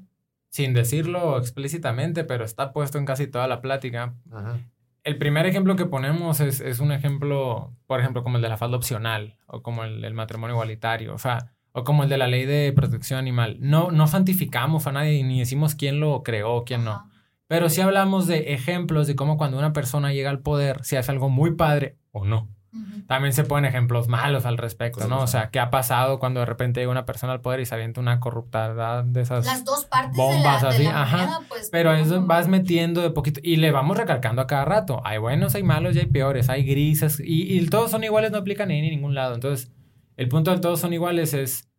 sin 0.49 0.73
decirlo 0.73 1.39
explícitamente, 1.39 2.23
pero 2.23 2.45
está 2.45 2.71
puesto 2.71 2.99
en 2.99 3.05
casi 3.05 3.25
toda 3.25 3.47
la 3.47 3.61
plática. 3.61 4.15
Ajá. 4.31 4.59
El 5.07 5.17
primer 5.17 5.45
ejemplo 5.45 5.77
que 5.77 5.85
ponemos 5.85 6.41
es, 6.41 6.59
es, 6.59 6.81
un 6.81 6.91
ejemplo, 6.91 7.73
por 7.85 8.01
ejemplo, 8.01 8.23
como 8.23 8.35
el 8.35 8.41
de 8.41 8.49
la 8.49 8.57
falda 8.57 8.75
opcional 8.75 9.37
o 9.45 9.61
como 9.63 9.85
el, 9.85 10.03
el 10.03 10.13
matrimonio 10.13 10.57
igualitario, 10.57 11.13
o 11.13 11.17
sea, 11.17 11.53
o 11.71 11.85
como 11.85 12.03
el 12.03 12.09
de 12.09 12.17
la 12.17 12.27
ley 12.27 12.45
de 12.45 12.73
protección 12.73 13.17
animal. 13.17 13.55
No, 13.61 13.89
no 13.89 14.07
santificamos 14.07 14.85
a 14.85 14.91
nadie 14.91 15.23
ni 15.23 15.39
decimos 15.39 15.75
quién 15.75 16.01
lo 16.01 16.23
creó, 16.23 16.65
quién 16.65 16.83
no. 16.83 17.09
Pero 17.47 17.69
sí 17.69 17.79
hablamos 17.79 18.27
de 18.27 18.53
ejemplos 18.53 19.07
de 19.07 19.15
cómo 19.15 19.37
cuando 19.37 19.57
una 19.57 19.71
persona 19.71 20.11
llega 20.11 20.29
al 20.29 20.41
poder, 20.41 20.83
si 20.83 20.97
hace 20.97 21.09
algo 21.09 21.29
muy 21.29 21.55
padre 21.55 21.95
o 22.11 22.25
no. 22.25 22.49
Uh 22.73 22.77
-huh. 22.77 23.07
También 23.07 23.33
se 23.33 23.43
ponen 23.43 23.69
ejemplos 23.69 24.07
malos 24.07 24.45
al 24.45 24.57
respecto, 24.57 25.07
¿no? 25.07 25.21
O 25.21 25.27
sea, 25.27 25.49
¿qué 25.51 25.59
ha 25.59 25.69
pasado 25.69 26.19
cuando 26.19 26.41
de 26.41 26.45
repente 26.45 26.79
llega 26.81 26.91
una 26.91 27.05
persona 27.05 27.33
al 27.33 27.41
poder 27.41 27.59
y 27.61 27.65
se 27.65 27.73
avienta 27.75 28.01
una 28.01 28.19
corruptad 28.19 29.03
de 29.05 29.21
esas 29.21 29.45
Las 29.45 29.63
dos 29.63 29.85
partes 29.85 30.17
bombas 30.17 30.61
de 30.61 30.67
la, 30.67 30.69
así? 30.69 30.83
de 30.83 30.89
la 30.89 31.01
Ajá. 31.01 31.17
moneda, 31.17 31.39
pues, 31.47 31.69
Pero 31.71 31.91
no, 31.93 31.97
eso 31.97 32.25
vas 32.25 32.47
metiendo 32.47 33.01
de 33.01 33.09
poquito 33.11 33.39
y 33.43 33.55
le 33.55 33.71
vamos 33.71 33.95
recalcando 33.97 34.41
a 34.41 34.47
cada 34.47 34.65
rato. 34.65 35.01
Hay 35.05 35.17
buenos, 35.17 35.55
hay 35.55 35.63
malos 35.63 35.95
y 35.95 35.99
hay 35.99 36.05
peores, 36.07 36.49
hay 36.49 36.63
grises 36.65 37.19
y, 37.23 37.57
y 37.57 37.65
todos 37.67 37.89
son 37.91 38.03
iguales, 38.03 38.31
no 38.31 38.37
aplican 38.39 38.67
ni 38.67 38.79
en 38.79 38.89
ningún 38.89 39.15
lado. 39.15 39.33
Entonces, 39.35 39.71
el 40.17 40.27
punto 40.27 40.51
del 40.51 40.59
todos 40.61 40.79
son 40.79 40.91
iguales 40.93 41.33
es, 41.33 41.69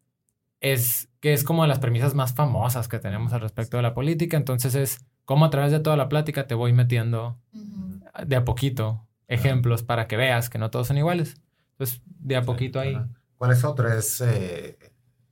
es 0.61 1.09
que 1.21 1.33
es 1.33 1.45
como 1.45 1.63
de 1.63 1.69
las 1.69 1.79
premisas 1.81 2.15
más 2.15 2.35
famosas 2.35 2.89
que 2.89 2.99
tenemos 2.99 3.33
al 3.33 3.41
respecto 3.41 3.77
de 3.77 3.83
la 3.83 3.95
política. 3.95 4.37
Entonces, 4.37 4.75
es 4.75 5.05
cómo 5.25 5.45
a 5.45 5.51
través 5.51 5.73
de 5.73 5.81
toda 5.81 5.97
la 5.97 6.09
plática 6.09 6.47
te 6.47 6.55
voy 6.55 6.73
metiendo 6.73 7.37
Uh 7.53 7.59
-huh. 7.59 8.25
de 8.27 8.37
a 8.37 8.45
poquito 8.45 9.05
ejemplos 9.29 9.83
para 9.83 10.07
que 10.09 10.17
veas 10.17 10.51
que 10.51 10.59
no 10.59 10.71
todos 10.71 10.89
son 10.89 10.99
iguales. 10.99 11.37
Entonces, 11.73 12.03
de 12.07 12.37
a 12.37 12.43
poquito 12.43 12.81
ahí. 12.81 12.99
¿Cuál 13.37 13.53
es 13.53 13.63
otro? 13.63 13.93
Es 13.93 14.21
eh, 14.21 14.77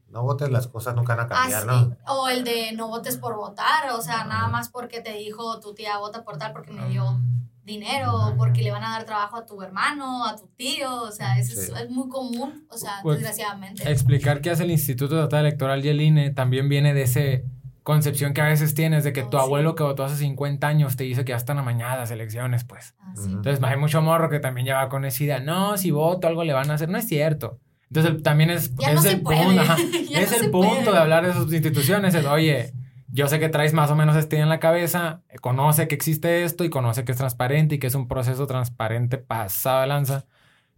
no 0.09 0.23
votes, 0.23 0.49
las 0.51 0.69
cosas 0.69 0.95
nunca 0.95 1.17
van 1.17 1.27
a 1.27 1.29
cambiar, 1.29 1.65
Ah, 1.69 1.81
sí. 1.83 1.89
¿no? 2.07 2.15
O 2.15 2.29
el 2.29 2.45
de 2.45 2.73
no 2.73 2.89
votes 2.89 3.17
por 3.19 3.35
votar, 3.37 3.91
o 3.93 4.01
sea, 4.01 4.25
nada 4.25 4.47
más 4.49 4.69
porque 4.69 5.01
te 5.01 5.13
dijo 5.15 5.59
tu 5.61 5.75
tía 5.75 5.99
vota 5.99 6.23
por 6.25 6.39
tal 6.39 6.53
porque 6.53 6.71
me 6.73 6.89
dio 6.89 7.21
dinero, 7.65 8.13
o 8.15 8.37
porque 8.37 8.63
le 8.63 8.71
van 8.71 8.85
a 8.85 8.91
dar 8.91 9.05
trabajo 9.05 9.37
a 9.39 9.45
tu 9.45 9.61
hermano, 9.61 10.25
a 10.25 10.37
tu 10.37 10.47
tío, 10.57 11.03
o 11.03 11.11
sea, 11.11 11.37
eso 11.41 11.55
Sí. 11.55 11.73
es, 11.75 11.81
es 11.81 11.91
muy 11.91 12.09
común, 12.09 12.65
o 12.71 12.79
sea, 12.79 13.01
Pues, 13.03 13.19
desgraciadamente. 13.19 13.91
Explicar 13.91 14.41
qué 14.41 14.51
hace 14.51 14.63
el 14.63 14.71
Instituto 14.71 15.17
Estatal 15.17 15.41
Electoral 15.47 15.85
y 15.85 15.89
el 15.89 16.01
INE 16.01 16.31
también 16.31 16.69
viene 16.69 16.95
de 16.95 17.03
ese 17.03 17.45
concepción 17.87 18.35
que 18.35 18.41
a 18.41 18.47
veces 18.49 18.75
tienes 18.75 19.05
de 19.05 19.13
que 19.13 19.23
Oh, 19.23 19.31
tu 19.31 19.37
sí. 19.39 19.43
abuelo 19.45 19.77
que 19.77 19.85
votó 19.85 20.03
hace 20.05 20.17
50 20.17 20.67
años 20.67 20.97
te 20.97 21.05
dice 21.05 21.25
que 21.25 21.31
ya 21.31 21.37
están 21.37 21.57
amañadas 21.59 22.11
elecciones, 22.11 22.65
pues. 22.65 22.97
Ah, 22.99 23.13
sí. 23.15 23.31
Entonces 23.31 23.63
hay 23.63 23.77
mucho 23.77 24.03
morro 24.03 24.29
que 24.29 24.41
también 24.41 24.67
ya 24.67 24.77
va 24.79 24.89
con 24.89 25.05
esa 25.05 25.23
idea, 25.23 25.39
no, 25.41 25.77
si 25.79 25.93
voto 25.93 26.27
algo 26.27 26.43
le 26.43 26.53
van 26.53 26.69
a 26.71 26.75
hacer, 26.75 26.89
no 26.89 26.99
es 26.99 27.07
cierto. 27.07 27.61
Entonces 27.89 28.21
también 28.25 28.51
es, 28.51 28.75
Ya 28.75 28.91
es 28.91 29.05
no 29.05 29.09
el 29.11 29.21
punto, 29.23 29.61
ajá, 29.61 29.77
ya 30.11 30.21
es 30.21 30.31
no 30.33 30.37
el 30.47 30.51
punto 30.51 30.69
puede. 30.81 30.93
de 30.93 30.99
hablar 30.99 31.25
de 31.27 31.33
sus 31.33 31.53
instituciones, 31.53 32.13
es, 32.17 32.27
oye, 32.27 32.73
yo 33.09 33.29
sé 33.29 33.39
que 33.39 33.49
traes 33.49 33.73
más 33.73 33.89
o 33.93 33.95
menos 33.95 34.17
este 34.17 34.39
en 34.41 34.49
la 34.49 34.59
cabeza, 34.59 35.23
conoce 35.41 35.87
que 35.87 35.95
existe 35.95 36.43
esto 36.43 36.65
y 36.65 36.71
conoce 36.71 37.05
que 37.05 37.13
es 37.13 37.19
transparente 37.19 37.77
y 37.77 37.79
que 37.79 37.87
es 37.87 37.95
un 37.95 38.09
proceso 38.09 38.49
transparente 38.49 39.19
pasado 39.19 39.83
de 39.83 39.87
lanza, 39.87 40.25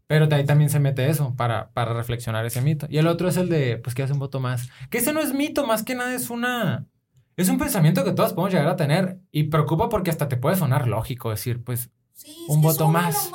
pero 0.07 0.27
de 0.27 0.37
ahí 0.37 0.45
también 0.45 0.69
se 0.69 0.79
mete 0.79 1.09
eso 1.09 1.35
para, 1.37 1.71
para 1.71 1.95
reflexionar 1.95 2.45
ese 2.45 2.61
mito. 2.61 2.87
Y 2.91 2.99
el 2.99 3.07
otro 3.07 3.29
es 3.31 3.39
el 3.39 3.49
de, 3.49 3.79
pues, 3.79 3.95
que 3.95 4.03
hace 4.03 4.13
un 4.13 4.19
voto 4.19 4.41
más. 4.41 4.69
Que 4.91 4.99
ese 4.99 5.13
no 5.15 5.21
es 5.21 5.33
mito, 5.35 5.67
más 5.67 5.83
que 5.83 5.95
nada 5.95 6.15
es 6.15 6.29
una... 6.31 6.85
Es 7.39 7.49
un 7.49 7.57
pensamiento 7.57 8.05
que 8.05 8.13
todos 8.13 8.33
podemos 8.35 8.53
llegar 8.53 8.69
a 8.69 8.77
tener 8.77 9.21
y 9.31 9.45
preocupa 9.45 9.89
porque 9.89 10.11
hasta 10.11 10.29
te 10.29 10.37
puede 10.37 10.57
sonar 10.57 10.87
lógico 10.89 11.31
decir, 11.31 11.65
pues, 11.65 11.91
Sí, 12.13 12.37
un 12.49 12.61
voto 12.61 12.89
más. 12.89 13.31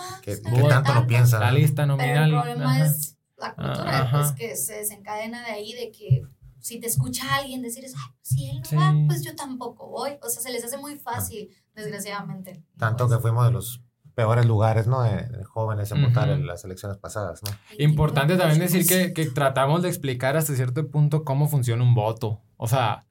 no 0.51 0.67
tanto 0.67 0.93
lo 0.93 1.07
piensan. 1.07 1.39
la 1.39 1.51
¿no? 1.51 1.57
lista 1.57 1.83
Pero 1.83 1.97
nominal. 1.97 2.29
el 2.29 2.31
problema 2.41 2.75
ajá. 2.75 2.85
es 2.85 3.17
la 3.37 3.55
cultura, 3.55 3.99
Ajá. 4.01 4.17
pues 4.19 4.31
que 4.33 4.55
se 4.57 4.73
desencadena 4.75 5.41
de 5.45 5.51
ahí, 5.51 5.71
de 5.73 5.89
que 5.91 6.21
si 6.59 6.79
te 6.81 6.87
escucha 6.87 7.23
alguien 7.35 7.61
decir, 7.61 7.83
eso, 7.85 7.95
"Ay, 7.97 8.13
si 8.21 8.49
él 8.49 8.59
no 8.59 8.65
Sí. 8.65 8.75
va, 8.75 8.93
pues 9.07 9.23
yo 9.23 9.35
tampoco 9.35 9.87
voy. 9.89 10.11
O 10.21 10.27
sea, 10.29 10.41
se 10.43 10.51
les 10.51 10.63
hace 10.65 10.77
muy 10.77 10.97
fácil, 10.97 11.49
desgraciadamente. 11.75 12.61
Tanto 12.77 13.05
Pues, 13.07 13.17
que 13.17 13.21
fuimos 13.21 13.45
de 13.45 13.51
los 13.51 13.81
peores 14.15 14.45
lugares, 14.45 14.85
¿no? 14.87 15.01
De, 15.01 15.23
de 15.29 15.43
jóvenes 15.45 15.91
en 15.91 16.03
votar 16.03 16.29
en 16.29 16.45
las 16.45 16.63
elecciones 16.65 16.97
pasadas, 16.97 17.41
¿no? 17.43 17.51
Importante 17.79 18.35
también 18.37 18.59
decir 18.59 18.85
pues, 18.85 19.07
que, 19.07 19.13
que 19.13 19.25
tratamos 19.31 19.81
de 19.81 19.89
explicar 19.89 20.37
hasta 20.37 20.55
cierto 20.55 20.87
punto 20.89 21.23
cómo 21.23 21.47
funciona 21.47 21.83
un 21.83 21.95
voto. 21.95 22.41
O 22.57 22.67
sea, 22.67 23.05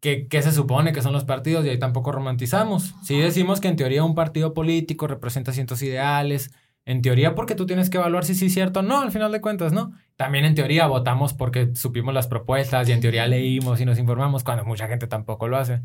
qué, 0.00 0.26
qué 0.28 0.42
se 0.42 0.52
supone 0.52 0.92
que 0.92 1.02
son 1.02 1.12
los 1.12 1.24
partidos 1.24 1.64
y 1.64 1.68
ahí 1.68 1.78
tampoco 1.78 2.12
romantizamos. 2.12 2.94
Sí 3.02 3.18
decimos 3.18 3.60
que 3.60 3.68
en 3.68 3.76
teoría 3.76 4.04
un 4.04 4.14
partido 4.14 4.54
político 4.54 5.06
representa 5.06 5.52
ciertos 5.52 5.82
ideales. 5.82 6.50
En 6.86 7.02
teoría 7.02 7.34
porque 7.34 7.54
tú 7.54 7.66
tienes 7.66 7.90
que 7.90 7.98
evaluar 7.98 8.24
si 8.24 8.34
sí 8.34 8.46
es 8.46 8.54
cierto 8.54 8.80
o 8.80 8.82
no, 8.82 9.00
al 9.00 9.12
final 9.12 9.30
de 9.30 9.40
cuentas, 9.40 9.72
¿no? 9.72 9.92
También 10.16 10.44
en 10.44 10.54
teoría 10.54 10.86
votamos 10.86 11.34
porque 11.34 11.74
supimos 11.74 12.14
las 12.14 12.26
propuestas 12.26 12.88
y 12.88 12.92
en 12.92 13.00
teoría 13.00 13.26
leímos 13.26 13.80
y 13.80 13.84
nos 13.84 13.98
informamos 13.98 14.44
cuando 14.44 14.64
mucha 14.64 14.88
gente 14.88 15.06
tampoco 15.06 15.46
lo 15.46 15.58
hace. 15.58 15.82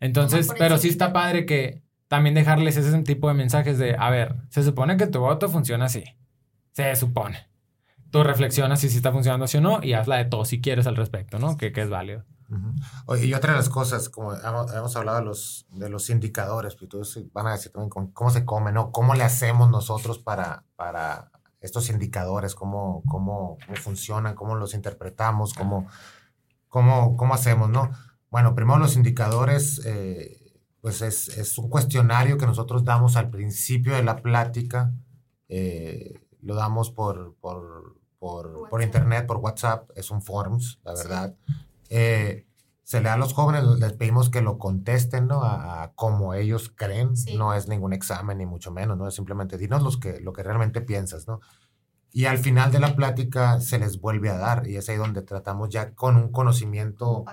Entonces, 0.00 0.48
pero 0.58 0.78
sí 0.78 0.88
está 0.88 1.12
padre 1.12 1.46
que 1.46 1.82
también 2.08 2.34
dejarles 2.34 2.76
ese 2.76 3.02
tipo 3.02 3.28
de 3.28 3.34
mensajes 3.34 3.78
de, 3.78 3.96
a 3.98 4.08
ver, 4.10 4.36
se 4.48 4.62
supone 4.62 4.96
que 4.96 5.08
tu 5.08 5.20
voto 5.20 5.48
funciona 5.48 5.86
así. 5.86 6.04
Se 6.72 6.94
supone. 6.94 7.48
Tú 8.10 8.22
reflexionas 8.22 8.80
si 8.80 8.88
sí 8.88 8.96
está 8.96 9.10
funcionando 9.10 9.46
así 9.46 9.58
o 9.58 9.60
no 9.60 9.80
y 9.82 9.94
hazla 9.94 10.16
de 10.16 10.26
todo 10.26 10.44
si 10.44 10.60
quieres 10.60 10.86
al 10.86 10.96
respecto, 10.96 11.38
¿no? 11.38 11.56
Que, 11.56 11.72
que 11.72 11.82
es 11.82 11.90
válido. 11.90 12.24
Ujú. 12.48 12.74
Oye, 13.06 13.26
y 13.26 13.34
otra 13.34 13.52
de 13.52 13.58
las 13.58 13.68
cosas, 13.68 14.08
como 14.08 14.34
hemos, 14.34 14.72
hemos 14.72 14.96
hablado 14.96 15.18
de 15.18 15.24
los, 15.24 15.66
de 15.70 15.88
los 15.88 16.10
indicadores, 16.10 16.76
pues 16.76 16.88
todos 16.88 17.18
van 17.32 17.46
a 17.48 17.52
decir 17.52 17.72
también 17.72 17.90
cómo, 17.90 18.12
cómo 18.12 18.30
se 18.30 18.44
come, 18.44 18.72
¿no? 18.72 18.92
¿Cómo 18.92 19.14
le 19.14 19.24
hacemos 19.24 19.70
nosotros 19.70 20.18
para, 20.18 20.64
para 20.76 21.30
estos 21.60 21.90
indicadores? 21.90 22.54
¿Cómo, 22.54 23.02
cómo, 23.08 23.58
cómo 23.66 23.76
funcionan? 23.76 24.34
¿Cómo 24.34 24.54
los 24.54 24.74
interpretamos? 24.74 25.54
¿Cómo, 25.54 25.88
cómo, 26.68 27.16
cómo 27.16 27.34
hacemos, 27.34 27.68
no? 27.70 27.90
Bueno, 28.30 28.54
primero 28.54 28.78
los 28.78 28.96
indicadores, 28.96 29.80
eh, 29.84 30.60
pues 30.80 31.02
es, 31.02 31.28
es 31.28 31.58
un 31.58 31.68
cuestionario 31.68 32.38
que 32.38 32.46
nosotros 32.46 32.84
damos 32.84 33.16
al 33.16 33.30
principio 33.30 33.94
de 33.94 34.02
la 34.04 34.16
plática. 34.22 34.92
eh, 35.48 36.20
lo 36.42 36.54
damos 36.54 36.90
por, 36.92 37.34
por, 37.40 37.96
por, 38.20 38.68
por 38.68 38.82
internet, 38.82 39.26
por 39.26 39.38
WhatsApp, 39.38 39.90
es 39.96 40.12
un 40.12 40.22
forms, 40.22 40.78
la 40.84 40.94
Sí. 40.94 41.08
Eh, 41.90 42.46
se 42.82 42.98
le 43.00 43.04
da 43.08 43.14
a 43.14 43.18
los 43.18 43.32
jóvenes, 43.32 43.64
les 43.80 43.92
pedimos 43.94 44.30
que 44.30 44.40
lo 44.42 44.58
contesten, 44.58 45.26
¿no? 45.26 45.42
A, 45.42 45.82
a 45.82 45.92
como 45.94 46.34
ellos 46.34 46.68
creen, 46.74 47.16
Sí. 47.16 47.36
no 47.36 47.52
es 47.54 47.68
ningún 47.68 47.92
examen 47.92 48.38
ni 48.38 48.46
mucho 48.46 48.70
menos, 48.70 48.96
¿no? 48.96 49.08
Es 49.08 49.14
simplemente 49.14 49.58
dinos 49.58 49.82
los 49.82 49.96
que, 49.98 50.20
lo 50.20 50.32
que 50.32 50.42
realmente 50.44 50.80
piensas, 50.82 51.26
¿no? 51.26 51.40
Y 52.12 52.24
al 52.26 52.38
final 52.38 52.72
de 52.72 52.80
la 52.80 52.96
plática 52.96 53.60
se 53.60 53.78
les 53.78 54.00
vuelve 54.00 54.30
a 54.30 54.38
dar 54.38 54.66
y 54.66 54.76
es 54.76 54.88
ahí 54.88 54.96
donde 54.96 55.22
tratamos 55.22 55.68
ya 55.70 55.94
con 55.94 56.16
un 56.16 56.30
conocimiento, 56.32 57.24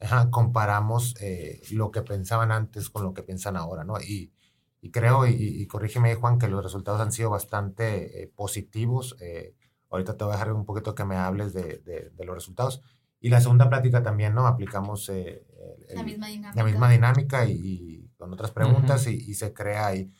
ajá, 0.00 0.30
comparamos 0.30 1.14
eh, 1.20 1.60
lo 1.70 1.90
que 1.92 2.02
pensaban 2.02 2.50
antes 2.50 2.90
con 2.90 3.04
lo 3.04 3.14
que 3.14 3.22
piensan 3.22 3.56
ahora, 3.56 3.84
¿no? 3.84 4.00
Y, 4.00 4.32
y 4.80 4.90
creo, 4.90 5.26
y, 5.26 5.32
y 5.34 5.66
corrígeme 5.68 6.14
Juan, 6.16 6.38
que 6.38 6.48
los 6.48 6.62
resultados 6.64 7.00
han 7.00 7.12
sido 7.12 7.30
bastante 7.30 8.22
eh, 8.22 8.32
positivos. 8.34 9.16
eh, 9.20 9.54
ahorita 9.90 10.16
te 10.16 10.24
voy 10.24 10.32
a 10.32 10.36
dejar 10.36 10.52
un 10.54 10.64
poquito 10.64 10.94
que 10.94 11.04
me 11.04 11.16
hables 11.16 11.52
de, 11.52 11.78
de- 11.84 12.10
de 12.10 12.24
los 12.24 12.34
resultados. 12.34 12.82
Y 13.22 13.30
la 13.30 13.40
segunda 13.40 13.70
plática 13.70 14.02
también, 14.02 14.34
¿no? 14.34 14.46
Aplicamos 14.46 15.08
eh, 15.08 15.46
el- 15.88 15.96
La 15.96 16.02
misma 16.02 16.26
dinámica. 16.26 16.52
la 16.62 16.64
misma 16.64 16.90
dinámica 16.90 17.46
y, 17.46 17.52
y 17.52 18.08
con 18.18 18.32
otras 18.32 18.50
preguntas 18.50 19.06
y, 19.06 19.14
y 19.14 19.34
se 19.34 19.52
crea 19.54 19.86
ahí. 19.86 20.10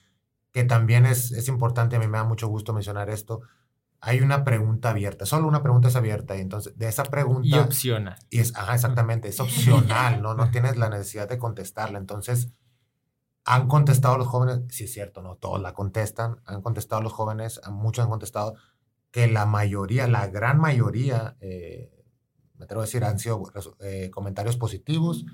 Que 0.53 0.65
también 0.65 1.05
es, 1.07 1.33
es 1.33 1.49
importante, 1.49 1.97
a 1.97 1.99
mí 1.99 2.07
me 2.07 2.19
da 2.19 2.25
mucho 2.25 2.47
gusto 2.49 2.73
mencionar 2.73 3.11
esto. 3.11 3.41
Hay 4.01 4.21
una 4.21 4.45
pregunta 4.45 4.91
abierta, 4.91 5.27
solo 5.27 5.47
una 5.47 5.63
pregunta 5.63 5.89
es 5.89 5.97
abierta 5.97 6.37
y 6.37 6.41
entonces 6.41 6.77
de 6.77 6.89
esa 6.89 7.05
pregunta... 7.05 7.49
Y 7.49 7.59
opciona. 7.59 8.17
Y 8.31 8.39
es, 8.41 8.55
ajá, 8.57 8.75
exactamente, 8.75 9.29
es 9.29 9.39
opcional, 9.41 10.21
¿no? 10.23 10.35
No 10.35 10.51
tienes 10.53 10.77
la 10.77 10.89
necesidad 10.89 11.29
de 11.29 11.39
contestarla. 11.39 11.99
Entonces, 11.99 12.51
han 13.45 13.67
contestado 13.69 14.19
los 14.19 14.27
jóvenes, 14.29 14.61
sí 14.71 14.85
es 14.85 14.93
cierto, 14.93 15.23
no 15.23 15.37
todos 15.37 15.61
la 15.61 15.73
contestan, 15.75 16.41
han 16.45 16.63
contestado 16.63 17.03
los 17.03 17.13
jóvenes, 17.13 17.61
muchos 17.71 18.05
han 18.05 18.11
contestado 18.11 18.55
que 19.11 19.27
la 19.27 19.47
mayoría, 19.47 20.07
la 20.07 20.27
gran 20.29 20.59
mayoría, 20.61 21.37
eh, 21.41 22.02
me 22.63 22.65
atrevo 22.65 22.83
a 22.83 22.85
decir, 22.85 23.03
han 23.05 23.19
sido 23.19 23.43
eh, 23.81 24.11
comentarios 24.11 24.57
positivos 24.57 25.25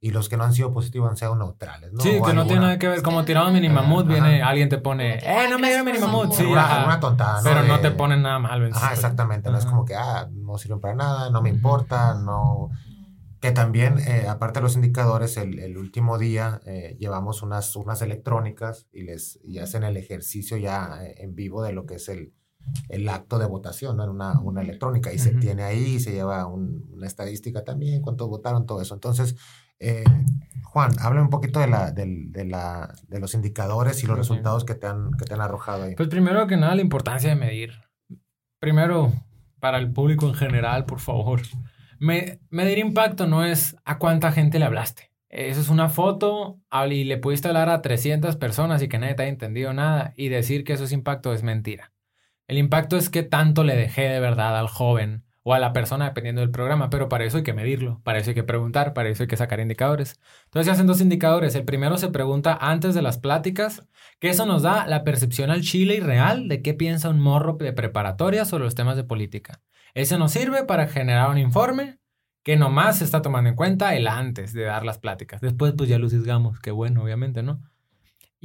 y 0.00 0.10
los 0.10 0.28
que 0.28 0.36
no 0.36 0.42
han 0.42 0.52
sido 0.52 0.72
positivos 0.72 1.08
han 1.08 1.16
sido 1.16 1.36
neutrales, 1.36 1.92
¿no? 1.92 2.00
Sí, 2.02 2.08
O 2.08 2.12
que 2.14 2.18
no 2.18 2.26
alguna- 2.40 2.46
tiene 2.46 2.60
nada 2.62 2.78
que 2.80 2.88
ver. 2.88 3.02
Como 3.02 3.24
tiramos 3.24 3.52
mini 3.52 3.68
mamut, 3.68 4.04
Ajá. 4.06 4.12
viene 4.14 4.42
alguien 4.42 4.68
te 4.68 4.78
pone, 4.78 5.18
eh, 5.18 5.46
no 5.48 5.60
me 5.60 5.68
dieron 5.68 5.86
mini 5.86 5.98
gracias 5.98 6.00
por 6.00 6.22
mamut. 6.26 6.36
su 6.36 6.42
Sí, 6.42 6.52
ajá. 6.54 6.78
alguna 6.80 6.98
tontada, 6.98 7.36
¿no? 7.36 7.44
Pero 7.44 7.62
no 7.62 7.78
te 7.78 7.92
ponen 7.92 8.22
nada 8.22 8.40
malo 8.40 8.66
en 8.66 8.72
sí, 8.72 8.78
Ajá, 8.78 8.88
pues. 8.88 8.98
exactamente, 8.98 9.50
no 9.50 9.58
es 9.58 9.64
Ajá. 9.64 9.70
como 9.70 9.84
que, 9.84 9.94
ah, 9.94 10.28
no 10.32 10.58
sirven 10.58 10.80
para 10.80 10.96
nada, 10.96 11.30
no 11.30 11.40
me 11.40 11.50
importa, 11.50 12.14
no... 12.14 12.70
Que 13.40 13.50
también, 13.50 13.98
eh, 13.98 14.26
aparte 14.28 14.60
de 14.60 14.62
los 14.64 14.76
indicadores, 14.76 15.36
el, 15.36 15.58
el 15.58 15.76
último 15.76 16.16
día 16.16 16.60
eh, 16.64 16.96
llevamos 17.00 17.42
unas 17.42 17.74
urnas 17.74 18.00
electrónicas 18.00 18.86
y 18.92 19.02
les 19.02 19.40
y 19.42 19.58
hacen 19.58 19.82
el 19.82 19.96
ejercicio 19.96 20.56
ya 20.56 20.98
eh, 21.02 21.14
en 21.18 21.34
vivo 21.34 21.60
de 21.64 21.72
lo 21.72 21.84
que 21.84 21.96
es 21.96 22.08
el, 22.08 22.32
el 22.88 23.08
acto 23.08 23.38
de 23.38 23.46
votación, 23.46 23.96
¿no? 23.96 24.04
En 24.04 24.10
una, 24.10 24.40
una 24.40 24.62
electrónica. 24.62 25.12
Y 25.12 25.18
se 25.18 25.30
Ujú. 25.30 25.40
tiene 25.40 25.62
ahí, 25.62 25.98
se 26.00 26.12
lleva 26.12 26.46
un- 26.46 26.88
una 26.92 27.06
estadística 27.06 27.64
también, 27.64 28.02
cuántos 28.02 28.28
votaron, 28.28 28.66
todo 28.66 28.80
eso. 28.80 28.94
Entonces, 28.94 29.36
eh, 29.78 30.04
Juan, 30.64 30.92
habla 31.00 31.20
un 31.22 31.28
poquito 31.30 31.60
de, 31.60 31.66
la, 31.66 31.90
del- 31.90 32.32
de, 32.32 32.44
la, 32.46 32.94
de 33.08 33.20
los 33.20 33.34
indicadores 33.34 34.02
y 34.02 34.06
los 34.06 34.16
resultados 34.16 34.64
que 34.64 34.74
te, 34.74 34.86
han, 34.86 35.10
que 35.12 35.24
te 35.24 35.34
han 35.34 35.40
arrojado 35.40 35.82
ahí. 35.84 35.94
Pues 35.96 36.08
primero 36.08 36.46
que 36.46 36.56
nada, 36.56 36.74
la 36.74 36.82
importancia 36.82 37.28
de 37.30 37.36
medir. 37.36 37.72
Primero, 38.58 39.12
para 39.60 39.78
el 39.78 39.92
público 39.92 40.26
en 40.28 40.34
general, 40.34 40.84
por 40.86 41.00
favor. 41.00 41.42
Me- 41.98 42.40
medir 42.50 42.78
impacto 42.78 43.26
no 43.26 43.44
es 43.44 43.76
a 43.84 43.98
cuánta 43.98 44.32
gente 44.32 44.58
le 44.58 44.64
hablaste. 44.64 45.10
Eso 45.28 45.60
es 45.60 45.68
una 45.68 45.88
foto 45.88 46.58
y 46.90 47.04
le 47.04 47.16
pudiste 47.16 47.48
hablar 47.48 47.70
a 47.70 47.80
300 47.80 48.36
personas 48.36 48.82
y 48.82 48.88
que 48.88 48.98
nadie 48.98 49.14
te 49.14 49.22
haya 49.22 49.32
entendido 49.32 49.72
nada 49.72 50.12
y 50.16 50.28
decir 50.28 50.62
que 50.64 50.74
eso 50.74 50.84
es 50.84 50.92
impacto 50.92 51.32
es 51.32 51.42
mentira. 51.42 51.91
El 52.52 52.58
impacto 52.58 52.98
es 52.98 53.08
que 53.08 53.22
tanto 53.22 53.64
le 53.64 53.74
dejé 53.74 54.02
de 54.10 54.20
verdad 54.20 54.58
al 54.58 54.68
joven 54.68 55.24
o 55.42 55.54
a 55.54 55.58
la 55.58 55.72
persona 55.72 56.04
dependiendo 56.04 56.42
del 56.42 56.50
programa, 56.50 56.90
pero 56.90 57.08
para 57.08 57.24
eso 57.24 57.38
hay 57.38 57.44
que 57.44 57.54
medirlo, 57.54 58.02
para 58.04 58.18
eso 58.18 58.28
hay 58.28 58.34
que 58.34 58.42
preguntar, 58.42 58.92
para 58.92 59.08
eso 59.08 59.22
hay 59.22 59.26
que 59.26 59.38
sacar 59.38 59.58
indicadores. 59.58 60.20
Entonces 60.44 60.66
se 60.66 60.72
hacen 60.72 60.86
dos 60.86 61.00
indicadores. 61.00 61.54
El 61.54 61.64
primero 61.64 61.96
se 61.96 62.10
pregunta 62.10 62.58
antes 62.60 62.94
de 62.94 63.00
las 63.00 63.16
pláticas, 63.16 63.88
que 64.20 64.28
eso 64.28 64.44
nos 64.44 64.60
da 64.60 64.86
la 64.86 65.02
percepción 65.02 65.50
al 65.50 65.62
chile 65.62 65.94
y 65.94 66.00
real 66.00 66.46
de 66.46 66.60
qué 66.60 66.74
piensa 66.74 67.08
un 67.08 67.20
morro 67.20 67.54
de 67.54 67.72
preparatoria 67.72 68.44
sobre 68.44 68.64
los 68.64 68.74
temas 68.74 68.96
de 68.96 69.04
política. 69.04 69.62
Ese 69.94 70.18
nos 70.18 70.32
sirve 70.32 70.64
para 70.64 70.88
generar 70.88 71.30
un 71.30 71.38
informe 71.38 72.00
que 72.42 72.58
nomás 72.58 72.98
se 72.98 73.04
está 73.04 73.22
tomando 73.22 73.48
en 73.48 73.56
cuenta 73.56 73.96
el 73.96 74.06
antes 74.06 74.52
de 74.52 74.64
dar 74.64 74.84
las 74.84 74.98
pláticas. 74.98 75.40
Después 75.40 75.72
pues 75.74 75.88
ya 75.88 75.98
lo 75.98 76.10
sesgamos, 76.10 76.60
que 76.60 76.70
bueno, 76.70 77.02
obviamente, 77.02 77.42
¿no? 77.42 77.62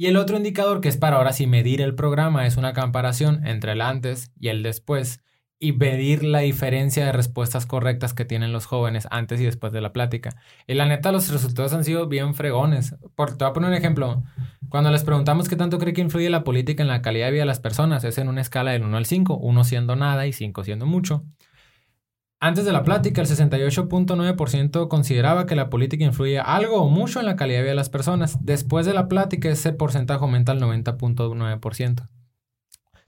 Y 0.00 0.06
el 0.06 0.16
otro 0.16 0.36
indicador 0.36 0.80
que 0.80 0.88
es 0.88 0.96
para 0.96 1.16
ahora 1.16 1.32
sí 1.32 1.48
medir 1.48 1.80
el 1.80 1.96
programa 1.96 2.46
es 2.46 2.56
una 2.56 2.72
comparación 2.72 3.44
entre 3.44 3.72
el 3.72 3.80
antes 3.80 4.30
y 4.38 4.46
el 4.46 4.62
después 4.62 5.24
y 5.58 5.72
medir 5.72 6.22
la 6.22 6.38
diferencia 6.38 7.04
de 7.04 7.10
respuestas 7.10 7.66
correctas 7.66 8.14
que 8.14 8.24
tienen 8.24 8.52
los 8.52 8.66
jóvenes 8.66 9.08
antes 9.10 9.40
y 9.40 9.44
después 9.44 9.72
de 9.72 9.80
la 9.80 9.92
plática. 9.92 10.36
Y 10.68 10.74
la 10.74 10.86
neta, 10.86 11.10
los 11.10 11.28
resultados 11.32 11.72
han 11.72 11.82
sido 11.82 12.06
bien 12.06 12.34
fregones. 12.34 12.94
Por, 13.16 13.36
te 13.36 13.44
voy 13.44 13.50
a 13.50 13.52
poner 13.52 13.70
un 13.70 13.76
ejemplo. 13.76 14.22
Cuando 14.68 14.92
les 14.92 15.02
preguntamos 15.02 15.48
qué 15.48 15.56
tanto 15.56 15.78
cree 15.78 15.94
que 15.94 16.00
influye 16.00 16.30
la 16.30 16.44
política 16.44 16.80
en 16.84 16.88
la 16.88 17.02
calidad 17.02 17.26
de 17.26 17.32
vida 17.32 17.42
de 17.42 17.46
las 17.46 17.58
personas, 17.58 18.04
es 18.04 18.18
en 18.18 18.28
una 18.28 18.40
escala 18.40 18.70
del 18.70 18.84
1 18.84 18.96
al 18.96 19.06
5, 19.06 19.36
1 19.36 19.64
siendo 19.64 19.96
nada 19.96 20.28
y 20.28 20.32
5 20.32 20.62
siendo 20.62 20.86
mucho. 20.86 21.24
Antes 22.40 22.64
de 22.64 22.72
la 22.72 22.84
plática, 22.84 23.20
el 23.20 23.26
68.9% 23.26 24.86
consideraba 24.86 25.44
que 25.46 25.56
la 25.56 25.68
política 25.70 26.04
influye 26.04 26.38
algo 26.38 26.82
o 26.82 26.88
mucho 26.88 27.18
en 27.18 27.26
la 27.26 27.34
calidad 27.34 27.58
de 27.58 27.62
vida 27.62 27.70
de 27.72 27.76
las 27.76 27.90
personas. 27.90 28.38
Después 28.40 28.86
de 28.86 28.94
la 28.94 29.08
plática, 29.08 29.48
ese 29.48 29.72
porcentaje 29.72 30.22
aumenta 30.22 30.52
al 30.52 30.60
90.9%. 30.60 32.06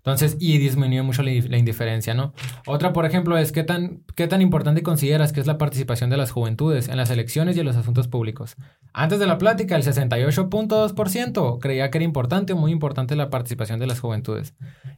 Entonces, 0.01 0.39
y 0.41 0.57
disminuye 0.57 1.03
mucho 1.03 1.23
la, 1.23 1.31
indiferencia, 1.31 2.15
¿no? 2.15 2.33
Otra, 2.67 2.95
por 2.95 3.05
ejemplo, 3.05 3.37
es 3.37 3.53
qué 3.53 3.65
tan, 3.65 4.03
qué 4.15 4.27
tan 4.27 4.41
importante 4.41 4.83
consideras 4.83 5.33
que 5.33 5.41
es 5.41 5.47
la 5.47 5.59
participación 5.59 6.09
de 6.09 6.17
las 6.17 6.31
juventudes 6.31 6.89
en 6.89 6.97
las 6.97 7.11
elecciones 7.11 7.55
y 7.57 7.61
en 7.61 7.67
los 7.67 7.77
asuntos 7.77 8.09
públicos. 8.09 8.57
Antes 8.95 9.19
de 9.19 9.27
la 9.27 9.37
plática, 9.37 9.77
el 9.77 9.83
68.2% 9.83 11.59
creía 11.61 11.91
que 11.91 11.99
era 11.99 12.05
importante 12.05 12.55
o 12.55 12.57
muy 12.57 12.73
importante 12.73 13.15
la 13.15 13.29
participación 13.29 13.79
de 13.79 13.87
las 13.87 14.01
juventudes. 14.01 14.55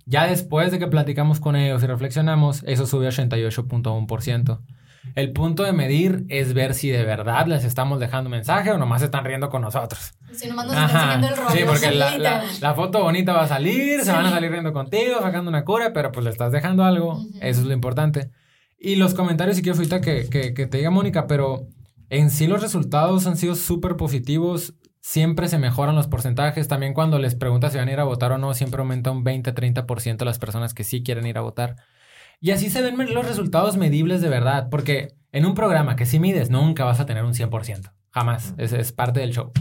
Ya 0.07 0.29
después 0.29 0.71
de 0.71 0.79
que 0.79 0.87
platicamos 0.87 1.41
con 1.41 1.57
ellos 1.57 1.83
y 1.83 1.87
reflexionamos, 1.87 2.63
eso 2.65 2.87
sube 2.87 3.07
a 3.07 3.11
88.1%. 3.11 4.61
El 5.15 5.33
punto 5.33 5.63
de 5.65 5.73
medir 5.73 6.25
es 6.29 6.55
ver 6.55 6.75
si 6.75 6.89
de 6.91 7.05
verdad 7.05 7.47
les 7.47 7.65
estamos 7.65 7.99
dejando 8.01 8.31
mensaje 8.31 8.71
o 8.71 8.79
nomás 8.79 9.03
están 9.03 9.25
riendo 9.25 9.49
con 9.51 9.63
nosotros. 9.63 10.15
Si 10.33 10.49
nomás 10.49 10.67
nos 10.67 10.77
están 10.77 11.25
el 11.25 11.37
rollo. 11.37 11.51
Sí, 11.51 11.61
porque 11.67 11.91
la, 11.91 12.11
la- 12.11 12.17
literal. 12.17 12.47
la 12.61 12.75
foto 12.75 13.03
bonita 13.03 13.33
va 13.33 13.43
a 13.43 13.49
salir, 13.49 14.01
se 14.03 14.13
van 14.13 14.27
a 14.27 14.31
salir 14.31 14.51
riendo 14.51 14.73
contigo, 14.73 15.21
sacando 15.21 15.49
una 15.51 15.65
cura, 15.65 15.93
pero 15.93 16.13
pues 16.13 16.25
le 16.25 16.31
estás 16.31 16.53
dejando 16.53 16.85
algo. 16.85 17.21
Eso 17.41 17.61
es 17.61 17.67
lo 17.67 17.73
importante. 17.73 18.31
Y 18.79 18.97
los 18.97 19.15
comentarios, 19.15 19.57
si 19.57 19.63
quiero 19.63 19.77
ahorita 19.77 20.01
que, 20.01 20.29
que, 20.31 20.55
que 20.55 20.67
te 20.67 20.79
diga 20.79 20.91
Mónica, 20.91 21.27
pero 21.27 21.67
en 22.11 22.31
sí 22.31 22.47
los 22.47 22.63
resultados 22.63 23.27
han 23.27 23.37
sido 23.37 23.55
súper 23.55 23.97
positivos. 23.97 24.75
Siempre 25.05 25.49
se 25.49 25.59
mejoran 25.59 25.97
los 25.97 26.07
porcentajes. 26.07 26.69
También 26.69 26.95
cuando 26.95 27.19
les 27.19 27.35
preguntas 27.35 27.73
si 27.73 27.79
van 27.79 27.89
a 27.89 27.93
ir 27.93 27.99
a 27.99 28.05
votar 28.05 28.31
o 28.31 28.39
no, 28.39 28.55
siempre 28.55 28.81
aumenta 28.81 29.11
un 29.11 29.25
20-30% 29.25 30.25
las 30.25 30.39
personas 30.39 30.75
que 30.75 30.85
sí 30.85 31.03
quieren 31.03 31.27
ir 31.27 31.39
a 31.39 31.41
votar. 31.41 31.75
Y 32.43 32.51
así 32.51 32.71
se 32.71 32.83
ven 32.83 32.97
los 33.15 33.27
resultados 33.27 33.77
medibles 33.77 34.21
de 34.21 34.29
verdad, 34.29 34.69
porque 34.69 35.15
en 35.31 35.47
un 35.47 35.55
programa 35.55 35.95
que 35.95 36.07
sí 36.07 36.19
mides, 36.19 36.51
nunca 36.51 36.85
vas 36.85 36.99
a 36.99 37.07
tener 37.07 37.23
un 37.23 37.35
100%. 37.35 37.93
Jamás. 38.11 38.55
Es, 38.59 38.73
es 38.73 38.91
parte 38.91 39.21
del 39.21 39.33
show. 39.33 39.53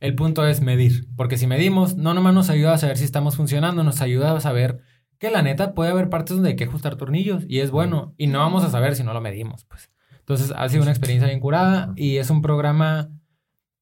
El 0.00 0.14
punto 0.14 0.46
es 0.46 0.62
medir, 0.62 1.06
porque 1.14 1.36
si 1.36 1.46
medimos, 1.46 1.94
no 1.94 2.14
nomás 2.14 2.32
nos 2.32 2.48
ayuda 2.48 2.72
a 2.72 2.78
saber 2.78 2.96
si 2.96 3.04
estamos 3.04 3.36
funcionando, 3.36 3.84
nos 3.84 4.00
ayuda 4.00 4.34
a 4.34 4.40
saber 4.40 4.80
que 5.18 5.30
la 5.30 5.42
neta 5.42 5.74
puede 5.74 5.90
haber 5.90 6.08
partes 6.08 6.34
donde 6.34 6.48
hay 6.48 6.56
que 6.56 6.64
ajustar 6.64 6.96
tornillos 6.96 7.44
y 7.46 7.60
es 7.60 7.70
bueno, 7.70 8.14
y 8.16 8.28
no 8.28 8.38
vamos 8.38 8.64
a 8.64 8.70
saber 8.70 8.96
si 8.96 9.04
no 9.04 9.12
lo 9.12 9.20
medimos, 9.20 9.66
pues. 9.66 9.90
Entonces 10.18 10.54
ha 10.56 10.66
sido 10.70 10.82
una 10.82 10.90
experiencia 10.90 11.28
bien 11.28 11.38
curada 11.38 11.92
y 11.96 12.16
es 12.16 12.30
un 12.30 12.40
programa 12.40 13.10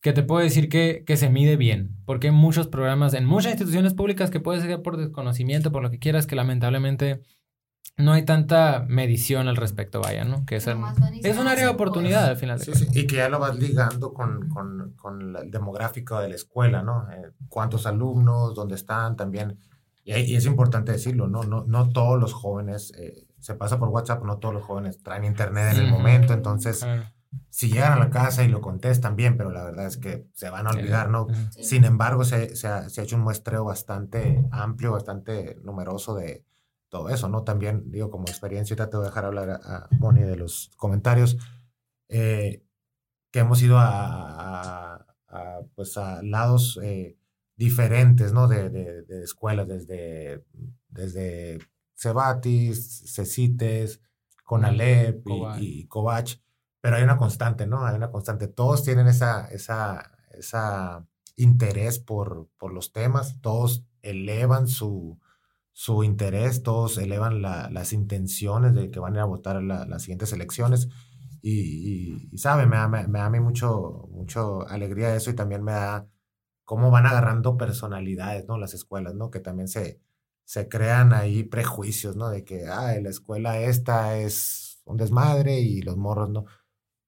que 0.00 0.12
te 0.12 0.24
puedo 0.24 0.42
decir 0.42 0.68
que, 0.68 1.04
que 1.06 1.16
se 1.16 1.30
mide 1.30 1.56
bien, 1.56 1.96
porque 2.04 2.26
hay 2.26 2.34
muchos 2.34 2.66
programas 2.66 3.14
en 3.14 3.26
muchas 3.26 3.52
instituciones 3.52 3.94
públicas 3.94 4.30
que 4.30 4.40
puede 4.40 4.60
ser 4.60 4.82
por 4.82 4.96
desconocimiento, 4.96 5.70
por 5.70 5.84
lo 5.84 5.90
que 5.92 6.00
quieras, 6.00 6.26
que 6.26 6.34
lamentablemente 6.34 7.20
no 7.96 8.12
hay 8.12 8.24
tanta 8.24 8.84
medición 8.88 9.46
al 9.48 9.56
respecto, 9.56 10.00
vaya, 10.00 10.24
¿no? 10.24 10.46
Que 10.46 10.56
es, 10.56 10.66
el- 10.66 10.78
es 11.22 11.36
un 11.38 11.46
área 11.48 11.64
de 11.64 11.64
hacen 11.64 11.74
oportunidad 11.74 12.24
al 12.26 12.36
final 12.36 12.58
de 12.58 12.64
Sí, 12.64 12.70
cuentas. 12.72 12.94
sí, 12.94 13.00
Y 13.00 13.06
que 13.06 13.16
ya 13.16 13.28
lo 13.28 13.38
vas 13.38 13.56
ligando 13.58 14.14
con, 14.14 14.48
con, 14.48 14.94
con 14.96 15.32
la- 15.34 15.40
el 15.40 15.50
demográfico 15.50 16.18
de 16.18 16.30
la 16.30 16.34
escuela, 16.34 16.82
¿no? 16.82 17.10
Eh, 17.10 17.30
¿Cuántos 17.48 17.86
alumnos? 17.86 18.54
¿Dónde 18.54 18.74
están? 18.76 19.16
También. 19.16 19.58
Y, 20.02 20.14
y 20.14 20.36
es 20.36 20.46
importante 20.46 20.92
decirlo, 20.92 21.28
¿no? 21.28 21.42
No, 21.44 21.64
no 21.66 21.90
todos 21.90 22.18
los 22.18 22.32
jóvenes, 22.32 22.92
eh, 22.96 23.26
se 23.38 23.54
pasa 23.54 23.78
por 23.78 23.88
WhatsApp, 23.90 24.24
no 24.24 24.38
todos 24.38 24.54
los 24.54 24.64
jóvenes 24.64 25.02
traen 25.02 25.24
internet 25.24 25.72
en 25.74 25.80
el 25.84 25.88
momento. 25.90 26.32
Entonces, 26.32 26.86
si 27.50 27.70
llegan 27.70 27.92
a 27.92 27.96
la 27.98 28.10
casa 28.10 28.42
y 28.44 28.48
lo 28.48 28.60
contestan 28.60 29.14
bien, 29.14 29.36
pero 29.36 29.50
la 29.50 29.62
verdad 29.62 29.86
es 29.86 29.98
que 29.98 30.26
se 30.32 30.48
van 30.50 30.66
a 30.66 30.70
olvidar, 30.70 31.10
¿no? 31.10 31.26
Sin 31.50 31.84
embargo, 31.84 32.24
se, 32.24 32.56
se 32.56 32.66
ha, 32.66 32.88
se 32.88 33.00
ha 33.00 33.04
hecho 33.04 33.16
un 33.16 33.22
muestreo 33.22 33.64
bastante 33.64 34.42
amplio, 34.50 34.92
bastante 34.92 35.58
numeroso 35.62 36.14
de 36.14 36.44
todo 36.90 37.08
eso, 37.10 37.28
¿no? 37.30 37.44
También, 37.44 37.90
digo, 37.92 38.10
como 38.10 38.24
experiencia, 38.24 38.74
ahorita 38.74 38.90
te 38.90 38.98
voy 38.98 39.06
a 39.06 39.10
dejar 39.10 39.26
hablar 39.26 39.50
a, 39.64 39.88
Moni 39.98 40.22
de 40.22 40.36
los 40.36 40.70
comentarios, 40.76 41.38
eh, 42.08 42.62
que 43.32 43.40
hemos 43.40 43.62
ido 43.62 43.78
a, 43.78 44.94
a- 44.96 45.06
a, 45.28 45.60
pues 45.76 45.96
a 45.96 46.22
lados 46.22 46.78
eh, 46.82 47.16
diferentes, 47.56 48.32
¿no? 48.32 48.48
De, 48.48 48.70
de- 48.70 49.02
de 49.02 49.22
escuelas, 49.22 49.68
desde, 49.68 50.44
desde 50.88 51.58
Cebatis, 51.94 53.04
Cecites, 53.14 54.00
Conalep 54.44 55.22
y, 55.60 55.80
y 55.82 55.86
Covach, 55.86 56.36
pero 56.80 56.96
hay 56.96 57.04
una 57.04 57.16
constante, 57.18 57.66
¿no? 57.66 57.86
Hay 57.86 57.94
una 57.96 58.10
constante. 58.10 58.48
Todos 58.48 58.82
tienen 58.82 59.06
esa, 59.06 59.46
esa, 59.48 60.18
esa 60.32 61.06
interés 61.36 62.00
por, 62.00 62.48
por 62.58 62.72
los 62.72 62.92
temas, 62.92 63.40
todos 63.40 63.84
elevan 64.02 64.66
su, 64.66 65.19
su 65.82 66.04
interés, 66.04 66.62
todos 66.62 66.98
elevan 66.98 67.40
la- 67.42 67.70
las 67.70 67.92
intenciones 67.94 68.74
de 68.74 68.90
que 68.90 69.00
van 69.00 69.14
a 69.14 69.16
ir 69.18 69.22
a 69.22 69.24
votar 69.26 69.56
en 69.56 69.68
la- 69.68 69.86
las 69.86 70.02
siguientes 70.02 70.32
elecciones. 70.32 70.88
Y, 71.42 71.52
y, 72.16 72.28
y, 72.32 72.38
sabe, 72.38 72.66
me 72.66 72.76
da, 72.76 72.88
me, 72.88 73.06
me 73.08 73.18
da 73.20 73.26
a 73.26 73.30
mí 73.30 73.40
mucho, 73.40 74.08
mucho 74.10 74.68
alegría 74.68 75.14
eso 75.16 75.30
y 75.30 75.34
también 75.36 75.62
me 75.64 75.72
da 75.72 76.06
cómo 76.64 76.90
van 76.90 77.06
agarrando 77.06 77.56
personalidades, 77.56 78.46
¿no? 78.48 78.58
Las 78.58 78.74
escuelas, 78.74 79.14
¿no? 79.14 79.30
Que 79.30 79.40
también 79.40 79.68
se, 79.68 80.00
se 80.44 80.68
crean 80.68 81.12
ahí 81.14 81.44
prejuicios, 81.44 82.16
¿no? 82.16 82.30
De 82.30 82.44
que, 82.44 82.66
ah, 82.68 82.94
la 83.02 83.10
escuela 83.10 83.60
esta 83.60 84.18
es 84.18 84.82
un 84.86 84.96
desmadre 84.98 85.60
y 85.60 85.82
los 85.82 85.96
morros, 85.96 86.30
¿no? 86.30 86.44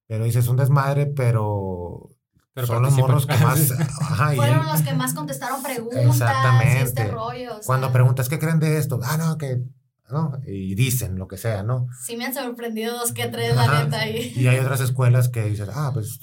Pero 0.06 0.24
dices 0.24 0.48
un 0.48 0.56
desmadre, 0.56 1.06
pero, 1.06 2.10
Pero 2.54 2.66
son 2.66 2.82
los 2.82 2.94
morros 2.94 3.26
que 3.26 3.36
más... 3.38 3.70
ajá, 4.00 4.34
y 4.34 4.36
Fueron 4.36 4.60
él- 4.60 4.66
los 4.72 4.82
que 4.82 4.94
más 4.94 5.14
contestaron 5.14 5.62
preguntas 5.62 6.04
Exactamente. 6.04 6.78
y 6.80 6.82
este 6.82 7.08
rollo. 7.08 7.50
o 7.52 7.54
sea, 7.54 7.66
cuando 7.66 7.92
preguntas, 7.92 8.28
¿qué 8.28 8.38
creen 8.38 8.60
de 8.60 8.76
esto? 8.78 9.00
Ah, 9.02 9.16
no, 9.16 9.38
que... 9.38 9.62
¿no? 10.10 10.32
Y 10.46 10.74
dicen 10.74 11.16
lo 11.18 11.26
que 11.26 11.38
sea, 11.38 11.62
¿no? 11.62 11.86
Sí 12.04 12.16
me 12.18 12.26
han 12.26 12.34
sorprendido 12.34 12.98
dos 12.98 13.12
que 13.12 13.28
tres, 13.28 13.56
la 13.56 13.62
Ajá. 13.64 13.84
neta. 13.84 14.06
Y... 14.08 14.32
Y 14.36 14.46
hay 14.48 14.58
otras 14.58 14.80
escuelas 14.82 15.30
que 15.30 15.44
dices, 15.44 15.70
ah, 15.74 15.90
pues 15.94 16.20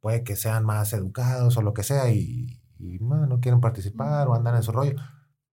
puede 0.00 0.22
que 0.22 0.36
sean 0.36 0.64
más 0.66 0.92
educados 0.92 1.56
o 1.56 1.62
lo 1.62 1.72
que 1.72 1.82
sea 1.82 2.10
y, 2.10 2.60
y, 2.78 2.98
no, 3.00 3.26
no 3.26 3.40
quieren 3.40 3.60
participar 3.62 4.28
o 4.28 4.34
andan 4.34 4.56
en 4.56 4.62
su 4.62 4.72
rollo, 4.72 4.94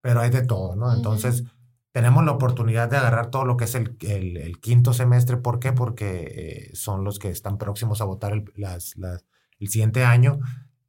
pero 0.02 0.20
hay 0.20 0.30
de 0.30 0.42
todo, 0.46 0.76
¿no? 0.76 0.94
Entonces, 0.94 1.46
tenemos 1.94 2.26
la 2.26 2.34
oportunidad 2.34 2.90
de 2.90 2.98
agarrar 2.98 3.30
todo 3.32 3.46
lo 3.46 3.56
que 3.56 3.64
es 3.66 3.76
el, 3.76 3.96
el- 4.02 4.36
el 4.36 4.60
quinto 4.60 4.92
semestre. 4.94 5.38
¿Por 5.38 5.60
qué? 5.60 5.72
Porque 5.72 6.68
eh, 6.72 6.76
son 6.76 7.06
los 7.06 7.20
que 7.20 7.30
están 7.30 7.58
próximos 7.58 8.02
a 8.02 8.06
votar 8.06 8.34
el, 8.34 8.52
las- 8.58 8.98
las- 8.98 9.24
el 9.60 9.68
siguiente 9.70 10.04
año 10.04 10.40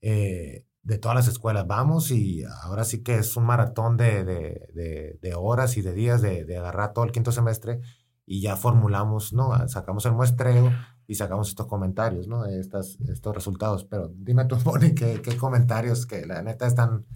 eh, 0.00 0.64
de 0.82 0.98
todas 0.98 1.16
las 1.16 1.28
escuelas. 1.28 1.66
Vamos 1.66 2.10
y 2.10 2.44
ahora 2.62 2.84
sí 2.84 3.02
que 3.02 3.16
es 3.18 3.36
un 3.36 3.44
maratón 3.44 3.96
de, 3.96 4.24
de- 4.24 4.68
de- 4.74 5.18
de 5.20 5.34
horas 5.34 5.76
y 5.76 5.82
de 5.82 5.92
días 5.92 6.22
de, 6.22 6.56
agarrar 6.56 6.92
todo 6.92 7.04
el 7.04 7.12
quinto 7.12 7.32
semestre 7.32 7.80
y 8.24 8.40
ya 8.42 8.56
formulamos, 8.56 9.32
¿no? 9.32 9.50
Sacamos 9.68 10.04
el 10.06 10.12
muestreo 10.12 10.72
y 11.06 11.14
sacamos 11.14 11.48
estos 11.48 11.66
comentarios, 11.66 12.28
¿no? 12.28 12.44
Estas, 12.46 12.98
estos 13.08 13.34
resultados. 13.34 13.84
Pero 13.84 14.12
dime 14.14 14.44
tú, 14.44 14.56
Moni, 14.64 14.94
¿qué, 14.94 15.20
qué 15.22 15.36
comentarios 15.36 16.04
que 16.06 16.26
la 16.26 16.42
neta 16.42 16.66
están, 16.66 17.06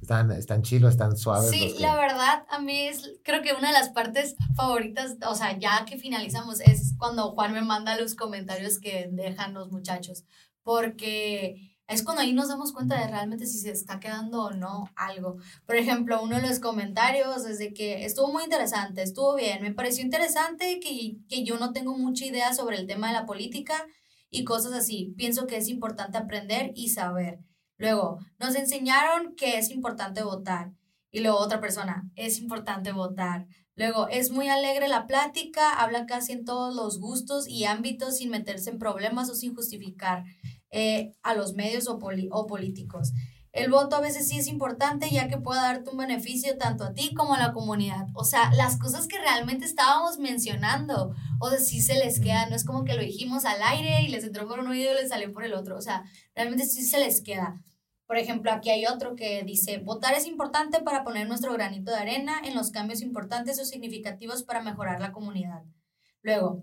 están, 0.00 0.30
están 0.32 0.62
chilos, 0.62 0.92
están 0.92 1.16
suaves? 1.16 1.50
Sí, 1.50 1.74
la 1.80 1.96
verdad, 1.96 2.44
a 2.48 2.60
mí 2.60 2.78
es, 2.80 3.10
creo 3.24 3.42
que 3.42 3.52
una 3.54 3.68
de 3.68 3.74
las 3.74 3.90
partes 3.90 4.36
favoritas, 4.56 5.16
o 5.28 5.34
sea, 5.34 5.58
ya 5.58 5.84
que 5.84 5.96
finalizamos, 5.98 6.60
es 6.60 6.94
cuando 6.98 7.32
Juan 7.32 7.52
me 7.52 7.62
manda 7.62 7.98
los 8.00 8.14
comentarios 8.14 8.78
que 8.78 9.08
dejan 9.12 9.54
los 9.54 9.70
muchachos, 9.72 10.24
porque 10.62 11.72
es 11.88 12.02
cuando 12.02 12.22
ahí 12.22 12.32
nos 12.32 12.48
damos 12.48 12.72
cuenta 12.72 12.98
de 12.98 13.08
realmente 13.08 13.46
si 13.46 13.58
se 13.58 13.70
está 13.70 14.00
quedando 14.00 14.44
o 14.44 14.50
no 14.52 14.88
algo. 14.96 15.36
Por 15.66 15.76
ejemplo, 15.76 16.22
uno 16.22 16.36
de 16.36 16.48
los 16.48 16.58
comentarios 16.58 17.44
es 17.44 17.58
de 17.58 17.74
que 17.74 18.04
estuvo 18.04 18.32
muy 18.32 18.44
interesante, 18.44 19.02
estuvo 19.02 19.34
bien, 19.34 19.62
me 19.62 19.74
pareció 19.74 20.02
interesante 20.02 20.80
que, 20.80 21.18
que 21.28 21.44
yo 21.44 21.58
no 21.58 21.72
tengo 21.72 21.96
mucha 21.96 22.24
idea 22.24 22.54
sobre 22.54 22.78
el 22.78 22.86
tema 22.86 23.08
de 23.08 23.14
la 23.14 23.26
política 23.26 23.86
y 24.30 24.44
cosas 24.44 24.72
así. 24.72 25.14
Pienso 25.16 25.46
que 25.46 25.56
es 25.56 25.68
importante 25.68 26.18
aprender 26.18 26.72
y 26.74 26.88
saber. 26.88 27.40
Luego, 27.76 28.18
nos 28.38 28.54
enseñaron 28.54 29.34
que 29.34 29.58
es 29.58 29.70
importante 29.70 30.22
votar. 30.22 30.72
Y 31.10 31.20
luego 31.20 31.38
otra 31.38 31.60
persona, 31.60 32.10
es 32.16 32.38
importante 32.38 32.92
votar. 32.92 33.46
Luego, 33.82 34.06
es 34.08 34.30
muy 34.30 34.48
alegre 34.48 34.86
la 34.86 35.08
plática, 35.08 35.72
habla 35.72 36.06
casi 36.06 36.30
en 36.30 36.44
todos 36.44 36.72
los 36.72 37.00
gustos 37.00 37.48
y 37.48 37.64
ámbitos 37.64 38.18
sin 38.18 38.30
meterse 38.30 38.70
en 38.70 38.78
problemas 38.78 39.28
o 39.28 39.34
sin 39.34 39.56
justificar. 39.56 40.22
Eh, 40.70 41.12
a 41.22 41.34
los 41.34 41.54
medios 41.54 41.88
o, 41.88 41.98
o 42.30 42.46
políticos. 42.46 43.12
El 43.52 43.70
voto 43.70 43.96
a 43.96 44.00
veces 44.00 44.28
sí 44.28 44.38
es 44.38 44.46
importante 44.46 45.10
ya 45.10 45.28
que 45.28 45.36
puede 45.36 45.60
darte 45.60 45.90
un 45.90 45.98
beneficio 45.98 46.56
tanto 46.56 46.84
a 46.84 46.94
ti 46.94 47.12
como 47.12 47.34
a 47.34 47.38
la 47.38 47.52
comunidad. 47.52 48.06
O 48.14 48.24
sea, 48.24 48.50
las 48.54 48.78
cosas 48.78 49.08
que 49.08 49.18
realmente 49.18 49.66
estábamos 49.66 50.18
mencionando, 50.18 51.14
o 51.40 51.50
sea, 51.50 51.58
sí 51.58 51.82
se 51.82 51.94
les 51.94 52.20
queda, 52.20 52.48
no 52.48 52.54
es 52.54 52.64
como 52.64 52.84
que 52.84 52.94
lo 52.94 53.02
dijimos 53.02 53.44
al 53.44 53.60
aire 53.62 54.02
y 54.02 54.08
les 54.08 54.24
entró 54.24 54.46
por 54.46 54.60
un 54.60 54.68
oído 54.68 54.92
y 54.92 54.94
les 54.94 55.10
salió 55.10 55.30
por 55.32 55.44
el 55.44 55.54
otro. 55.54 55.76
O 55.76 55.82
sea, 55.82 56.04
realmente 56.34 56.64
sí 56.64 56.84
se 56.84 57.00
les 57.00 57.20
queda. 57.20 57.60
Por 58.12 58.18
ejemplo, 58.18 58.52
aquí 58.52 58.68
hay 58.68 58.84
otro 58.84 59.16
que 59.16 59.42
dice, 59.42 59.78
votar 59.78 60.12
es 60.12 60.26
importante 60.26 60.82
para 60.82 61.02
poner 61.02 61.26
nuestro 61.26 61.50
granito 61.54 61.92
de 61.92 61.96
arena 61.96 62.42
en 62.44 62.54
los 62.54 62.70
cambios 62.70 63.00
importantes 63.00 63.58
o 63.58 63.64
significativos 63.64 64.42
para 64.42 64.60
mejorar 64.60 65.00
la 65.00 65.12
comunidad. 65.12 65.62
Luego, 66.20 66.62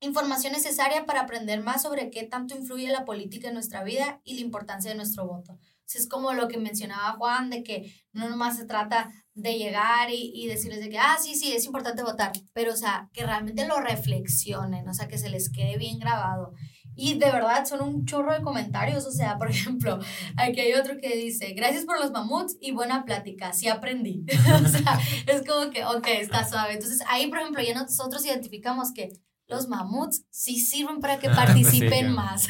Información 0.00 0.52
necesaria 0.52 1.06
para 1.06 1.20
aprender 1.20 1.62
más 1.62 1.82
sobre 1.82 2.10
qué 2.10 2.24
tanto 2.24 2.56
influye 2.56 2.88
la 2.88 3.04
política 3.04 3.46
en 3.46 3.54
nuestra 3.54 3.84
vida 3.84 4.20
y 4.24 4.34
la 4.34 4.40
importancia 4.40 4.90
de 4.90 4.96
nuestro 4.96 5.28
voto. 5.28 5.56
es 5.94 6.08
como 6.08 6.32
lo 6.32 6.48
que 6.48 6.58
mencionaba 6.58 7.12
Juan, 7.12 7.50
de 7.50 7.62
que 7.62 7.94
no 8.10 8.28
nomás 8.28 8.56
se 8.56 8.64
trata 8.64 9.12
de 9.34 9.56
llegar 9.58 10.10
y, 10.10 10.32
y, 10.34 10.48
decirles 10.48 10.80
de 10.80 10.88
que, 10.88 10.98
ah, 10.98 11.16
sí, 11.22 11.36
sí, 11.36 11.52
es 11.52 11.66
importante 11.66 12.02
votar, 12.02 12.32
pero, 12.52 12.72
o 12.72 12.76
sea, 12.76 13.10
que 13.12 13.24
realmente 13.24 13.68
lo 13.68 13.78
reflexionen, 13.78 14.88
o 14.88 14.92
sea, 14.92 15.06
que 15.06 15.18
se 15.18 15.28
les 15.28 15.52
quede 15.52 15.78
bien 15.78 16.00
grabado. 16.00 16.52
Y 16.94 17.18
de 17.18 17.30
verdad 17.30 17.64
son 17.64 17.82
un 17.82 18.04
chorro 18.04 18.32
de 18.32 18.42
comentarios, 18.42 19.06
o 19.06 19.10
sea, 19.10 19.38
por 19.38 19.50
ejemplo, 19.50 19.98
aquí 20.36 20.60
hay 20.60 20.74
otro 20.74 20.98
que 21.00 21.16
dice, 21.16 21.52
gracias 21.54 21.84
por 21.84 21.98
los 22.00 22.10
mamuts 22.10 22.56
y 22.60 22.72
buena 22.72 23.04
plática, 23.04 23.52
sí 23.52 23.68
aprendí. 23.68 24.24
o 24.64 24.68
sea, 24.68 25.00
es 25.26 25.46
como 25.46 25.70
que, 25.70 25.84
ok, 25.84 26.06
está 26.20 26.48
suave. 26.48 26.74
Entonces 26.74 27.02
ahí, 27.08 27.28
por 27.28 27.38
ejemplo, 27.38 27.62
ya 27.62 27.74
nosotros 27.74 28.24
identificamos 28.24 28.92
que 28.92 29.12
los 29.48 29.68
mamuts 29.68 30.24
sí 30.30 30.58
sirven 30.58 31.00
para 31.00 31.18
que 31.18 31.28
participen 31.30 32.12
más. 32.12 32.46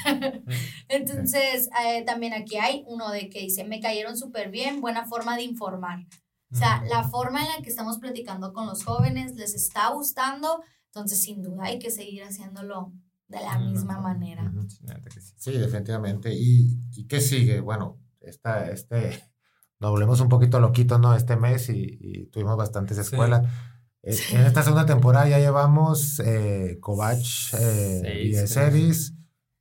Entonces, 0.88 1.68
eh, 1.84 2.03
también 2.05 2.32
aquí 2.32 2.57
hay 2.57 2.84
uno 2.86 3.11
de 3.11 3.28
que 3.28 3.40
dice, 3.40 3.64
me 3.64 3.80
cayeron 3.80 4.16
súper 4.16 4.51
bien, 4.51 4.80
buena 4.80 5.07
forma 5.07 5.36
de 5.36 5.43
informar. 5.43 6.07
O 6.53 6.55
sea, 6.55 6.82
la 6.86 7.05
forma 7.05 7.40
en 7.40 7.49
la 7.49 7.62
que 7.62 7.70
estamos 7.70 7.99
platicando 7.99 8.53
con 8.53 8.66
los 8.66 8.84
jóvenes 8.84 9.34
les 9.36 9.55
está 9.55 9.88
gustando, 9.88 10.62
entonces 10.86 11.22
sin 11.22 11.43
duda 11.43 11.64
hay 11.64 11.78
que 11.78 11.90
seguir 11.90 12.24
haciéndolo 12.24 12.93
de 13.33 13.41
la 13.41 13.59
misma 13.59 13.99
manera. 13.99 14.53
Sí, 15.37 15.53
definitivamente. 15.53 16.33
¿Y, 16.35 16.78
¿Y, 16.95 17.07
qué 17.07 17.20
sigue? 17.20 17.61
Bueno, 17.61 17.99
esta, 18.20 18.70
este, 18.70 19.22
nos 19.80 19.91
volvemos 19.91 20.20
un 20.20 20.28
poquito 20.28 20.61
loquitos, 20.61 21.01
¿no? 21.01 21.16
Este 21.16 21.37
mes 21.37 21.68
y, 21.70 22.26
tuvimos 22.26 22.57
bastantes 22.57 22.99
escuelas. 22.99 23.47
Eh, 24.03 24.16
en 24.33 24.43
esta 24.43 24.62
segunda 24.62 24.85
temporada 24.85 25.28
ya 25.28 25.39
llevamos 25.39 26.20
eh, 26.20 26.78
Covach 26.80 27.55
eh, 27.59 28.22
y 28.24 28.35
Series. 28.47 29.14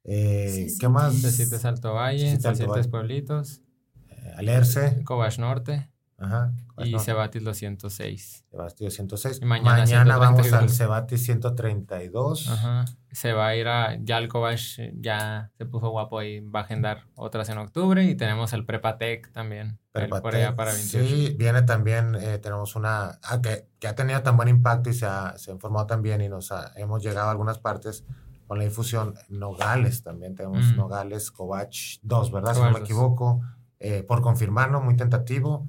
Eh, 0.04 0.68
¿Qué 0.80 0.90
más? 0.90 1.22
Decirte 1.22 1.60
Salto 1.60 1.94
Valle, 1.94 2.40
Salsientes 2.40 2.88
Pueblitos. 2.88 3.62
Eh, 4.10 4.34
Alerce. 4.38 5.04
Covach 5.06 5.38
Norte. 5.38 5.91
Ajá. 6.22 6.54
Y 6.78 6.98
Cebatis 7.00 7.44
206. 7.44 8.46
Cebatis 8.50 8.80
206. 8.80 9.40
Y 9.42 9.46
mañana, 9.46 9.78
mañana 9.78 10.18
vamos 10.18 10.52
al 10.54 10.70
Cebatis 10.70 11.24
132. 11.26 12.50
Ajá. 12.50 12.86
Se 13.12 13.34
va 13.34 13.48
a 13.48 13.56
ir 13.56 13.68
a. 13.68 13.98
Ya 14.02 14.18
el 14.18 14.28
Covach 14.28 14.80
ya 14.94 15.52
se 15.58 15.66
puso 15.66 15.90
guapo 15.90 16.22
y 16.22 16.40
va 16.40 16.62
a 16.62 16.64
agendar 16.64 17.06
otras 17.16 17.50
en 17.50 17.58
octubre. 17.58 18.04
Y 18.04 18.16
tenemos 18.16 18.54
el 18.54 18.66
Prepatec 18.66 19.32
también. 19.32 19.80
Prepatec. 19.92 20.22
Por 20.22 20.36
allá 20.36 20.56
para 20.56 20.74
28. 20.74 21.08
Sí, 21.08 21.36
viene 21.38 21.64
también. 21.64 22.16
Eh, 22.16 22.38
tenemos 22.38 22.76
una. 22.76 23.20
Ah, 23.24 23.42
que, 23.42 23.68
que, 23.80 23.88
ha 23.88 23.96
tenido 23.96 24.22
tan 24.22 24.38
buen 24.38 24.48
impacto 24.48 24.90
y 24.90 24.94
se 24.94 25.06
ha, 25.06 25.38
se 25.38 25.52
ha 25.52 25.54
informado 25.54 25.88
también. 25.88 26.22
Y 26.22 26.30
nos 26.30 26.54
hemos 26.76 27.04
llegado 27.04 27.28
a 27.28 27.32
algunas 27.32 27.60
partes 27.60 28.06
con 28.48 28.58
la 28.58 28.66
difusión. 28.66 29.16
Nogales 29.30 30.04
también. 30.04 30.36
Tenemos 30.36 30.76
Nogales, 30.76 31.32
Covach 31.32 32.00
2, 32.02 32.32
¿verdad? 32.32 32.54
si 32.54 32.62
no 32.62 32.72
me 32.72 32.80
equivoco. 32.80 33.42
Eh, 33.84 34.04
por 34.04 34.22
confirmarlo, 34.22 34.80
muy 34.80 34.96
tentativo. 34.96 35.68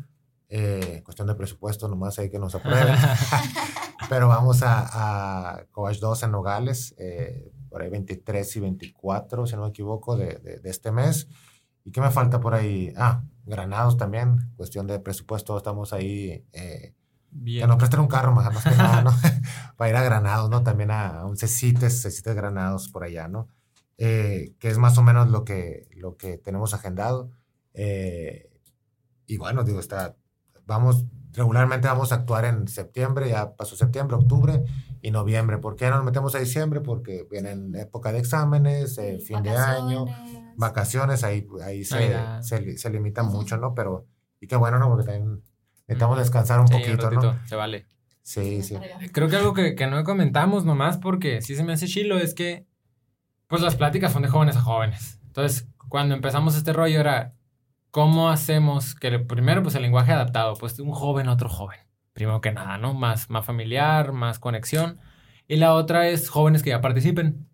Eh, 0.55 1.01
cuestión 1.03 1.29
de 1.29 1.35
presupuesto, 1.35 1.89
nomás 1.89 2.19
hay 2.19 2.29
que 2.29 2.39
nos 2.39 2.55
aprueben. 2.55 2.95
Pero 4.11 4.29
vamos 4.29 4.63
a, 4.63 5.55
a 5.55 5.65
2 5.75 6.23
en 6.25 6.31
Nogales, 6.31 6.95
eh, 6.99 7.51
por 7.71 7.81
ahí 7.81 7.89
23 7.89 8.57
y 8.57 8.61
24, 8.61 9.47
si 9.47 9.57
no 9.57 9.63
me 9.63 9.69
equivoco, 9.71 10.15
de, 10.15 10.61
de, 10.63 10.69
este 10.69 10.93
mes. 10.93 11.27
¿Y 11.87 11.91
qué 11.91 12.03
me 12.03 12.11
falta 12.11 12.39
por 12.39 12.53
ahí? 12.53 12.93
Ah, 12.99 13.23
Granados 13.47 13.97
también, 13.97 14.53
cuestión 14.55 14.87
de 14.87 15.01
presupuesto, 15.01 15.57
estamos 15.57 15.95
ahí. 15.95 16.45
Eh, 16.53 16.93
que 17.43 17.67
nos 17.67 17.79
presten 17.79 18.01
un 18.01 18.09
carro 18.09 18.33
más, 18.33 18.53
más 18.53 18.63
que 18.63 18.77
nada, 18.77 19.01
¿no? 19.01 19.11
Para 19.79 19.89
ir 19.89 19.97
a 19.97 20.03
Granados, 20.03 20.51
¿no? 20.51 20.63
También 20.63 20.91
a, 20.91 21.25
un 21.25 21.39
Cecites, 21.39 22.03
Cecites 22.03 22.35
Granados 22.35 22.91
por 22.91 23.05
allá, 23.05 23.27
¿no? 23.27 23.49
que 23.97 24.57
es 24.63 24.79
más 24.79 24.99
o 24.99 25.03
menos 25.03 25.31
lo 25.31 25.45
que, 25.45 25.87
lo 25.93 26.17
que 26.17 26.37
tenemos 26.37 26.75
agendado. 26.75 27.31
y 27.75 29.37
bueno, 29.37 29.63
digo, 29.63 29.79
está, 29.79 30.17
vamos, 30.67 31.05
regularmente 31.33 31.89
vamos 31.89 32.13
a 32.13 32.17
actuar 32.17 32.45
en 32.45 32.69
septiembre, 32.69 33.31
ya 33.31 33.55
pasó 33.55 33.77
septiembre, 33.77 34.17
octubre 34.17 34.65
y 35.01 35.11
noviembre. 35.11 35.59
¿Por 35.59 35.77
qué 35.77 35.89
no 35.91 35.97
nos 35.97 36.05
metemos 36.05 36.35
a 36.35 36.39
diciembre? 36.39 36.81
Porque 36.81 37.27
vienen 37.31 37.75
época 37.75 38.13
de 38.13 38.19
exámenes, 38.19 38.99
eh, 38.99 39.19
fin 39.19 39.43
de 39.43 39.51
año, 39.51 40.07
vacaciones, 40.57 41.25
ahí, 41.25 41.47
ahí 41.65 41.85
se, 41.85 42.15
se, 42.43 42.79
se, 42.79 42.91
limita 42.91 43.23
mucho, 43.23 43.57
¿no? 43.57 43.75
Pero, 43.75 44.07
y 44.41 44.47
qué 44.47 44.57
bueno, 44.57 44.79
¿no? 44.79 44.89
Porque 44.89 45.05
también 45.05 45.43
necesitamos 45.87 46.19
descansar 46.19 46.61
un 46.61 46.67
poquito, 46.67 47.11
¿no? 47.11 47.39
Se 47.47 47.57
vale. 47.57 47.87
Sí, 48.23 48.63
sí. 48.63 48.77
Creo 49.13 49.29
que 49.29 49.37
algo 49.37 49.53
que, 49.53 49.75
que 49.75 49.87
no 49.87 50.05
comentamos 50.05 50.65
nomás, 50.65 50.99
porque 50.99 51.43
sí 51.43 51.57
se 51.57 51.65
me 51.65 51.73
hace 51.73 51.87
chilo, 51.87 52.19
es 52.19 52.35
que, 52.35 52.67
pues 53.49 53.63
las 53.63 53.75
pláticas 53.75 54.13
son 54.13 54.23
de 54.23 54.29
jóvenes 54.29 54.57
a 54.57 54.61
jóvenes. 54.61 55.19
Entonces, 55.27 55.69
cuando 55.89 56.15
empezamos 56.15 56.57
este 56.57 56.73
rollo 56.73 57.01
era, 57.01 57.35
¿cómo 57.93 58.31
hacemos 58.31 58.97
que 58.97 59.21
primero, 59.21 59.63
pues 59.63 59.77
el 59.77 59.83
lenguaje 59.83 60.13
adaptado, 60.13 60.55
pues 60.57 60.81
un 60.81 60.91
joven 60.91 61.29
a 61.29 61.33
otro 61.35 61.49
joven, 61.49 61.79
primero 62.15 62.41
que 62.41 62.51
nada, 62.51 62.79
¿no? 62.79 62.95
Más, 62.95 63.31
más 63.31 63.45
familiar, 63.45 64.13
más 64.13 64.41
conexión. 64.41 64.99
Y 65.47 65.57
la 65.57 65.75
otra 65.75 66.09
es 66.09 66.29
jóvenes 66.29 66.63
que 66.63 66.71
ya 66.71 66.81
participen. 66.81 67.47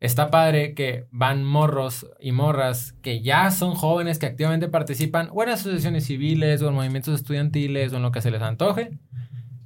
Está 0.00 0.30
padre 0.30 0.74
que 0.74 1.06
van 1.10 1.44
morros 1.44 2.06
y 2.20 2.32
morras 2.32 2.92
que 3.02 3.22
ya 3.22 3.50
son 3.50 3.74
jóvenes 3.74 4.18
que 4.18 4.26
activamente 4.26 4.68
participan 4.68 5.28
o 5.32 5.42
en 5.42 5.50
asociaciones 5.50 6.06
civiles 6.06 6.60
o 6.62 6.68
en 6.68 6.74
movimientos 6.74 7.14
estudiantiles 7.14 7.92
o 7.92 7.96
en 7.96 8.02
lo 8.02 8.12
que 8.12 8.20
se 8.20 8.30
les 8.30 8.42
antoje. 8.42 8.98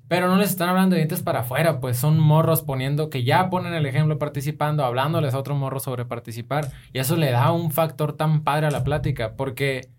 Pero 0.09 0.29
no 0.29 0.37
les 0.37 0.51
están 0.51 0.69
hablando 0.69 0.95
de 0.95 1.01
dientes 1.01 1.23
para 1.23 1.41
afuera, 1.41 1.81
pues 1.81 1.97
son 1.97 2.21
morros 2.21 2.63
poniendo 2.63 3.09
que 3.09 3.25
ya 3.25 3.49
ponen 3.49 3.73
el 3.73 3.87
ejemplo 3.87 4.19
participando, 4.19 4.85
hablándoles 4.85 5.33
a 5.33 5.39
otro 5.39 5.55
morro 5.55 5.81
sobre 5.81 6.05
participar. 6.05 6.71
Y 6.93 6.99
eso 6.99 7.17
le 7.17 7.31
da 7.31 7.51
un 7.53 7.71
factor 7.73 8.15
tan 8.15 8.45
padre 8.45 8.67
a 8.67 8.71
la 8.71 8.85
plática, 8.85 9.37
porque 9.37 9.91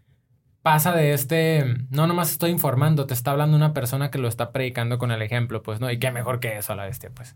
pasa 0.64 0.94
de 0.94 1.14
este, 1.14 1.76
no 1.90 2.08
nomás 2.08 2.32
estoy 2.32 2.50
informando, 2.50 3.06
te 3.06 3.14
está 3.14 3.32
hablando 3.32 3.56
una 3.56 3.74
persona 3.74 4.10
que 4.10 4.18
lo 4.18 4.30
está 4.30 4.52
predicando 4.52 4.98
con 4.98 5.12
el 5.12 5.22
ejemplo, 5.22 5.62
pues, 5.62 5.80
¿no? 5.80 5.92
Y 5.92 6.00
qué 6.00 6.10
mejor 6.10 6.40
que 6.40 6.58
eso 6.58 6.74
a 6.74 6.76
la 6.76 6.86
bestia, 6.86 7.12
pues. 7.14 7.36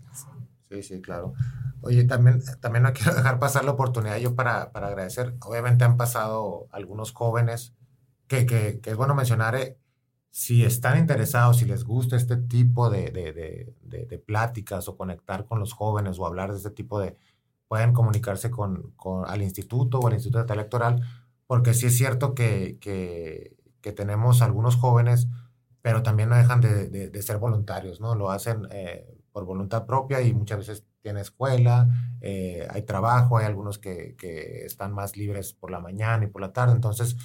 Sí, 0.70 0.82
sí, 0.82 1.02
claro. 1.02 1.34
Oye, 1.82 2.06
también, 2.06 2.42
también 2.62 2.84
no 2.84 2.94
quiero 2.94 3.14
dejar 3.14 3.38
pasar 3.38 3.66
la 3.66 3.72
oportunidad 3.72 4.18
yo 4.18 4.34
para, 4.34 4.72
para 4.72 4.88
agradecer. 4.88 5.36
Obviamente 5.42 5.84
han 5.84 5.98
pasado 5.98 6.68
algunos 6.72 7.12
jóvenes 7.12 7.74
que, 8.28 8.46
que, 8.46 8.80
que 8.80 8.92
es 8.92 8.96
bueno 8.96 9.14
mencionar, 9.14 9.56
eh, 9.56 9.78
si 10.30 10.64
están 10.64 10.98
interesados, 10.98 11.58
si 11.58 11.66
les 11.66 11.84
gusta 11.84 12.16
este 12.16 12.38
tipo 12.38 12.90
de, 12.90 13.12
de, 13.12 13.34
de, 13.34 14.06
de, 14.06 14.20
pláticas 14.20 14.88
o 14.88 14.96
conectar 14.96 15.46
con 15.46 15.60
los 15.60 15.74
jóvenes 15.74 16.20
o 16.20 16.26
hablar 16.26 16.52
de 16.52 16.58
este 16.58 16.70
tipo 16.70 17.00
de, 17.00 17.18
pueden 17.68 17.92
comunicarse 17.92 18.52
con, 18.52 18.92
con 18.96 19.28
al 19.28 19.42
instituto 19.42 20.00
o 20.00 20.08
al 20.08 20.14
instituto 20.14 20.54
electoral 20.54 21.02
porque 21.48 21.74
sí 21.74 21.88
es 21.88 21.98
cierto 21.98 22.36
que, 22.36 22.78
que, 22.80 23.56
que 23.82 23.94
tenemos 23.94 24.42
algunos 24.42 24.76
jóvenes, 24.76 25.28
pero 25.82 26.04
también 26.04 26.30
no 26.30 26.36
dejan 26.36 26.62
de, 26.62 26.90
de, 26.90 27.22
ser 27.22 27.38
voluntarios, 27.38 28.02
¿no? 28.02 28.16
Lo 28.16 28.30
hacen 28.30 28.68
eh, 28.72 29.18
por 29.32 29.46
voluntad 29.46 29.86
propia 29.86 30.22
y 30.22 30.34
muchas 30.34 30.60
veces 30.60 30.86
tiene 31.02 31.22
escuela, 31.22 31.88
eh, 32.20 32.68
hay 32.70 32.82
trabajo, 32.82 33.38
hay 33.38 33.46
algunos 33.46 33.80
que, 33.80 34.16
que, 34.18 34.66
están 34.66 34.92
más 34.94 35.16
libres 35.16 35.54
por 35.54 35.72
la 35.72 35.80
mañana 35.80 36.26
y 36.26 36.28
por 36.28 36.42
la 36.42 36.52
tarde, 36.52 36.74
entonces 36.74 37.16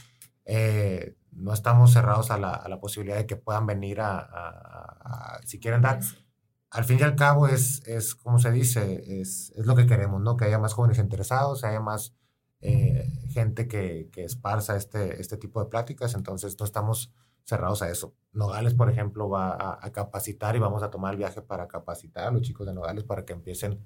eh, 0.45 1.16
no 1.33 1.53
estamos 1.53 1.93
cerrados 1.93 2.31
a 2.31 2.39
la, 2.39 2.51
a 2.53 2.68
la, 2.68 2.79
posibilidad 2.79 3.16
de 3.16 3.27
que 3.27 3.37
puedan 3.37 3.66
venir 3.66 4.01
a, 4.01 4.18
a, 4.20 5.41
si 5.45 5.59
quieren 5.59 5.83
dar. 5.83 6.01
Al 6.70 6.85
fin 6.85 6.99
y 7.01 7.03
al 7.03 7.16
cabo 7.16 7.49
es, 7.49 7.83
es 7.87 8.14
como 8.14 8.39
se 8.39 8.53
dice, 8.53 9.20
es, 9.20 9.53
es 9.57 9.66
lo 9.66 9.75
que 9.75 9.87
queremos, 9.87 10.23
¿no? 10.23 10.37
Que 10.37 10.45
haya 10.45 10.59
más 10.59 10.75
jóvenes 10.75 10.99
interesados, 10.99 11.64
haya 11.64 11.81
más 11.81 12.14
eh, 12.61 13.09
gente 13.33 13.68
que, 13.68 14.09
que, 14.12 14.24
esparza 14.24 14.76
este, 14.76 15.20
este 15.20 15.37
tipo 15.37 15.62
de 15.62 15.68
pláticas, 15.68 16.14
entonces 16.14 16.57
no 16.59 16.64
estamos 16.64 17.12
cerrados 17.45 17.83
a 17.83 17.91
eso. 17.91 18.14
Nogales, 18.33 18.74
por 18.74 18.91
ejemplo, 18.91 19.28
va 19.28 19.78
a, 19.80 19.93
capacitar 19.93 20.57
y 20.57 20.59
vamos 20.59 20.83
a 20.83 20.91
tomar 20.91 21.12
el 21.12 21.18
viaje 21.18 21.43
para 21.43 21.68
capacitar 21.68 22.28
a 22.28 22.30
los 22.30 22.43
chicos 22.43 22.66
de 22.66 22.74
Nogales 22.74 23.05
para 23.05 23.24
que 23.24 23.33
empiecen 23.33 23.80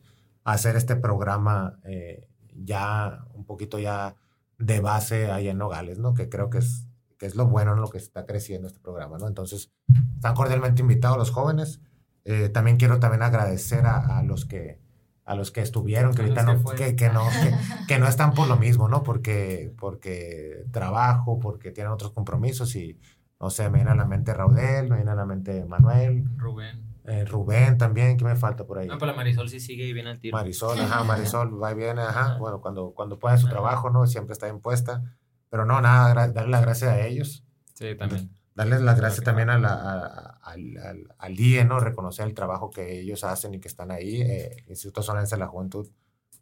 a 0.44 0.52
hacer 0.52 0.76
este 0.76 0.96
programa 0.96 1.78
eh, 1.84 2.28
ya 2.54 3.24
un 3.34 3.44
poquito 3.44 3.78
ya 3.78 4.16
de 4.58 4.80
base 4.80 5.30
ahí 5.30 5.48
en 5.48 5.58
Nogales, 5.58 5.98
¿no? 5.98 6.14
Que 6.14 6.28
creo 6.28 6.50
que 6.50 6.58
es, 6.58 6.86
que 7.18 7.26
es 7.26 7.34
lo 7.34 7.46
bueno 7.46 7.74
en 7.74 7.80
lo 7.80 7.88
que 7.88 7.98
está 7.98 8.26
creciendo 8.26 8.68
este 8.68 8.80
programa, 8.80 9.18
¿no? 9.18 9.26
Entonces, 9.26 9.72
están 10.14 10.34
cordialmente 10.34 10.82
invitados 10.82 11.18
los 11.18 11.30
jóvenes. 11.30 11.80
Eh, 12.24 12.48
también 12.48 12.76
quiero 12.76 12.98
también 13.00 13.22
agradecer 13.22 13.86
a, 13.86 14.18
a, 14.18 14.22
los 14.22 14.44
que 14.46 14.80
a 15.26 15.34
los 15.34 15.50
que 15.50 15.60
estuvieron, 15.60 16.14
que 16.14 16.22
ahorita 16.22 16.44
no, 16.44 16.64
que, 16.76 16.94
que, 16.94 17.10
no, 17.10 17.26
que, 17.88 17.98
no 17.98 18.06
están 18.06 18.32
por 18.32 18.46
lo 18.46 18.56
mismo, 18.56 18.88
¿no? 18.88 19.02
Porque, 19.02 19.72
porque 19.76 20.64
trabajo, 20.70 21.40
porque 21.40 21.72
tienen 21.72 21.92
otros 21.92 22.12
compromisos 22.12 22.74
y, 22.76 22.98
no 23.40 23.50
sé, 23.50 23.68
me 23.68 23.78
viene 23.78 23.90
a 23.90 23.96
la 23.96 24.04
mente 24.04 24.32
Raudel, 24.32 24.88
me 24.88 24.96
viene 24.96 25.10
a 25.10 25.16
la 25.16 25.26
mente 25.26 25.64
Manuel. 25.64 26.24
Rubén. 26.36 26.80
Eh, 27.04 27.24
Rubén 27.24 27.76
también, 27.76 28.16
¿qué 28.16 28.24
me 28.24 28.36
falta 28.36 28.64
por 28.64 28.78
ahí? 28.78 28.86
No, 28.86 28.98
pero 28.98 29.14
Marisol 29.14 29.48
sí 29.48 29.58
sigue 29.58 29.86
y 29.86 29.92
viene 29.92 30.10
al 30.10 30.20
tiro. 30.20 30.36
Marisol, 30.36 30.80
ajá, 30.80 31.02
Marisol 31.02 31.60
va 31.60 31.72
y 31.72 31.74
viene, 31.74 32.02
ajá. 32.02 32.36
Bueno, 32.38 32.60
cuando, 32.60 32.92
cuando 32.92 33.18
pueden 33.18 33.38
su 33.38 33.48
trabajo, 33.48 33.90
¿no? 33.90 34.06
Siempre 34.06 34.32
está 34.32 34.48
impuesta. 34.48 35.02
Pero 35.50 35.64
no, 35.64 35.80
nada, 35.80 36.28
darle 36.28 36.50
las 36.50 36.62
gracias 36.62 36.90
a 36.90 37.06
ellos. 37.06 37.44
Sí, 37.74 37.94
también. 37.96 38.30
Darles 38.56 38.80
las 38.80 38.98
gracias 38.98 39.22
también 39.22 39.50
a 39.50 39.58
la, 39.58 40.38
al, 40.42 40.78
al, 40.78 41.14
al, 41.18 41.38
IE, 41.38 41.62
¿no? 41.66 41.78
Reconocer 41.78 42.26
el 42.26 42.32
trabajo 42.32 42.70
que 42.70 43.00
ellos 43.00 43.22
hacen 43.22 43.52
y 43.52 43.60
que 43.60 43.68
están 43.68 43.90
ahí. 43.90 44.22
Eh, 44.22 44.64
Instituto 44.68 45.02
Solense 45.02 45.34
de 45.36 45.40
la 45.40 45.46
Juventud, 45.46 45.90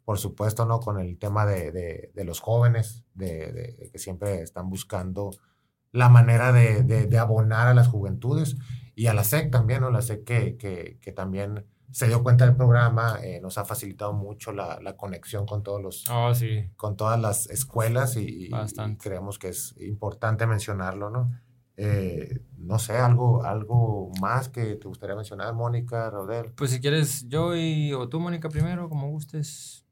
por 0.05 0.17
supuesto, 0.17 0.65
¿no? 0.65 0.79
Con 0.79 0.97
el 0.97 1.19
tema 1.19 1.45
de, 1.45 1.73
de, 1.73 2.11
de 2.15 2.23
los 2.23 2.39
jóvenes, 2.39 3.03
de, 3.15 3.51
de, 3.51 3.89
que 3.91 3.99
siempre 3.99 4.41
están 4.41 4.69
buscando 4.69 5.31
la 5.91 6.07
manera 6.07 6.53
de, 6.53 6.83
de, 6.83 7.17
abonar 7.17 7.67
a 7.67 7.73
las 7.73 7.89
juventudes 7.89 8.55
y 8.95 9.07
a 9.07 9.13
la 9.13 9.25
SEC 9.25 9.51
también, 9.51 9.81
¿no? 9.81 9.91
La 9.91 10.01
SEC 10.01 10.23
que, 10.23 10.55
que, 10.55 10.97
que 11.01 11.11
también 11.11 11.65
se 11.91 12.07
dio 12.07 12.23
cuenta 12.23 12.45
del 12.45 12.55
programa, 12.55 13.19
eh, 13.23 13.41
nos 13.41 13.57
ha 13.57 13.65
facilitado 13.65 14.13
mucho 14.13 14.53
la, 14.53 14.79
la, 14.81 14.95
conexión 14.95 15.45
con 15.45 15.63
todos 15.63 15.81
los, 15.81 16.09
oh, 16.09 16.33
sí. 16.33 16.69
con 16.77 16.95
todas 16.95 17.19
las 17.19 17.49
escuelas 17.49 18.15
y, 18.15 18.47
y, 18.47 18.51
creemos 18.99 19.37
que 19.37 19.49
es 19.49 19.75
importante 19.79 20.47
mencionarlo, 20.47 21.09
¿no? 21.09 21.29
Eh, 21.77 22.41
no 22.57 22.79
sé, 22.79 22.93
algo, 22.93 23.43
algo 23.43 24.11
más 24.21 24.49
que 24.49 24.75
te 24.75 24.87
gustaría 24.87 25.15
mencionar, 25.15 25.53
Mónica, 25.53 26.09
Rodel. 26.09 26.51
Pues 26.53 26.71
si 26.71 26.79
quieres, 26.79 27.27
yo 27.27 27.55
y 27.55 27.93
o 27.93 28.09
tú, 28.09 28.19
Mónica, 28.19 28.49
primero, 28.49 28.89
como 28.89 29.09
gustes. 29.09 29.85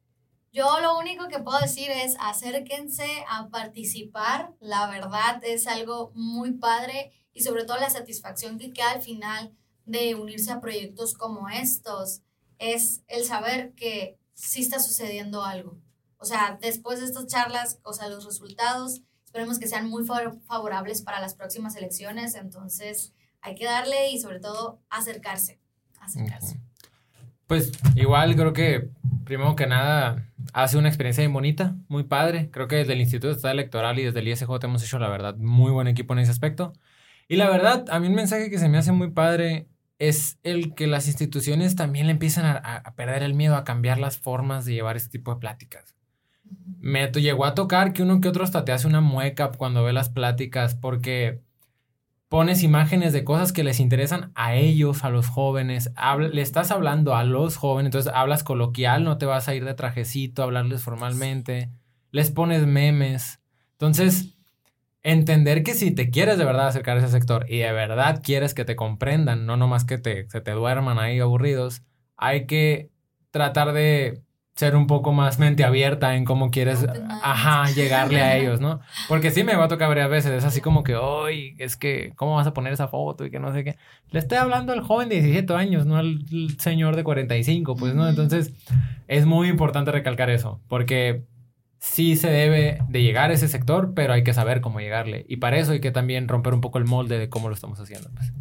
Yo 0.52 0.80
lo 0.82 0.98
único 0.98 1.28
que 1.30 1.40
puedo 1.40 1.60
decir 1.60 1.90
es 1.90 2.16
acérquense 2.20 3.26
a 3.28 3.50
participar. 3.50 4.54
La 4.60 4.88
verdad 4.88 5.42
es 5.44 5.68
algo 5.68 6.12
muy 6.14 6.52
padre 6.54 7.12
y 7.34 7.42
sobre 7.42 7.66
todo 7.66 7.78
la 7.78 7.90
satisfacción 7.90 8.60
que 8.60 8.72
queda 8.72 8.92
al 8.92 9.02
final 9.02 9.56
de 9.86 10.16
unirse 10.16 10.52
a 10.52 10.62
proyectos 10.62 11.16
como 11.16 11.50
estos 11.50 12.22
es 12.60 13.04
el 13.08 13.26
saber 13.26 13.74
que 13.74 14.18
sí 14.34 14.62
está 14.62 14.80
sucediendo 14.80 15.44
algo. 15.44 15.78
O 16.18 16.26
sea, 16.26 16.58
después 16.62 17.00
de 17.00 17.06
estas 17.06 17.28
charlas, 17.28 17.80
o 17.84 17.94
sea, 17.94 18.08
los 18.08 18.24
resultados, 18.24 19.02
esperemos 19.34 19.58
que 19.58 19.68
sean 19.68 19.90
muy 19.90 20.06
favorables 20.06 21.02
para 21.02 21.20
las 21.20 21.34
próximas 21.34 21.76
elecciones. 21.76 22.36
Entonces, 22.36 23.16
hay 23.42 23.56
que 23.56 23.66
darle 23.66 24.12
y 24.12 24.20
sobre 24.20 24.40
todo 24.40 24.80
acercarse. 24.92 25.60
Acercarse. 26.00 26.62
Pues 27.48 27.72
igual 27.96 28.36
creo 28.36 28.54
que 28.54 28.92
primero 29.26 29.56
que 29.56 29.66
nada 29.66 30.30
hace 30.54 30.78
una 30.78 30.88
experiencia 30.88 31.24
bien 31.24 31.34
bonita, 31.34 31.76
muy 31.88 32.04
padre. 32.04 32.52
Creo 32.52 32.68
que 32.68 32.76
desde 32.76 32.94
el 32.94 33.02
Instituto 33.02 33.32
Estado 33.32 33.54
Electoral 33.54 33.98
y 33.98 34.04
desde 34.04 34.20
el 34.20 34.28
ISJ 34.28 34.48
hemos 34.62 34.84
hecho, 34.84 35.00
la 35.00 35.10
verdad, 35.10 35.36
muy 35.38 35.72
buen 35.72 35.88
equipo 35.88 36.14
en 36.14 36.20
ese 36.20 36.30
aspecto. 36.30 36.72
Y 37.28 37.38
la 37.38 37.50
verdad, 37.50 37.86
a 37.90 38.00
mí 38.00 38.10
un 38.10 38.14
mensaje 38.14 38.52
que 38.52 38.60
se 38.60 38.70
me 38.70 38.78
hace 38.78 38.92
muy 38.92 39.10
padre 39.10 39.68
es 39.98 40.38
el 40.44 40.76
que 40.76 40.86
las 40.86 41.08
instituciones 41.08 41.76
también 41.76 42.06
le 42.06 42.12
empiezan 42.12 42.46
a, 42.46 42.58
a 42.58 42.94
perder 42.94 43.24
el 43.24 43.34
miedo 43.34 43.56
a 43.56 43.64
cambiar 43.64 43.98
las 43.98 44.20
formas 44.20 44.66
de 44.66 44.74
llevar 44.74 44.96
este 44.96 45.10
tipo 45.10 45.34
de 45.34 45.40
pláticas. 45.40 45.96
Me 46.80 47.08
llegó 47.08 47.46
a 47.46 47.56
tocar 47.56 47.94
que 47.94 48.04
uno 48.04 48.20
que 48.22 48.28
otro 48.28 48.44
hasta 48.44 48.66
te 48.66 48.72
hace 48.72 48.88
una 48.88 49.02
mueca 49.02 49.52
cuando 49.52 49.84
ve 49.84 49.94
las 49.94 50.10
pláticas 50.10 50.76
porque 50.76 51.42
pones 52.34 52.64
imágenes 52.64 53.14
de 53.14 53.24
cosas 53.24 53.54
que 53.54 53.64
les 53.64 53.80
interesan 53.80 54.32
a 54.34 54.56
ellos, 54.56 55.04
a 55.04 55.12
los 55.12 55.28
jóvenes, 55.28 55.92
le 56.32 56.42
estás 56.42 56.72
hablando 56.72 57.16
a 57.16 57.24
los 57.24 57.58
jóvenes, 57.58 57.90
entonces 57.90 58.12
hablas 58.16 58.44
coloquial, 58.44 59.04
no 59.04 59.20
te 59.20 59.28
vas 59.28 59.48
a 59.48 59.54
ir 59.54 59.66
de 59.66 59.76
trajecito 59.76 60.42
a 60.42 60.46
hablarles 60.46 60.82
formalmente, 60.82 61.70
les 62.10 62.32
pones 62.32 62.66
memes. 62.66 63.40
Entonces, 63.74 64.36
entender 65.04 65.62
que 65.62 65.76
si 65.76 65.92
te 65.92 66.10
quieres 66.10 66.40
de 66.40 66.46
verdad 66.46 66.70
acercar 66.70 66.98
a 66.98 67.02
ese 67.02 67.10
sector 67.10 67.46
y 67.48 67.60
de 67.60 67.72
verdad 67.72 68.22
quieres 68.24 68.56
que 68.56 68.66
te 68.66 68.76
comprendan, 68.76 69.46
no 69.46 69.56
nomás 69.56 69.86
que 69.86 70.00
te, 70.00 70.28
se 70.30 70.42
te 70.42 70.52
duerman 70.52 70.98
ahí 70.98 71.20
aburridos, 71.20 71.84
hay 72.18 72.48
que 72.48 72.90
tratar 73.30 73.74
de 73.74 74.24
ser 74.56 74.76
un 74.76 74.86
poco 74.86 75.14
más 75.14 75.40
mente 75.40 75.64
abierta 75.64 76.16
en 76.16 76.26
cómo 76.26 76.52
quieres, 76.52 76.86
ajá, 77.24 77.72
llegarle 77.72 78.22
a 78.22 78.38
ellos, 78.38 78.62
¿no? 78.62 78.82
Porque 79.08 79.32
sí 79.32 79.44
me 79.44 79.56
va 79.56 79.66
a 79.66 79.68
tocar 79.68 79.88
varias 79.88 80.10
veces, 80.10 80.32
es 80.32 80.46
así 80.46 80.62
como 80.62 80.84
que, 80.84 80.96
hoy 80.96 81.56
es 81.58 81.76
que, 81.76 82.14
¿cómo 82.16 82.36
vas 82.36 82.46
a 82.46 82.54
poner 82.54 82.72
esa 82.74 82.88
foto? 82.88 83.26
Y 83.26 83.32
que 83.32 83.40
no 83.40 83.52
sé 83.52 83.64
qué. 83.64 83.78
Le 84.12 84.20
estoy 84.20 84.38
hablando 84.38 84.72
al 84.74 84.82
joven 84.82 85.10
de 85.10 85.16
17 85.16 85.54
años, 85.54 85.86
no 85.86 85.98
al 85.98 86.24
señor 86.60 86.96
de 86.96 87.04
45, 87.04 87.76
pues, 87.76 87.96
¿no? 87.96 88.08
Entonces, 88.08 88.54
es 89.08 89.26
muy 89.26 89.50
importante 89.50 89.92
recalcar 89.92 90.30
eso, 90.30 90.62
porque 90.68 91.24
sí 91.80 92.16
se 92.16 92.30
debe 92.30 92.80
de 92.88 93.02
llegar 93.02 93.32
a 93.32 93.34
ese 93.34 93.48
sector, 93.48 93.94
pero 93.96 94.14
hay 94.14 94.24
que 94.24 94.34
saber 94.34 94.62
cómo 94.62 94.80
llegarle. 94.80 95.26
Y 95.28 95.38
para 95.38 95.58
eso 95.58 95.72
hay 95.72 95.82
que 95.82 95.92
también 95.92 96.28
romper 96.28 96.54
un 96.54 96.62
poco 96.62 96.78
el 96.78 96.86
molde 96.86 97.18
de 97.18 97.28
cómo 97.28 97.50
lo 97.50 97.56
estamos 97.56 97.80
haciendo. 97.80 98.10
Pues. 98.12 98.32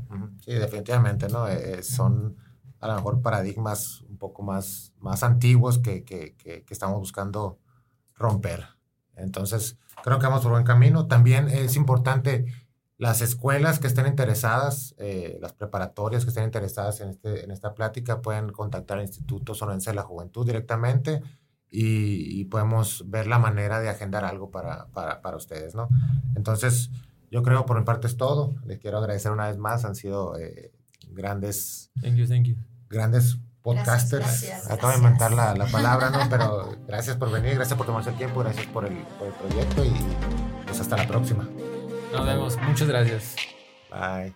Sí, 0.45 0.53
definitivamente, 0.53 1.29
¿no? 1.29 1.49
Eh, 1.49 1.83
son 1.83 2.37
a 2.83 2.89
lo 2.89 2.97
mejor 2.97 3.23
paradigmas 3.23 4.05
poco 4.23 4.45
más, 4.45 4.93
más 5.01 5.25
antiguos 5.25 5.79
que, 5.79 6.05
que, 6.05 6.37
que, 6.37 6.65
estamos 6.71 6.99
buscando 7.01 7.59
romper. 8.15 8.67
Entonces, 9.17 9.79
creo 10.05 10.21
que 10.21 10.27
vamos 10.27 10.43
por 10.43 10.53
buen 10.53 10.65
camino. 10.65 11.09
También 11.09 11.49
es 11.49 11.75
importante 11.75 12.47
las 12.99 13.21
escuelas 13.21 13.81
que 13.81 13.89
estén 13.89 14.07
interesadas, 14.07 14.95
eh, 14.99 15.39
las 15.41 15.53
preparatorias 15.53 16.25
que 16.25 16.31
estén 16.31 16.45
interesadas 16.45 17.01
en, 17.01 17.11
este, 17.11 17.45
en 17.45 17.51
esta 17.51 17.75
plática, 17.75 18.23
pueden 18.23 18.51
contactar 18.51 18.99
al 18.99 19.05
Instituto 19.05 19.55
Sonense 19.55 19.91
de 19.91 19.97
la 19.97 20.03
Juventud 20.03 20.47
directamente 20.47 21.21
y, 21.69 22.41
y, 22.41 22.45
podemos 22.45 23.05
ver 23.09 23.27
la 23.27 23.41
manera 23.41 23.81
de 23.81 23.89
agendar 23.89 24.25
algo 24.25 24.51
para, 24.51 24.87
para, 24.93 25.21
para, 25.21 25.37
ustedes, 25.37 25.75
¿no? 25.75 25.89
Entonces, 26.37 26.91
yo 27.31 27.43
creo 27.43 27.65
por 27.65 27.79
mi 27.79 27.85
parte 27.85 28.07
es 28.07 28.17
todo. 28.17 28.55
Les 28.67 28.79
quiero 28.79 28.99
agradecer 28.99 29.33
una 29.33 29.49
vez 29.49 29.57
más. 29.59 29.85
Han 29.85 29.95
sido 29.95 30.39
eh, 30.39 30.71
grandes... 31.11 31.91
Thank 32.01 32.17
you, 32.17 32.27
thank 32.27 32.45
you. 32.45 32.57
Grandes 32.93 33.39
podcasters. 33.63 34.45
Acabo 34.71 34.93
de 34.93 34.99
inventar 34.99 35.33
la, 35.33 35.55
la, 35.55 35.65
palabra, 35.65 36.11
¿no? 36.11 36.29
Pero 36.29 36.77
gracias 36.87 37.17
por 37.17 37.31
venir, 37.31 37.55
gracias 37.55 37.75
por 37.75 37.87
tomarse 37.87 38.11
el 38.11 38.17
tiempo, 38.17 38.41
gracias 38.41 38.67
por 38.67 38.85
el, 38.85 38.93
por 39.19 39.29
el 39.29 39.33
proyecto 39.33 39.83
y 39.83 39.95
pues 40.67 40.79
hasta 40.79 40.99
la 40.99 41.07
próxima. 41.07 41.49
Nos 42.13 42.27
vemos. 42.27 42.59
Muchas 42.59 42.89
gracias. 42.89 43.35
Bye. 43.91 44.35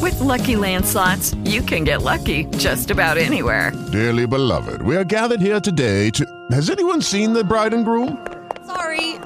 With 0.00 0.18
lucky 0.20 0.54
landslots, 0.56 1.36
you 1.44 1.60
can 1.60 1.84
get 1.84 2.00
lucky 2.00 2.46
just 2.56 2.90
about 2.90 3.18
anywhere. 3.18 3.72
Dearly 3.92 4.26
beloved, 4.26 4.80
we 4.80 4.96
are 4.96 5.04
gathered 5.04 5.42
here 5.42 5.60
today 5.60 6.08
to. 6.12 6.24
Has 6.50 6.70
anyone 6.70 7.02
seen 7.02 7.34
the 7.34 7.44
bride 7.44 7.74
and 7.74 7.84
groom? 7.84 8.33